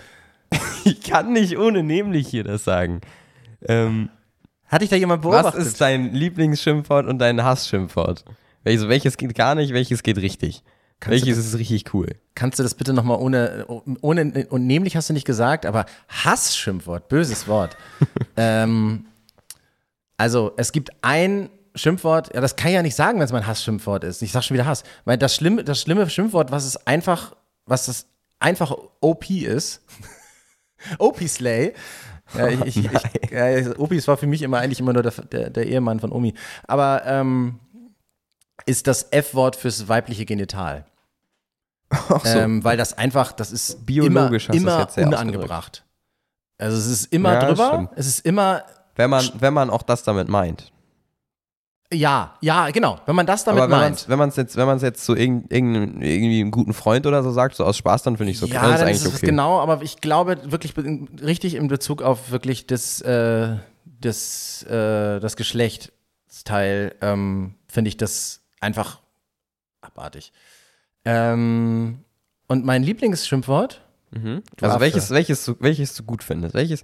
[0.83, 3.01] Ich kann nicht ohne nämlich hier das sagen.
[3.67, 4.09] Ähm,
[4.71, 5.67] Hat dich da jemand was beobachtet?
[5.67, 8.23] ist dein Lieblingsschimpfwort und dein Hassschimpfwort?
[8.63, 10.63] Also welches geht gar nicht, welches geht richtig?
[11.01, 12.07] Kannst welches ist richtig cool?
[12.35, 13.65] Kannst du das bitte nochmal ohne,
[14.01, 17.75] ohne, und nämlich hast du nicht gesagt, aber Hassschimpfwort, böses Wort.
[18.37, 19.07] ähm,
[20.15, 23.47] also, es gibt ein Schimpfwort, ja, das kann ich ja nicht sagen, wenn es mein
[23.47, 24.21] Hassschimpfwort ist.
[24.21, 24.83] Ich sag schon wieder Hass.
[25.03, 28.05] Weil das schlimme, das schlimme Schimpfwort, was es einfach, was das
[28.39, 29.81] einfach OP ist,
[30.99, 31.73] OP-Slay.
[32.33, 35.49] Ja, ich, ich, ich, ja, Opis war für mich immer eigentlich immer nur der, der,
[35.49, 36.33] der Ehemann von Omi.
[36.65, 37.59] Aber ähm,
[38.65, 40.85] ist das F-Wort fürs weibliche Genital.
[42.09, 42.21] So.
[42.25, 45.83] Ähm, weil das einfach, das ist Biologisch immer, immer unangebracht.
[46.57, 47.89] Also es ist immer Ja, drüber, stimmt.
[47.95, 48.63] es ist immer,
[48.95, 50.71] wenn, man, wenn man auch das damit meint.
[51.93, 53.97] Ja, ja, genau, wenn man das damit Aber wenn man meint.
[53.97, 57.21] es wenn man's jetzt, wenn man's jetzt zu irgend, irgendeinem, irgendwie einem guten Freund oder
[57.21, 58.53] so sagt, so aus Spaß, dann finde ich es okay.
[58.53, 59.25] ja, dann ist eigentlich ist es okay.
[59.25, 60.73] genau, aber ich glaube wirklich
[61.21, 68.41] richtig in Bezug auf wirklich das, äh, das, äh, das Geschlechtsteil, ähm, finde ich das
[68.61, 68.99] einfach
[69.81, 70.31] abartig.
[71.03, 71.99] Ähm,
[72.47, 73.81] und mein Lieblingsschimpfwort?
[74.11, 74.43] Mhm.
[74.61, 76.53] Also welches, welches, du, welches du gut findest?
[76.53, 76.83] Welches,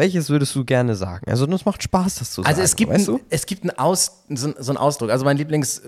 [0.00, 1.30] welches würdest du gerne sagen?
[1.30, 2.48] Also das macht Spaß, das zu sagen.
[2.48, 3.20] Also es gibt, weißt ein, du?
[3.28, 5.10] es gibt ein Aus, so, so einen Ausdruck.
[5.10, 5.82] Also mein Lieblings,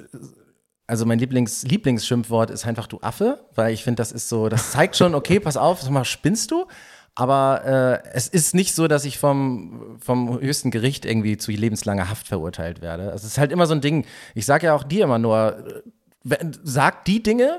[0.87, 4.73] also mein Lieblings, Lieblingsschimpfwort ist einfach du Affe, weil ich finde, das ist so, das
[4.73, 6.67] zeigt schon, okay, pass auf, sag mal, spinnst du?
[7.15, 12.11] Aber äh, es ist nicht so, dass ich vom, vom höchsten Gericht irgendwie zu lebenslanger
[12.11, 13.13] Haft verurteilt werde.
[13.13, 14.05] Also es ist halt immer so ein Ding.
[14.35, 15.83] Ich sage ja auch dir immer nur,
[16.23, 17.59] wenn, sag die Dinge,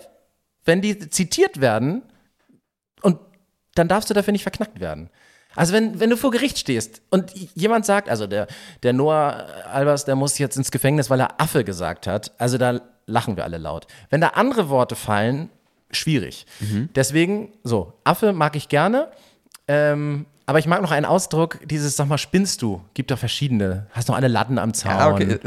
[0.65, 2.03] wenn die zitiert werden,
[3.01, 3.17] und
[3.75, 5.09] dann darfst du dafür nicht verknackt werden.
[5.55, 8.47] Also wenn, wenn du vor Gericht stehst und jemand sagt, also der,
[8.81, 12.81] der Noah Albers, der muss jetzt ins Gefängnis, weil er Affe gesagt hat, also da
[13.05, 13.87] lachen wir alle laut.
[14.09, 15.49] Wenn da andere Worte fallen,
[15.91, 16.45] schwierig.
[16.95, 19.09] Deswegen, so, Affe mag ich gerne,
[19.67, 22.81] ähm, aber ich mag noch einen Ausdruck, dieses, sag mal, spinnst du?
[22.93, 23.87] Gibt doch verschiedene.
[23.91, 24.91] Hast noch alle Latten am Zaun.
[24.91, 25.39] Ah, okay.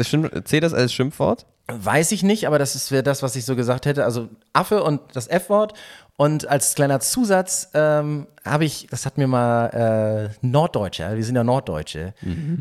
[0.44, 1.44] Zählt das als Schimpfwort?
[1.68, 4.04] Weiß ich nicht, aber das wäre das, was ich so gesagt hätte.
[4.04, 5.74] Also Affe und das F-Wort.
[6.16, 11.36] Und als kleiner Zusatz ähm, habe ich, das hat mir mal äh, Norddeutscher, wir sind
[11.36, 12.14] ja Norddeutsche.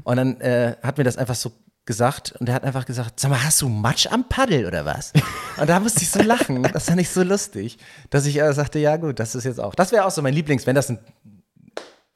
[0.03, 1.51] Und dann äh, hat mir das einfach so
[1.85, 5.13] gesagt und er hat einfach gesagt, sag mal, hast du Matsch am Paddel oder was?
[5.57, 7.77] Und da musste ich so lachen, das fand ich so lustig,
[8.09, 10.33] dass ich äh, sagte, ja gut, das ist jetzt auch, das wäre auch so mein
[10.33, 10.97] Lieblings, wenn das ein,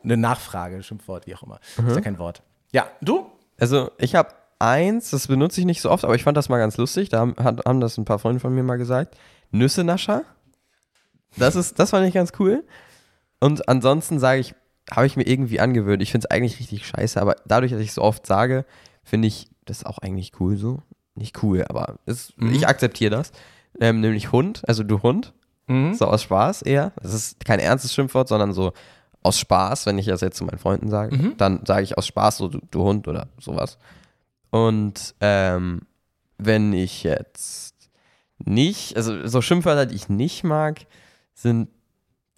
[0.04, 1.60] eine Nachfrage, Schimpfwort, wie auch immer.
[1.88, 2.42] Ist ja kein Wort.
[2.72, 3.28] Ja, du?
[3.60, 6.58] Also ich habe eins, das benutze ich nicht so oft, aber ich fand das mal
[6.58, 7.10] ganz lustig.
[7.10, 9.18] Da haben, haben das ein paar Freunde von mir mal gesagt.
[9.52, 10.24] Nüsse-Nascher.
[11.38, 12.64] Das ist, das fand ich ganz cool.
[13.40, 14.56] Und ansonsten sage ich,
[14.92, 16.02] habe ich mir irgendwie angewöhnt.
[16.02, 18.66] Ich finde es eigentlich richtig scheiße, aber dadurch, dass ich so oft sage,
[19.04, 20.82] finde ich das auch eigentlich cool so.
[21.16, 23.32] Nicht cool, aber es, ich akzeptiere das.
[23.80, 25.34] Ähm, nämlich Hund, also du Hund.
[25.94, 26.94] So aus Spaß eher.
[27.02, 28.74] Das ist kein ernstes Schimpfwort, sondern so
[29.22, 31.16] aus Spaß, wenn ich das jetzt zu meinen Freunden sage.
[31.38, 33.78] Dann sage ich aus Spaß so du, du Hund oder sowas.
[34.50, 35.82] Und ähm,
[36.38, 37.76] wenn ich jetzt
[38.44, 40.88] nicht, also so Schimpfwörter, die ich nicht mag,
[41.42, 41.70] sind,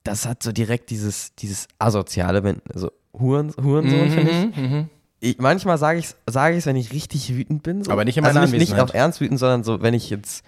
[0.04, 4.58] das hat so direkt dieses, dieses Asoziale, wenn, also Huren, Hurensohn, finde ich.
[4.58, 4.90] Mhm.
[5.20, 5.38] ich.
[5.38, 7.84] Manchmal sage ich es, sage ich's, wenn ich richtig wütend bin.
[7.84, 7.92] So.
[7.92, 10.44] Aber nicht in also nicht, nicht auf Ernst wütend, sondern so, wenn ich jetzt,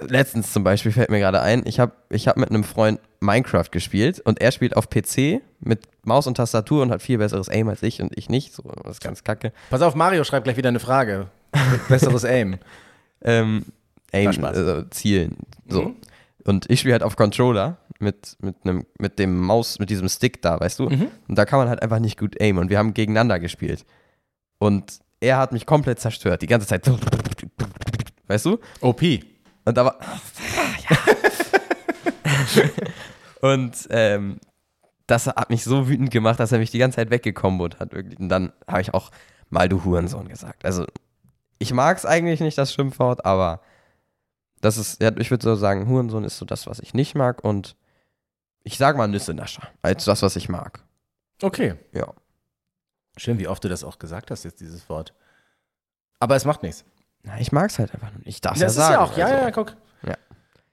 [0.00, 3.70] letztens zum Beispiel fällt mir gerade ein, ich habe ich hab mit einem Freund Minecraft
[3.70, 7.68] gespielt und er spielt auf PC mit Maus und Tastatur und hat viel besseres Aim
[7.68, 8.52] als ich und ich nicht.
[8.52, 9.52] So, das ist ganz kacke.
[9.70, 11.28] Pass auf, Mario schreibt gleich wieder eine Frage.
[11.88, 12.58] Besseres Aim.
[13.22, 13.66] Ähm,
[14.12, 15.36] Aim, also zielen.
[15.68, 15.82] So.
[15.82, 15.96] Mhm.
[16.46, 20.42] Und ich spiele halt auf Controller mit, mit, einem, mit dem Maus, mit diesem Stick
[20.42, 20.90] da, weißt du?
[20.90, 21.08] Mhm.
[21.26, 22.60] Und da kann man halt einfach nicht gut aimen.
[22.60, 23.84] Und wir haben gegeneinander gespielt.
[24.58, 26.88] Und er hat mich komplett zerstört, die ganze Zeit.
[28.26, 28.58] Weißt du?
[28.80, 29.02] OP.
[29.64, 29.98] Und da war.
[33.40, 34.38] Und ähm,
[35.06, 38.18] das hat mich so wütend gemacht, dass er mich die ganze Zeit weggekombot hat, wirklich.
[38.18, 39.10] Und dann habe ich auch
[39.50, 40.64] mal du Hurensohn gesagt.
[40.64, 40.86] Also,
[41.58, 43.60] ich mag es eigentlich nicht, das Schimpfwort, aber
[44.64, 47.44] das ist, ja, ich würde so sagen, Hurensohn ist so das, was ich nicht mag
[47.44, 47.76] und
[48.62, 50.80] ich sage mal Nüsse-Nascher als das, was ich mag.
[51.42, 51.74] Okay.
[51.92, 52.12] Ja.
[53.16, 55.12] Schön, wie oft du das auch gesagt hast, jetzt dieses Wort.
[56.18, 56.84] Aber es macht nichts.
[57.22, 58.26] Na, ich mag es halt einfach nicht.
[58.26, 58.92] Ich darf ja Das ist sagen.
[58.94, 59.38] ja auch, ja, also.
[59.44, 59.76] ja, guck.
[60.02, 60.14] Ja.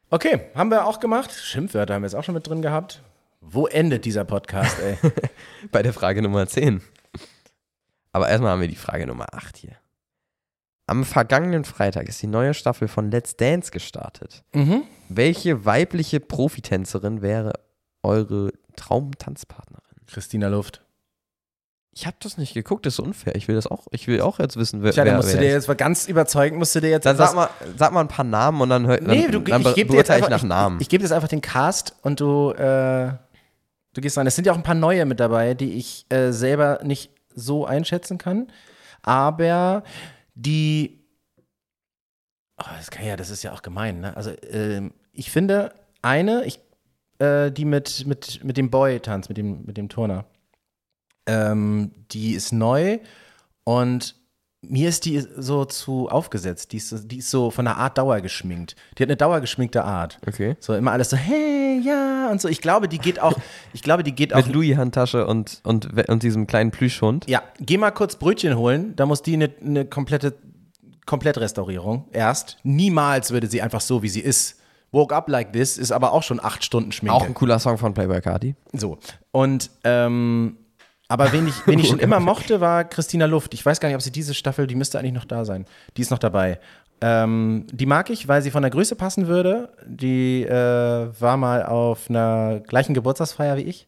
[0.10, 1.32] Okay, haben wir auch gemacht.
[1.32, 3.02] Schimpfwörter haben wir jetzt auch schon mit drin gehabt.
[3.42, 4.98] Wo endet dieser Podcast, ey?
[5.72, 6.82] Bei der Frage Nummer 10.
[8.14, 9.76] Aber erstmal haben wir die Frage Nummer 8 hier.
[10.92, 14.44] Am vergangenen Freitag ist die neue Staffel von Let's Dance gestartet.
[14.52, 14.84] mhm.
[15.08, 17.54] Welche weibliche Profitänzerin wäre
[18.04, 19.82] eure Traumtanzpartnerin?
[20.06, 20.82] Christina Luft.
[21.94, 23.36] Ich habe das nicht geguckt, das ist unfair.
[23.36, 25.52] Ich will das auch, ich will auch jetzt wissen, wer, Tja, dann musst du dir
[25.52, 28.26] jetzt mal ganz überzeugend, musst du dir jetzt Dann sag mal, sag mal ein paar
[28.26, 30.76] Namen und dann, hör, Nee, dann, du, dann ich, gebe dir jetzt einfach, nach Namen.
[30.78, 33.14] Ich, ich gebe dir jetzt einfach den Cast und du, äh,
[33.94, 34.28] Du gehst rein.
[34.28, 37.66] Es sind ja auch ein paar neue mit dabei, die ich äh, selber nicht so
[37.66, 38.48] einschätzen kann.
[39.04, 39.84] Aber
[40.36, 41.06] die.
[42.58, 44.16] Oh, das, kann ja, das ist ja auch gemein, ne?
[44.16, 46.60] Also, ähm, ich finde eine, ich,
[47.20, 50.26] äh, die mit, mit, mit dem Boy tanzt, mit dem, mit dem Turner.
[51.26, 53.00] Ähm, die ist neu
[53.64, 54.16] und
[54.64, 56.72] mir ist die so zu aufgesetzt.
[56.72, 58.76] Die ist, so- die ist so von der Art Dauer geschminkt.
[58.98, 60.20] Die hat eine dauergeschminkte Art.
[60.28, 60.56] Okay.
[60.60, 62.48] So immer alles so, hey, ja, und so.
[62.48, 63.34] Ich glaube, die geht auch,
[63.74, 64.46] ich glaube, die geht auch.
[64.46, 67.28] Mit Louis-Handtasche und, und, und diesem kleinen Plüschhund.
[67.28, 70.36] Ja, geh mal kurz Brötchen holen, da muss die eine, eine komplette
[71.06, 72.58] Komplettrestaurierung erst.
[72.64, 74.58] Niemals würde sie einfach so, wie sie ist.
[74.92, 77.16] Woke up like this ist aber auch schon acht Stunden Schminke.
[77.16, 78.56] Auch ein cooler Song von Playboy Cardi.
[78.74, 78.98] So.
[79.32, 80.58] Und, ähm,
[81.12, 83.54] aber wen ich, wen ich schon immer mochte, war Christina Luft.
[83.54, 85.66] Ich weiß gar nicht, ob sie diese Staffel, die müsste eigentlich noch da sein.
[85.98, 86.60] Die ist noch dabei.
[87.02, 89.74] Ähm, die mag ich, weil sie von der Größe passen würde.
[89.86, 93.88] Die äh, war mal auf einer gleichen Geburtstagsfeier wie ich.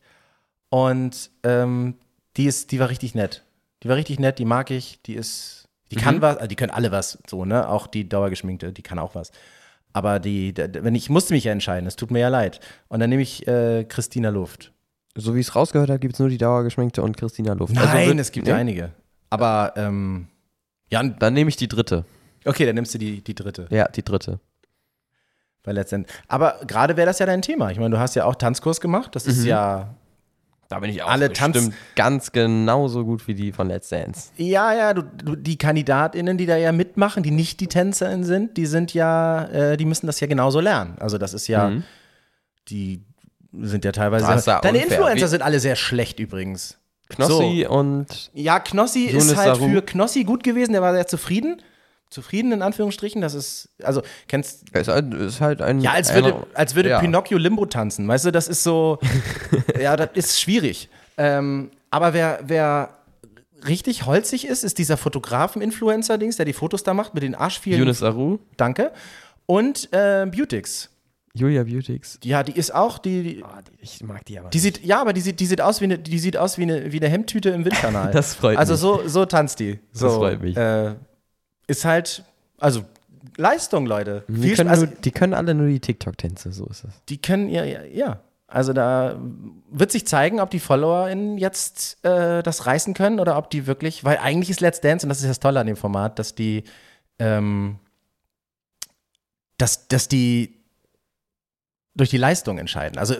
[0.69, 1.95] Und ähm,
[2.35, 3.43] die, ist, die war richtig nett.
[3.83, 5.01] Die war richtig nett, die mag ich.
[5.03, 7.69] Die ist, die kann was, also die können alle was, so, ne?
[7.69, 9.31] Auch die Dauergeschminkte, die kann auch was.
[9.93, 12.59] Aber die, wenn ich musste mich ja entscheiden, es tut mir ja leid.
[12.89, 14.73] Und dann nehme ich äh, Christina Luft.
[15.15, 17.77] So wie ich es rausgehört habe, gibt es nur die Dauergeschminkte und Christina Luft.
[17.77, 18.51] Also Nein, wird- es gibt nee?
[18.51, 18.91] ja einige.
[19.29, 20.27] Aber, ähm,
[20.91, 22.05] ja, Dann nehme ich die dritte.
[22.45, 24.39] okay, dann nimmst du die, die dritte Ja, die dritte.
[25.63, 26.09] bei Let's Dance.
[26.27, 27.71] Aber gerade wäre das ja dein Thema.
[27.71, 29.15] Ich meine, du hast ja auch Tanzkurs gemacht.
[29.15, 29.95] Das ist ja,
[30.69, 34.31] Da bin ich auch Alle Tanz- bestimmt ganz genauso gut wie die von Let's Dance.
[34.37, 38.57] ja, ja, du, du, die KandidatInnen, die da ja mitmachen, die nicht die TänzerInnen sind,
[38.57, 40.95] die sind ja, äh, die müssen das ja genauso lernen.
[40.99, 41.83] Also das ist ja, Mhm.
[42.69, 43.03] die
[43.61, 44.97] sind ja teilweise, Das ja deine unfair.
[44.97, 46.77] Influencer Wie- sind alle sehr schlecht übrigens.
[47.09, 49.69] Knossi und Ja, Knossi Yunus ist halt Saru.
[49.69, 51.61] für Knossi gut gewesen, der war sehr zufrieden.
[52.09, 55.81] Zufrieden in Anführungsstrichen, das ist, also, kennst, ist halt, ist halt ein.
[55.81, 56.99] Ja, als würde, als würde ja.
[56.99, 58.07] Pinocchio Limbo tanzen.
[58.07, 58.99] Weißt du, das ist so,
[59.81, 60.89] ja, das ist schwierig.
[61.17, 62.89] Ähm, aber wer, wer
[63.67, 67.79] richtig holzig ist, ist dieser Fotografen-Influencer-Dings, der die Fotos da macht mit den Arschvielen.
[67.79, 68.91] Yunus Aru, Danke.
[69.45, 70.89] Und äh, Beautix.
[71.35, 72.19] Julia Beautix.
[72.23, 73.43] Ja, die ist auch, die, die,
[73.79, 74.49] Ich mag die aber.
[74.49, 76.63] die sieht, ja, aber die sieht, die sieht aus wie eine, die sieht aus wie
[76.63, 78.11] eine, wie eine Hemdtüte im Windkanal.
[78.13, 78.81] Das freut also mich.
[78.81, 79.79] so, so tanzt die.
[79.91, 80.55] So, freut mich.
[80.55, 80.93] Äh,
[81.65, 82.23] ist halt,
[82.59, 82.83] also
[83.37, 84.23] Leistung, Leute.
[84.27, 86.93] die, Viel können nur, die können alle nur die TikTok-Tänze, so ist es.
[87.09, 88.19] die können ja, ja, ja.
[88.45, 89.19] Also da
[89.71, 94.03] wird sich zeigen, ob die FollowerInnen jetzt äh, das reißen können oder ob die wirklich,
[94.03, 96.63] weil eigentlich ist Let's Dance, und das ist das Tolle an dem Format, dass die,
[97.17, 97.79] ähm,
[99.57, 100.62] dass, dass die
[101.95, 102.97] durch die Leistung entscheiden.
[102.97, 103.15] Also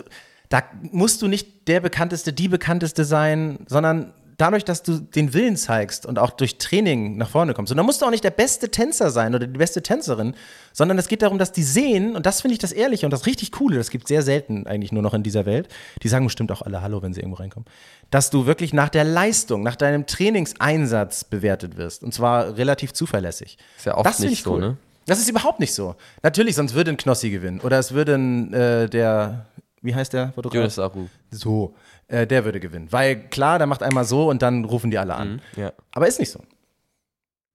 [0.48, 0.62] da
[0.92, 6.06] musst du nicht der bekannteste, die bekannteste sein, sondern dadurch, dass du den Willen zeigst
[6.06, 7.70] und auch durch Training nach vorne kommst.
[7.70, 10.34] Und da musst du auch nicht der beste Tänzer sein oder die beste Tänzerin,
[10.72, 13.26] sondern es geht darum, dass die sehen, und das finde ich das Ehrliche und das
[13.26, 15.68] richtig Coole, das gibt sehr selten eigentlich nur noch in dieser Welt.
[16.02, 17.66] Die sagen bestimmt auch alle Hallo, wenn sie irgendwo reinkommen.
[18.10, 22.02] Dass du wirklich nach der Leistung, nach deinem Trainingseinsatz bewertet wirst.
[22.02, 23.58] Und zwar relativ zuverlässig.
[23.76, 24.60] Ist ja oft das finde nicht ich so, cool.
[24.60, 24.76] ne?
[25.06, 25.96] Das ist überhaupt nicht so.
[26.22, 27.60] Natürlich, sonst würde ein Knossi gewinnen.
[27.60, 29.46] Oder es würde ein, äh, der,
[29.82, 30.60] wie heißt der Fotograf?
[30.60, 31.06] Yunus Aru.
[31.30, 31.74] So,
[32.08, 32.88] äh, der würde gewinnen.
[32.90, 35.40] Weil klar, der macht einmal so und dann rufen die alle an.
[35.56, 35.72] Ja.
[35.92, 36.40] Aber ist nicht so.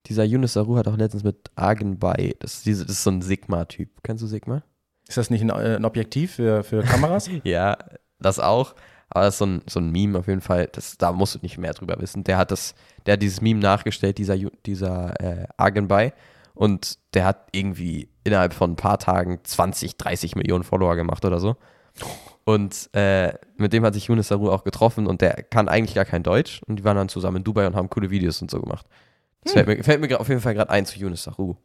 [0.06, 2.36] Dieser Yunus Aru hat auch letztens mit Argen bei.
[2.39, 3.89] Das, das ist so ein Sigma-Typ.
[4.04, 4.64] Kennst du Sigma?
[5.08, 7.30] Ist das nicht ein, äh, ein Objektiv für, für Kameras?
[7.43, 7.78] Ja,
[8.20, 8.76] das auch.
[9.10, 10.70] Aber das ist so ein, so ein Meme auf jeden Fall.
[10.72, 12.24] Das, da musst du nicht mehr drüber wissen.
[12.24, 12.76] Der hat das,
[13.06, 16.14] der hat dieses Meme nachgestellt, dieser, dieser äh, Argenbei.
[16.60, 21.39] Und der hat irgendwie innerhalb von ein paar Tagen 20, 30 Millionen Follower gemacht oder
[21.39, 21.55] so.
[22.43, 26.03] Und äh, mit dem hat sich Yunus Saru auch getroffen und der kann eigentlich gar
[26.03, 26.62] kein Deutsch.
[26.68, 28.86] Und die waren dann zusammen in Dubai und haben coole Videos und so gemacht.
[29.41, 31.55] Das fällt mir, fällt mir auf jeden Fall gerade ein zu Yunus Saru.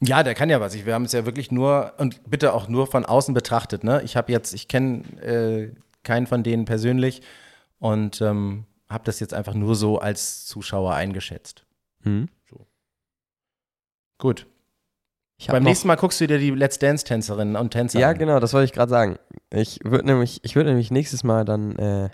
[0.00, 0.74] ja, der kann ja was.
[0.74, 3.84] Ich, wir haben es ja wirklich nur, und bitte auch nur von außen betrachtet.
[3.84, 4.02] Ne?
[4.02, 7.22] Ich habe jetzt, ich kenne äh, keinen von denen persönlich
[7.78, 11.64] und ähm, habe das jetzt einfach nur so als Zuschauer eingeschätzt.
[12.02, 12.28] Hm?
[14.22, 14.46] Gut.
[15.48, 18.18] Beim nächsten Mal guckst du dir die Let's Dance-Tänzerinnen und Tänzer Ja, an.
[18.18, 19.18] genau, das wollte ich gerade sagen.
[19.50, 22.10] Ich würde nämlich, ich würde nämlich nächstes Mal dann äh,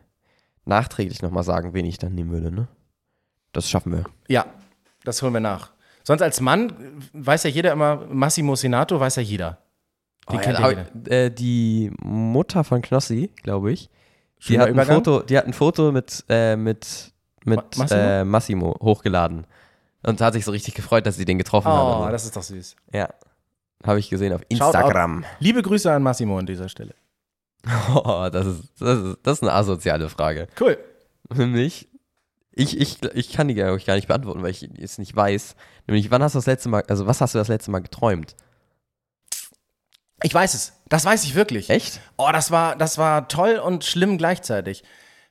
[0.65, 2.67] nachträglich nochmal sagen, wen ich dann nehmen würde, ne?
[3.53, 4.05] Das schaffen wir.
[4.29, 4.47] Ja,
[5.05, 5.73] das holen wir nach.
[6.03, 6.73] Sonst als Mann
[7.13, 9.59] weiß ja jeder immer, Massimo Senato weiß ja jeder.
[10.31, 10.87] Den Oh, kennt ja, ja jeder.
[10.95, 13.91] aber, äh, die Mutter von Knossi, glaube ich,
[14.49, 14.71] die hat.
[14.87, 17.13] Foto, die hat ein Foto mit, äh, mit,
[17.45, 17.83] mit Ma- Massimo?
[17.83, 18.01] Massimo?
[18.09, 19.47] Äh, Massimo hochgeladen.
[20.09, 21.71] Und hat sich so richtig gefreut, dass sie den getroffen Oh,
[22.05, 22.13] haben.
[22.13, 22.77] das ist doch süß.
[22.93, 23.09] Ja.
[23.85, 24.41] Habe ich gesehen auf.
[24.49, 25.25] Instagram.
[25.39, 26.95] Liebe Grüße an Massimo an dieser Stelle.
[27.95, 30.47] Oh, das ist, das ist, das ist eine asoziale Frage.
[30.59, 30.79] Cool.
[31.31, 31.89] Für mich,
[32.53, 35.55] ich, ich, ich kann die glaube ich, gar nicht beantworten, weil ich es nicht weiß.
[35.87, 38.35] Nämlich, wann hast du das letzte Mal, also was hast du das letzte Mal geträumt?
[40.23, 40.73] Ich weiß es.
[40.89, 41.71] Das weiß ich wirklich.
[41.71, 42.01] Echt?
[42.17, 44.83] Oh, das war, das war toll und schlimm gleichzeitig.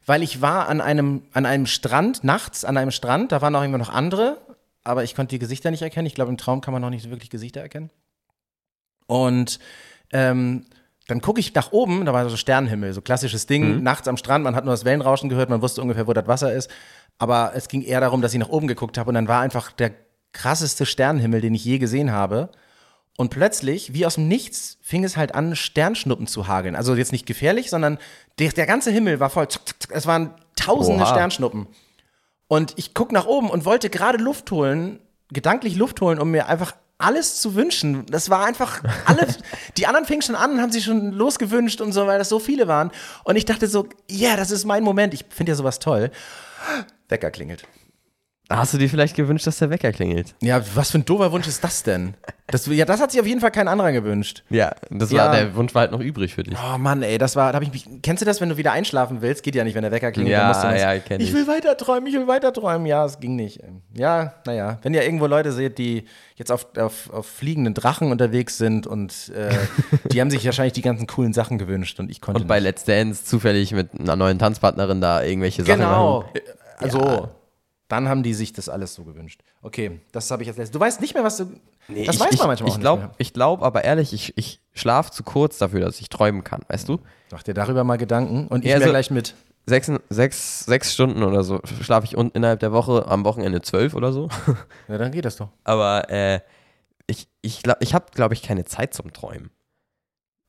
[0.05, 3.63] weil ich war an einem, an einem Strand, nachts an einem Strand, da waren auch
[3.63, 4.37] immer noch andere,
[4.88, 6.07] aber ich konnte die Gesichter nicht erkennen.
[6.07, 7.89] Ich glaube, im Traum kann man noch nicht so wirklich Gesichter erkennen.
[9.05, 9.59] Und
[10.11, 10.65] ähm,
[11.07, 14.43] dann gucke ich nach oben, da war so Sternenhimmel, so klassisches Ding, nachts am Strand,
[14.43, 16.69] man hat nur das Wellenrauschen gehört, man wusste ungefähr, wo das Wasser ist.
[17.18, 19.72] Aber es ging eher darum, dass ich nach oben geguckt habe und dann war einfach
[19.72, 19.93] der
[20.34, 22.49] krasseste Sternenhimmel, den ich je gesehen habe.
[23.18, 26.76] Und plötzlich, wie aus dem Nichts, fing es halt an, Sternschnuppen zu hageln.
[26.76, 27.97] Also jetzt nicht gefährlich, sondern
[28.38, 29.47] der, der ganze Himmel war voll.
[29.89, 31.11] Es waren tausende Oha.
[31.11, 31.68] Sternschnuppen.
[32.48, 34.99] Und ich guck nach oben und wollte gerade Luft holen,
[35.30, 38.06] gedanklich Luft holen, um mir einfach alles zu wünschen.
[38.07, 39.40] Das war einfach alles.
[39.78, 42.40] die anderen fingen schon an und haben sich schon losgewünscht und so, weil das so
[42.40, 42.91] viele waren.
[43.24, 45.14] Und ich dachte so, ja, das ist mein Moment.
[45.14, 46.11] Ich finde ja sowas toll.
[47.10, 47.64] Wecker klingelt.
[48.49, 50.34] Hast du dir vielleicht gewünscht, dass der Wecker klingelt?
[50.41, 52.14] Ja, was für ein doofer Wunsch ist das denn?
[52.48, 54.44] Das, ja, das hat sich auf jeden Fall kein anderer gewünscht.
[54.49, 55.26] Ja, das Ja.
[55.26, 56.56] war der Wunsch war halt noch übrig für dich.
[56.57, 57.86] Oh Mann, ey, das war, da habe ich mich.
[58.02, 59.44] Kennst du das, wenn du wieder einschlafen willst?
[59.44, 60.32] Geht ja nicht, wenn der Wecker klingelt.
[60.32, 61.28] Ja, dann musst du was- ja, kenn ich.
[61.28, 61.34] ich.
[61.36, 62.88] will weiter träumen, ich will weiter träumen.
[62.88, 63.60] Ja, es ging nicht.
[63.94, 66.06] Ja, naja, wenn ihr irgendwo Leute seht, die
[66.38, 69.49] jetzt auf, auf, auf fliegenden Drachen unterwegs sind und äh,
[70.14, 72.64] die haben sich wahrscheinlich die ganzen coolen Sachen gewünscht und ich konnte Und bei nicht.
[72.64, 76.19] Let's Dance zufällig mit einer neuen Tanzpartnerin da irgendwelche Sachen Genau.
[76.22, 76.30] machen.
[76.78, 77.30] Also, Ja.
[77.88, 79.41] Dann haben die sich das alles so gewünscht.
[79.61, 80.72] Okay, das habe ich jetzt letztes.
[80.73, 81.45] Du weißt nicht mehr, was du.
[81.45, 81.55] das
[81.88, 83.15] ich, weiß ich, man manchmal ich auch glaub, nicht mehr.
[83.19, 86.89] Ich glaube aber ehrlich, ich, ich schlafe zu kurz dafür, dass ich träumen kann, weißt
[86.89, 86.99] du?
[87.31, 89.35] Mach dir darüber mal Gedanken und ich mir so- gleich mit.
[89.69, 93.95] Sechs, sechs, sechs Stunden oder so schlafe ich un- innerhalb der Woche, am Wochenende zwölf
[93.95, 94.30] oder so.
[94.88, 95.49] Ja, dann geht das doch.
[95.65, 96.39] Aber äh,
[97.07, 99.49] ich, ich, glaub- ich habe, glaube ich, keine Zeit zum Träumen.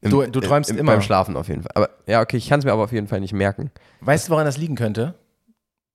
[0.02, 0.93] Im- Du- du träumst immer.
[0.93, 1.73] Beim Schlafen auf jeden Fall.
[1.74, 3.73] Aber ja, okay, ich kann es mir aber auf jeden Fall nicht merken.
[4.02, 5.15] Weißt du, woran das liegen könnte?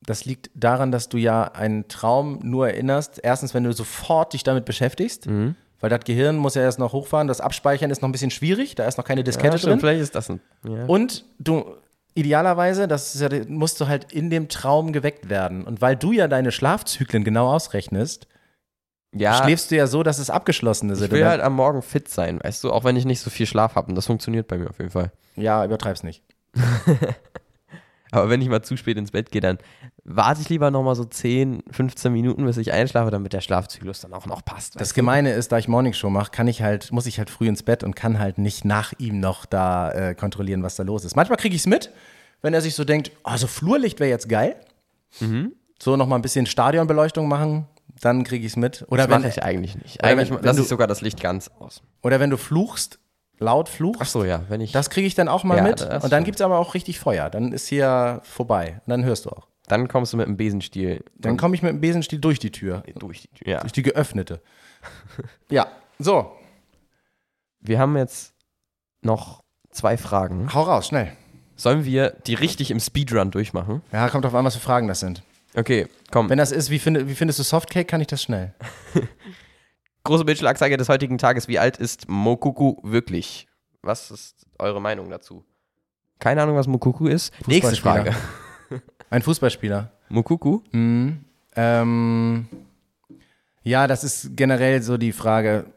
[0.06, 3.20] Das liegt daran, dass du ja einen Traum nur erinnerst.
[3.24, 5.56] Erstens, wenn du sofort dich damit beschäftigst, Mhm.
[5.80, 7.28] weil das Gehirn muss ja erst noch hochfahren.
[7.28, 9.80] Das Abspeichern ist noch ein bisschen schwierig, da ist noch keine Diskette Ja, stimmt, drin.
[9.80, 10.42] vielleicht ist das ein.
[10.68, 10.86] Ja.
[10.86, 11.66] Und du,
[12.16, 15.64] idealerweise, das ist ja, musst du halt in dem Traum geweckt werden.
[15.64, 18.28] Und weil du ja deine Schlafzyklen genau ausrechnest,
[19.16, 21.12] ja, schläfst du ja so, dass es abgeschlossene ich sind.
[21.12, 23.46] will Und halt am Morgen fit sein, weißt du, auch wenn ich nicht so viel
[23.46, 23.88] Schlaf habe.
[23.90, 25.12] Und das funktioniert bei mir auf jeden Fall.
[25.36, 26.24] ja, übertreib's nicht.
[28.14, 29.58] Aber wenn ich mal zu spät ins Bett gehe, dann
[30.04, 34.14] warte ich lieber nochmal so 10, 15 Minuten, bis ich einschlafe, damit der Schlafzyklus dann
[34.14, 34.76] auch noch passt.
[34.76, 34.96] Das weißt du?
[34.96, 37.84] Gemeine ist, da ich Morningshow mache, kann ich halt, muss ich halt früh ins Bett
[37.84, 41.16] und kann halt nicht nach ihm noch da äh, kontrollieren, was da los ist.
[41.16, 41.90] Manchmal kriege ich es mit,
[42.44, 44.58] wenn er sich so denkt, oh, so Flurlicht wäre jetzt geil.
[45.20, 45.54] Mhm.
[45.82, 47.66] So nochmal ein bisschen Stadionbeleuchtung machen,
[48.00, 48.86] dann kriege ich es mit.
[48.90, 50.04] Oder Das mache ich eigentlich nicht.
[50.04, 51.82] Eigentlich lasse ich sogar das Licht ganz aus.
[52.04, 53.00] oder wenn du fluchst,
[53.40, 54.72] laut fluchst, Ach so, ja, wenn ich.
[54.72, 55.82] das kriege ich dann auch mal Ja, mit.
[55.82, 57.30] Und dann gibt es aber auch richtig Feuer.
[57.30, 58.82] Dann ist hier vorbei.
[58.86, 59.48] Und dann hörst du auch.
[59.68, 62.84] dann kommst du mit dem Besenstiel Dann komme ich mit dem Besenstiel durch die Tür.
[62.98, 63.48] durch die Tür.
[63.48, 63.60] Ja.
[63.62, 64.42] Durch die geöffnete.
[65.50, 65.68] ja,
[66.00, 66.32] so,
[67.62, 68.34] Wir haben jetzt
[69.02, 69.42] noch
[69.72, 70.54] zwei Fragen.
[70.54, 71.12] hau raus, schnell.
[71.56, 73.82] Sollen wir die richtig im Speedrun durchmachen?
[73.92, 75.22] Ja, kommt drauf an, was für Fragen das sind.
[75.56, 76.30] Okay, komm.
[76.30, 78.54] Wenn das ist, wie, finde, wie findest du Softcake, kann ich das schnell.
[80.06, 81.48] Große Bildschlagzeige des heutigen Tages.
[81.48, 83.48] Wie alt ist Mokuku wirklich?
[83.82, 85.46] Was ist eure Meinung dazu?
[86.20, 87.34] Keine Ahnung, was Mokuku ist.
[87.48, 87.76] Nächste.
[87.78, 88.14] Frage.
[89.10, 89.92] Ein Fußballspieler.
[90.10, 90.60] Mokuku?
[90.72, 91.24] Mhm.
[91.56, 92.48] Ähm,
[93.64, 95.68] ja, das ist generell so die Frage.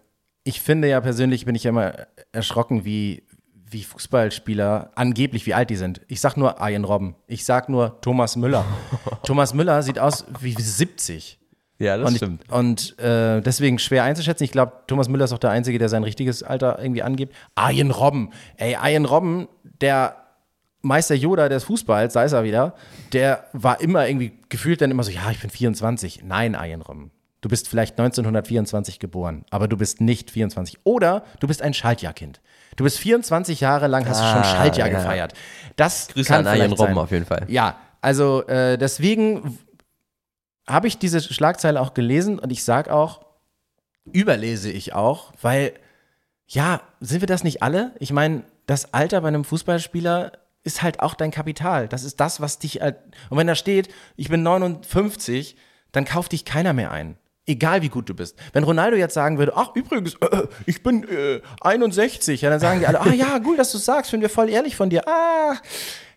[0.42, 1.94] Ich finde ja persönlich, bin ich ja immer
[2.32, 3.22] erschrocken, wie,
[3.70, 6.00] wie Fußballspieler angeblich, wie alt die sind.
[6.08, 7.14] Ich sag nur Arjen Robben.
[7.28, 8.64] Ich sag nur Thomas Müller.
[9.22, 11.38] Thomas Müller sieht aus wie 70.
[11.78, 12.42] Ja, das und stimmt.
[12.44, 14.44] Ich, und äh, deswegen schwer einzuschätzen.
[14.44, 17.34] Ich glaube, Thomas Müller ist auch der Einzige, der sein richtiges Alter irgendwie angibt.
[17.54, 18.30] Arjen Robben.
[18.56, 19.48] Ey, Arjen Robben,
[19.80, 20.16] der
[20.82, 22.74] Meister Yoda des Fußballs, da ist er wieder,
[23.12, 26.22] der war immer irgendwie gefühlt dann immer so, ja, ich bin 24.
[26.24, 27.10] Nein, Arjen Robben.
[27.42, 30.78] Du bist vielleicht 1924 geboren, aber du bist nicht 24.
[30.84, 32.40] Oder du bist ein Schaltjahrkind.
[32.76, 34.98] Du bist 24 Jahre lang, hast du schon Ah, Schaltjahr ja.
[34.98, 35.32] gefeiert.
[35.76, 37.44] Das Grüße kann an Arjen Robben auf jeden Fall.
[37.48, 39.58] Ja, also äh, deswegen
[40.68, 43.20] habe ich diese Schlagzeile auch gelesen und ich sage auch,
[44.04, 45.72] überlese ich auch, weil,
[46.46, 47.92] ja, sind wir das nicht alle?
[47.98, 50.32] Ich meine, das Alter bei einem Fußballspieler
[50.64, 51.88] ist halt auch dein Kapital.
[51.88, 52.80] Das ist das, was dich.
[52.80, 52.96] halt-
[53.30, 55.56] Und wenn da steht, ich bin 59,
[55.92, 57.16] dann kauft dich keiner mehr ein.
[57.48, 58.36] Egal wie gut du bist.
[58.52, 62.80] Wenn Ronaldo jetzt sagen würde, ach übrigens, äh, ich bin äh, 61, ja, dann sagen
[62.80, 65.06] die alle, ah ja, gut, dass du sagst, finden wir voll ehrlich von dir.
[65.06, 65.54] Ah,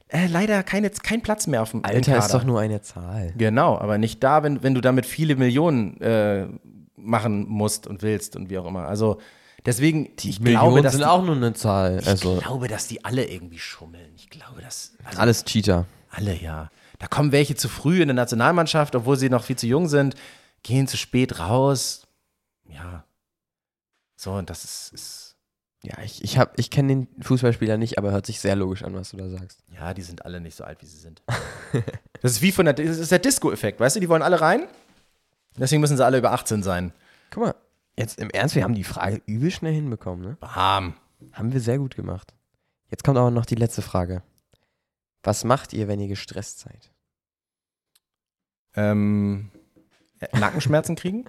[0.10, 3.32] äh, leider keine, kein Platz mehr auf dem Alter ist doch nur eine Zahl.
[3.38, 6.48] Genau, aber nicht da, wenn, wenn du damit viele Millionen äh,
[6.96, 8.88] machen musst und willst und wie auch immer.
[8.88, 9.20] Also
[9.66, 12.02] deswegen, ich glaube, dass sind die, auch nur eine Zahl.
[12.06, 14.12] Also ich glaube, dass die alle irgendwie schummeln.
[14.16, 15.86] Ich glaube, dass also alles Cheater.
[16.10, 16.72] alle ja.
[16.98, 20.16] Da kommen welche zu früh in der Nationalmannschaft, obwohl sie noch viel zu jung sind,
[20.64, 22.08] gehen zu spät raus.
[22.68, 23.06] Ja.
[24.16, 25.29] So, und das ist, ist
[25.84, 28.94] Ja, ich, ich, hab- ich kenne den Fußballspieler nicht, aber hört sich sehr logisch an,
[28.96, 29.64] was du da sagst.
[29.74, 31.22] Ja, die sind alle nicht so alt, wie sie sind.
[32.22, 34.00] das ist wie von der, das ist der Disco-Effekt, weißt du?
[34.02, 34.68] Die wollen alle rein.
[35.58, 36.92] Deswegen müssen sie alle über 18 sein.
[37.32, 37.56] Guck mal,
[37.98, 40.38] jetzt im Ernst, wir haben die Frage übel schnell hinbekommen, ne?
[40.42, 40.96] Bam.
[41.32, 42.34] Haben wir sehr gut gemacht.
[42.90, 44.22] Jetzt kommt aber noch die letzte Frage.
[45.24, 46.92] Was macht ihr, wenn ihr gestresst seid?
[48.76, 49.50] Ähm,
[50.20, 51.26] äh, Nackenschmerzen kriegen?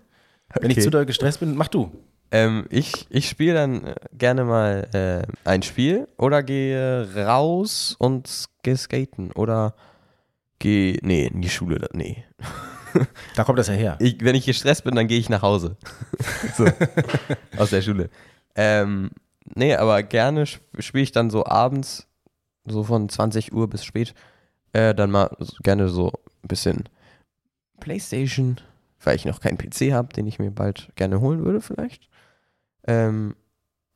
[0.60, 0.84] Wenn ich Okay.
[0.84, 1.92] zu doll gestresst bin, mach du.
[2.32, 8.46] Ähm, ich ich spiele dann äh, gerne mal äh, ein Spiel oder gehe raus und
[8.62, 9.74] gehe skaten oder
[10.58, 12.24] gehe, nee, in die Schule, nee.
[13.36, 13.96] Da kommt das ja her.
[14.00, 15.76] Ich, wenn ich gestresst bin, dann gehe ich nach Hause.
[16.56, 16.66] so,
[17.56, 18.10] aus der Schule.
[18.56, 19.12] Ähm,
[19.54, 22.08] nee, aber gerne spiele ich dann so abends,
[22.64, 24.12] so von 20 Uhr bis spät,
[24.72, 25.30] äh, dann mal
[25.62, 26.08] gerne so
[26.42, 26.88] ein bisschen
[27.78, 28.56] Playstation,
[29.04, 32.09] weil ich noch keinen PC habe, den ich mir bald gerne holen würde vielleicht.
[32.86, 33.34] Ähm,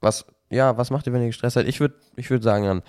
[0.01, 1.66] was, ja, was macht ihr, wenn ihr gestresst seid?
[1.66, 2.82] Ich würde ich würd sagen, dann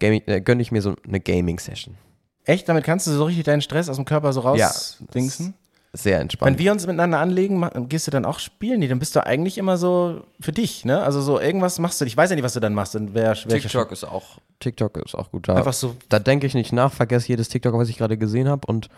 [0.00, 1.96] Gaming, äh, gönne ich mir so eine Gaming-Session.
[2.44, 2.68] Echt?
[2.68, 5.54] Damit kannst du so richtig deinen Stress aus dem Körper so Ja, rausdingsen?
[5.94, 6.58] Sehr Wenn entspannt.
[6.58, 8.80] wir uns miteinander anlegen, gehst du dann auch spielen?
[8.80, 11.02] Nee, dann bist du eigentlich immer so für dich, ne?
[11.02, 12.06] Also so irgendwas machst du.
[12.06, 12.94] Ich weiß ja nicht, was du dann machst.
[12.94, 15.54] Dann wär, TikTok ist auch, TikTok ist auch gut da.
[15.54, 15.94] Einfach so.
[16.08, 18.88] da denke ich nicht nach, vergesse jedes TikTok, was ich gerade gesehen habe und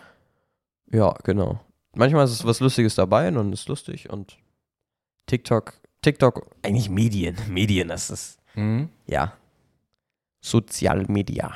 [0.93, 1.59] ja, genau.
[1.97, 4.39] Manchmal ist es was Lustiges dabei und dann ist lustig und
[5.27, 5.75] TikTok,
[6.05, 8.89] TikTok, eigentlich Medien, Medien, das ist, Mhm.
[9.07, 9.33] ja,
[10.41, 11.53] Sozialmedia.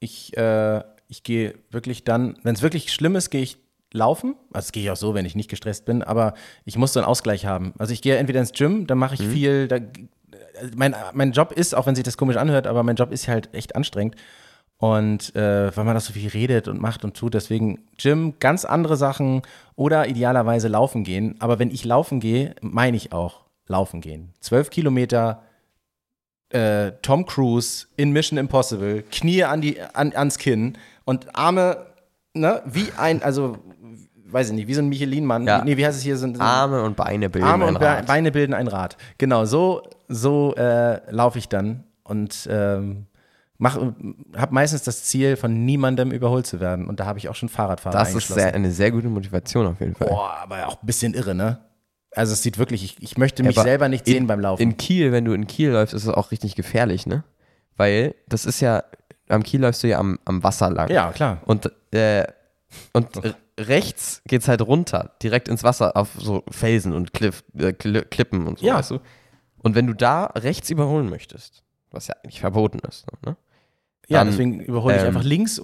[0.00, 3.58] Ich, äh, ich gehe wirklich dann, wenn es wirklich schlimm ist, gehe ich
[3.92, 4.34] laufen.
[4.52, 7.00] Also das gehe ich auch so, wenn ich nicht gestresst bin, aber ich muss so
[7.00, 7.74] einen Ausgleich haben.
[7.78, 9.68] Also ich gehe entweder ins Gym, dann mache ich viel.
[9.68, 9.78] Da,
[10.76, 13.52] mein, mein Job ist, auch wenn sich das komisch anhört, aber mein Job ist halt
[13.52, 14.16] echt anstrengend.
[14.82, 18.64] Und äh, weil man das so viel redet und macht und tut, deswegen Gym, ganz
[18.64, 19.42] andere Sachen
[19.76, 21.36] oder idealerweise laufen gehen.
[21.38, 24.30] Aber wenn ich laufen gehe, meine ich auch laufen gehen.
[24.40, 25.44] Zwölf Kilometer,
[26.48, 31.86] äh, Tom Cruise in Mission Impossible, Knie an die, an, ans Kinn und Arme,
[32.34, 33.58] ne, wie ein, also,
[34.26, 35.46] weiß ich nicht, wie so ein Michelin-Mann.
[35.46, 35.64] Ja.
[35.64, 36.16] Nee, wie heißt es hier?
[36.16, 38.06] So, so Arme und Beine bilden Arme ein und Be Rad.
[38.06, 38.96] Beine bilden ein Rad.
[39.16, 43.06] Genau, so, so äh, laufe ich dann und ähm,
[43.70, 46.86] habe meistens das Ziel, von niemandem überholt zu werden.
[46.88, 49.80] Und da habe ich auch schon Fahrradfahrer Das ist sehr, eine sehr gute Motivation auf
[49.80, 50.08] jeden Fall.
[50.08, 51.58] Boah, aber auch ein bisschen irre, ne?
[52.14, 54.60] Also es sieht wirklich, ich, ich möchte mich aber selber nicht in- sehen beim Laufen.
[54.62, 57.24] In Kiel, wenn du in Kiel läufst, ist es auch richtig gefährlich, ne?
[57.76, 58.82] Weil das ist ja,
[59.28, 60.90] am Kiel läufst du ja am, am Wasser lang.
[60.90, 61.38] ja, klar.
[61.46, 62.24] Und, äh,
[62.92, 63.08] und
[63.60, 68.46] rechts geht's halt runter, direkt ins Wasser, auf so Felsen und Kliff, äh, Kli Klippen
[68.46, 68.74] und so, Ja.
[68.76, 68.98] weißt du?
[69.58, 73.36] Und wenn du da rechts überholen möchtest, was ja eigentlich verboten ist, ne?
[74.12, 75.60] Ja, deswegen überhole ich ähm, einfach links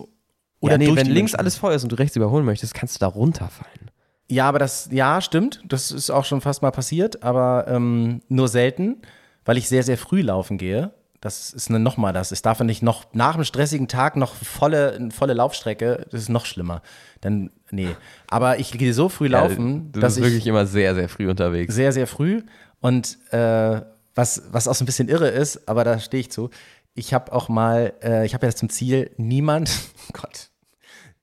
[0.60, 2.98] oder ja, nee, wenn links alles voll ist und du rechts überholen möchtest, kannst du
[3.00, 3.90] da runterfallen.
[4.30, 5.62] Ja, aber das, ja, stimmt.
[5.66, 8.98] Das ist auch schon fast mal passiert, aber ähm, nur selten,
[9.44, 10.92] weil ich sehr, sehr früh laufen gehe.
[11.20, 12.30] Das ist ne, nochmal das.
[12.30, 16.06] Ich darf nicht noch nach einem stressigen Tag noch volle, eine volle Laufstrecke.
[16.10, 16.82] Das ist noch schlimmer.
[17.20, 17.88] Dann, nee.
[18.28, 21.08] Aber ich gehe so früh laufen, ja, du dass bist ich wirklich immer sehr, sehr
[21.08, 21.74] früh unterwegs.
[21.74, 22.42] sehr, sehr früh.
[22.80, 23.80] Und äh,
[24.14, 26.50] was, was auch so ein bisschen irre ist, aber da stehe ich zu.
[26.98, 29.70] Ich habe auch mal, äh, ich habe ja zum Ziel, niemand,
[30.08, 30.50] oh Gott,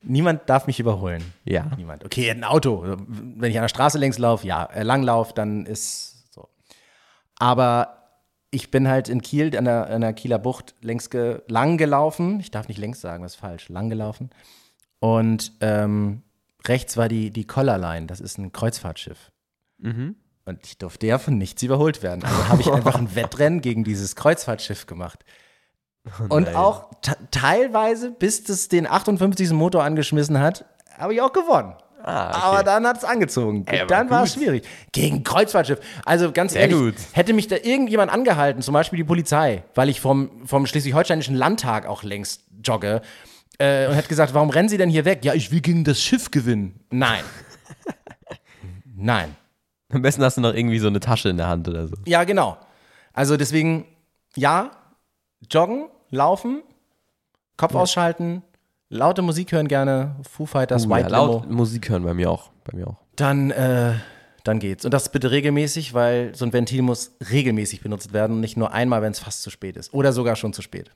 [0.01, 1.33] niemand darf mich überholen.
[1.43, 1.69] Ja.
[1.75, 2.05] Niemand.
[2.05, 2.95] Okay, ein Auto.
[2.97, 6.47] Wenn ich an der Straße längs laufe, ja, äh, dann ist so.
[7.37, 8.05] Aber
[8.51, 12.39] ich bin halt in Kiel, an der, an der Kieler Bucht, längs ge, lang gelaufen.
[12.39, 13.67] Ich darf nicht längs sagen, das ist falsch.
[13.67, 14.29] Lang gelaufen.
[14.99, 16.21] Und ähm,
[16.65, 19.29] rechts war die, die Collarline, das ist ein Kreuzfahrtschiff.
[19.79, 20.15] Mhm.
[20.45, 22.23] Und ich durfte ja von nichts überholt werden.
[22.23, 25.25] Also habe ich einfach ein Wettrennen gegen dieses Kreuzfahrtschiff gemacht.
[26.29, 26.55] Und nein.
[26.55, 29.51] auch te- teilweise, bis es den 58.
[29.51, 30.65] Motor angeschmissen hat,
[30.97, 31.73] habe ich auch gewonnen.
[32.03, 32.39] Ah, okay.
[32.43, 33.63] Aber dann hat es angezogen.
[33.65, 34.63] Ey, dann war es schwierig.
[34.91, 35.79] Gegen Kreuzfahrtschiff.
[36.05, 36.93] Also ganz Sehr ehrlich, gut.
[37.13, 41.87] hätte mich da irgendjemand angehalten, zum Beispiel die Polizei, weil ich vom, vom Schleswig-Holsteinischen Landtag
[41.87, 43.01] auch längst jogge,
[43.57, 45.25] äh, und hätte gesagt, warum rennen Sie denn hier weg?
[45.25, 46.79] Ja, ich will gegen das Schiff gewinnen.
[46.91, 47.23] Nein.
[48.95, 49.35] Nein.
[49.91, 51.95] Am besten hast du noch irgendwie so eine Tasche in der Hand oder so.
[52.05, 52.57] Ja, genau.
[53.13, 53.85] Also deswegen,
[54.35, 54.71] ja,
[55.49, 56.63] joggen, laufen,
[57.57, 58.41] Kopf ausschalten,
[58.89, 61.55] laute Musik hören gerne, Foo Fighters, Uh, White ja, laut Limo.
[61.55, 62.49] Musik hören bei mir auch.
[62.63, 62.97] Bei mir auch.
[63.15, 63.93] Dann, äh,
[64.43, 64.85] dann geht's.
[64.85, 68.73] Und das bitte regelmäßig, weil so ein Ventil muss regelmäßig benutzt werden und nicht nur
[68.73, 69.93] einmal, wenn es fast zu spät ist.
[69.93, 70.91] Oder sogar schon zu spät.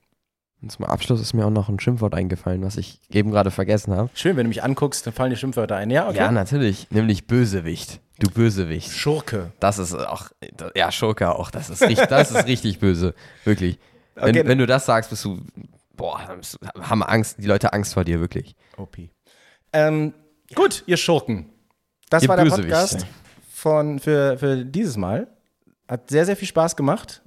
[0.61, 3.95] Und zum Abschluss ist mir auch noch ein Schimpfwort eingefallen, was ich eben gerade vergessen
[3.95, 4.09] habe.
[4.13, 5.89] Schön, wenn du mich anguckst, dann fallen die Schimpfwörter ein.
[5.89, 6.17] Ja, okay.
[6.17, 6.87] Ja, natürlich.
[6.91, 8.01] Nämlich Bösewicht.
[8.19, 8.91] Du Bösewicht.
[8.91, 9.53] Schurke.
[9.61, 10.31] Das ist auch,
[10.75, 11.49] ja, Schurke auch.
[11.51, 13.13] Das ist richtig, das ist richtig böse.
[13.45, 13.79] Wirklich.
[14.21, 14.47] Wenn, Okay.
[14.47, 15.39] wenn du das sagst, bist du,
[15.95, 16.19] boah,
[16.81, 18.55] haben Angst, die Leute Angst vor dir, wirklich.
[18.77, 18.97] OP.
[19.73, 20.13] Ähm,
[20.55, 21.49] gut, ihr Schurken.
[22.09, 22.69] Das Ihr war der Bösewichte.
[22.71, 23.05] Podcast
[23.53, 25.27] von, für, für dieses Mal.
[25.87, 27.21] Hat sehr, sehr viel Spaß gemacht.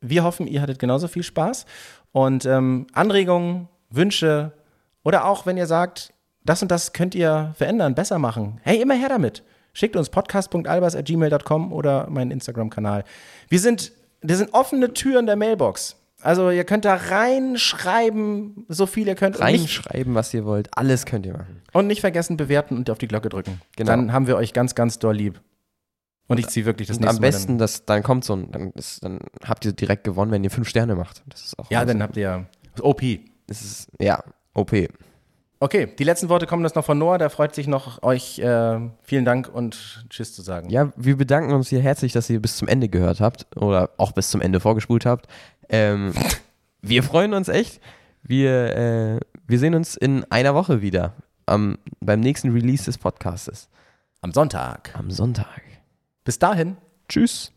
[0.00, 1.66] Wir hoffen, ihr hattet genauso viel Spaß.
[2.12, 4.52] Und ähm, Anregungen, Wünsche
[5.04, 6.12] oder auch, wenn ihr sagt,
[6.44, 8.60] das und das könnt ihr verändern, besser machen.
[8.62, 9.42] Hey, immer her damit.
[9.72, 13.04] Schickt uns podcast.albers.gmail.com oder meinen Instagram-Kanal.
[13.48, 13.92] Wir sind,
[14.22, 15.96] das sind offene Türen der Mailbox.
[16.22, 19.40] Also ihr könnt da reinschreiben, so viel ihr könnt.
[19.40, 20.68] Reinschreiben, was ihr wollt.
[20.76, 21.62] Alles könnt ihr machen.
[21.72, 23.60] und nicht vergessen, bewerten und auf die Glocke drücken.
[23.76, 23.90] Genau.
[23.90, 25.40] Dann haben wir euch ganz, ganz doll lieb.
[26.28, 27.26] Und ich ziehe wirklich das Und nächste am Mal.
[27.28, 30.50] besten, dass dann kommt so ein, dann, ist, dann habt ihr direkt gewonnen, wenn ihr
[30.50, 31.22] fünf Sterne macht.
[31.28, 32.46] Das ist auch Dann, ja, also, dann habt ihr
[32.80, 33.02] OP.
[33.48, 34.22] das ist, ja,
[34.54, 34.72] OP.
[35.62, 37.18] Okay, die letzten Worte kommen jetzt noch von Noah.
[37.18, 40.70] Der freut sich noch, euch äh, vielen Dank und Tschüss zu sagen.
[40.70, 44.12] Ja, wir bedanken uns hier herzlich, dass ihr bis zum Ende gehört habt oder auch
[44.12, 45.26] bis zum Ende vorgespult habt.
[45.70, 46.12] Ähm,
[46.82, 47.80] wir freuen uns echt.
[48.22, 51.14] Wir, äh, wir sehen uns in einer Woche wieder
[51.46, 53.68] am, beim nächsten Release des Podcastes
[54.20, 54.90] Am Sonntag.
[54.94, 55.62] am Sonntag.
[56.24, 56.76] Bis dahin.
[57.08, 57.52] Tschüss.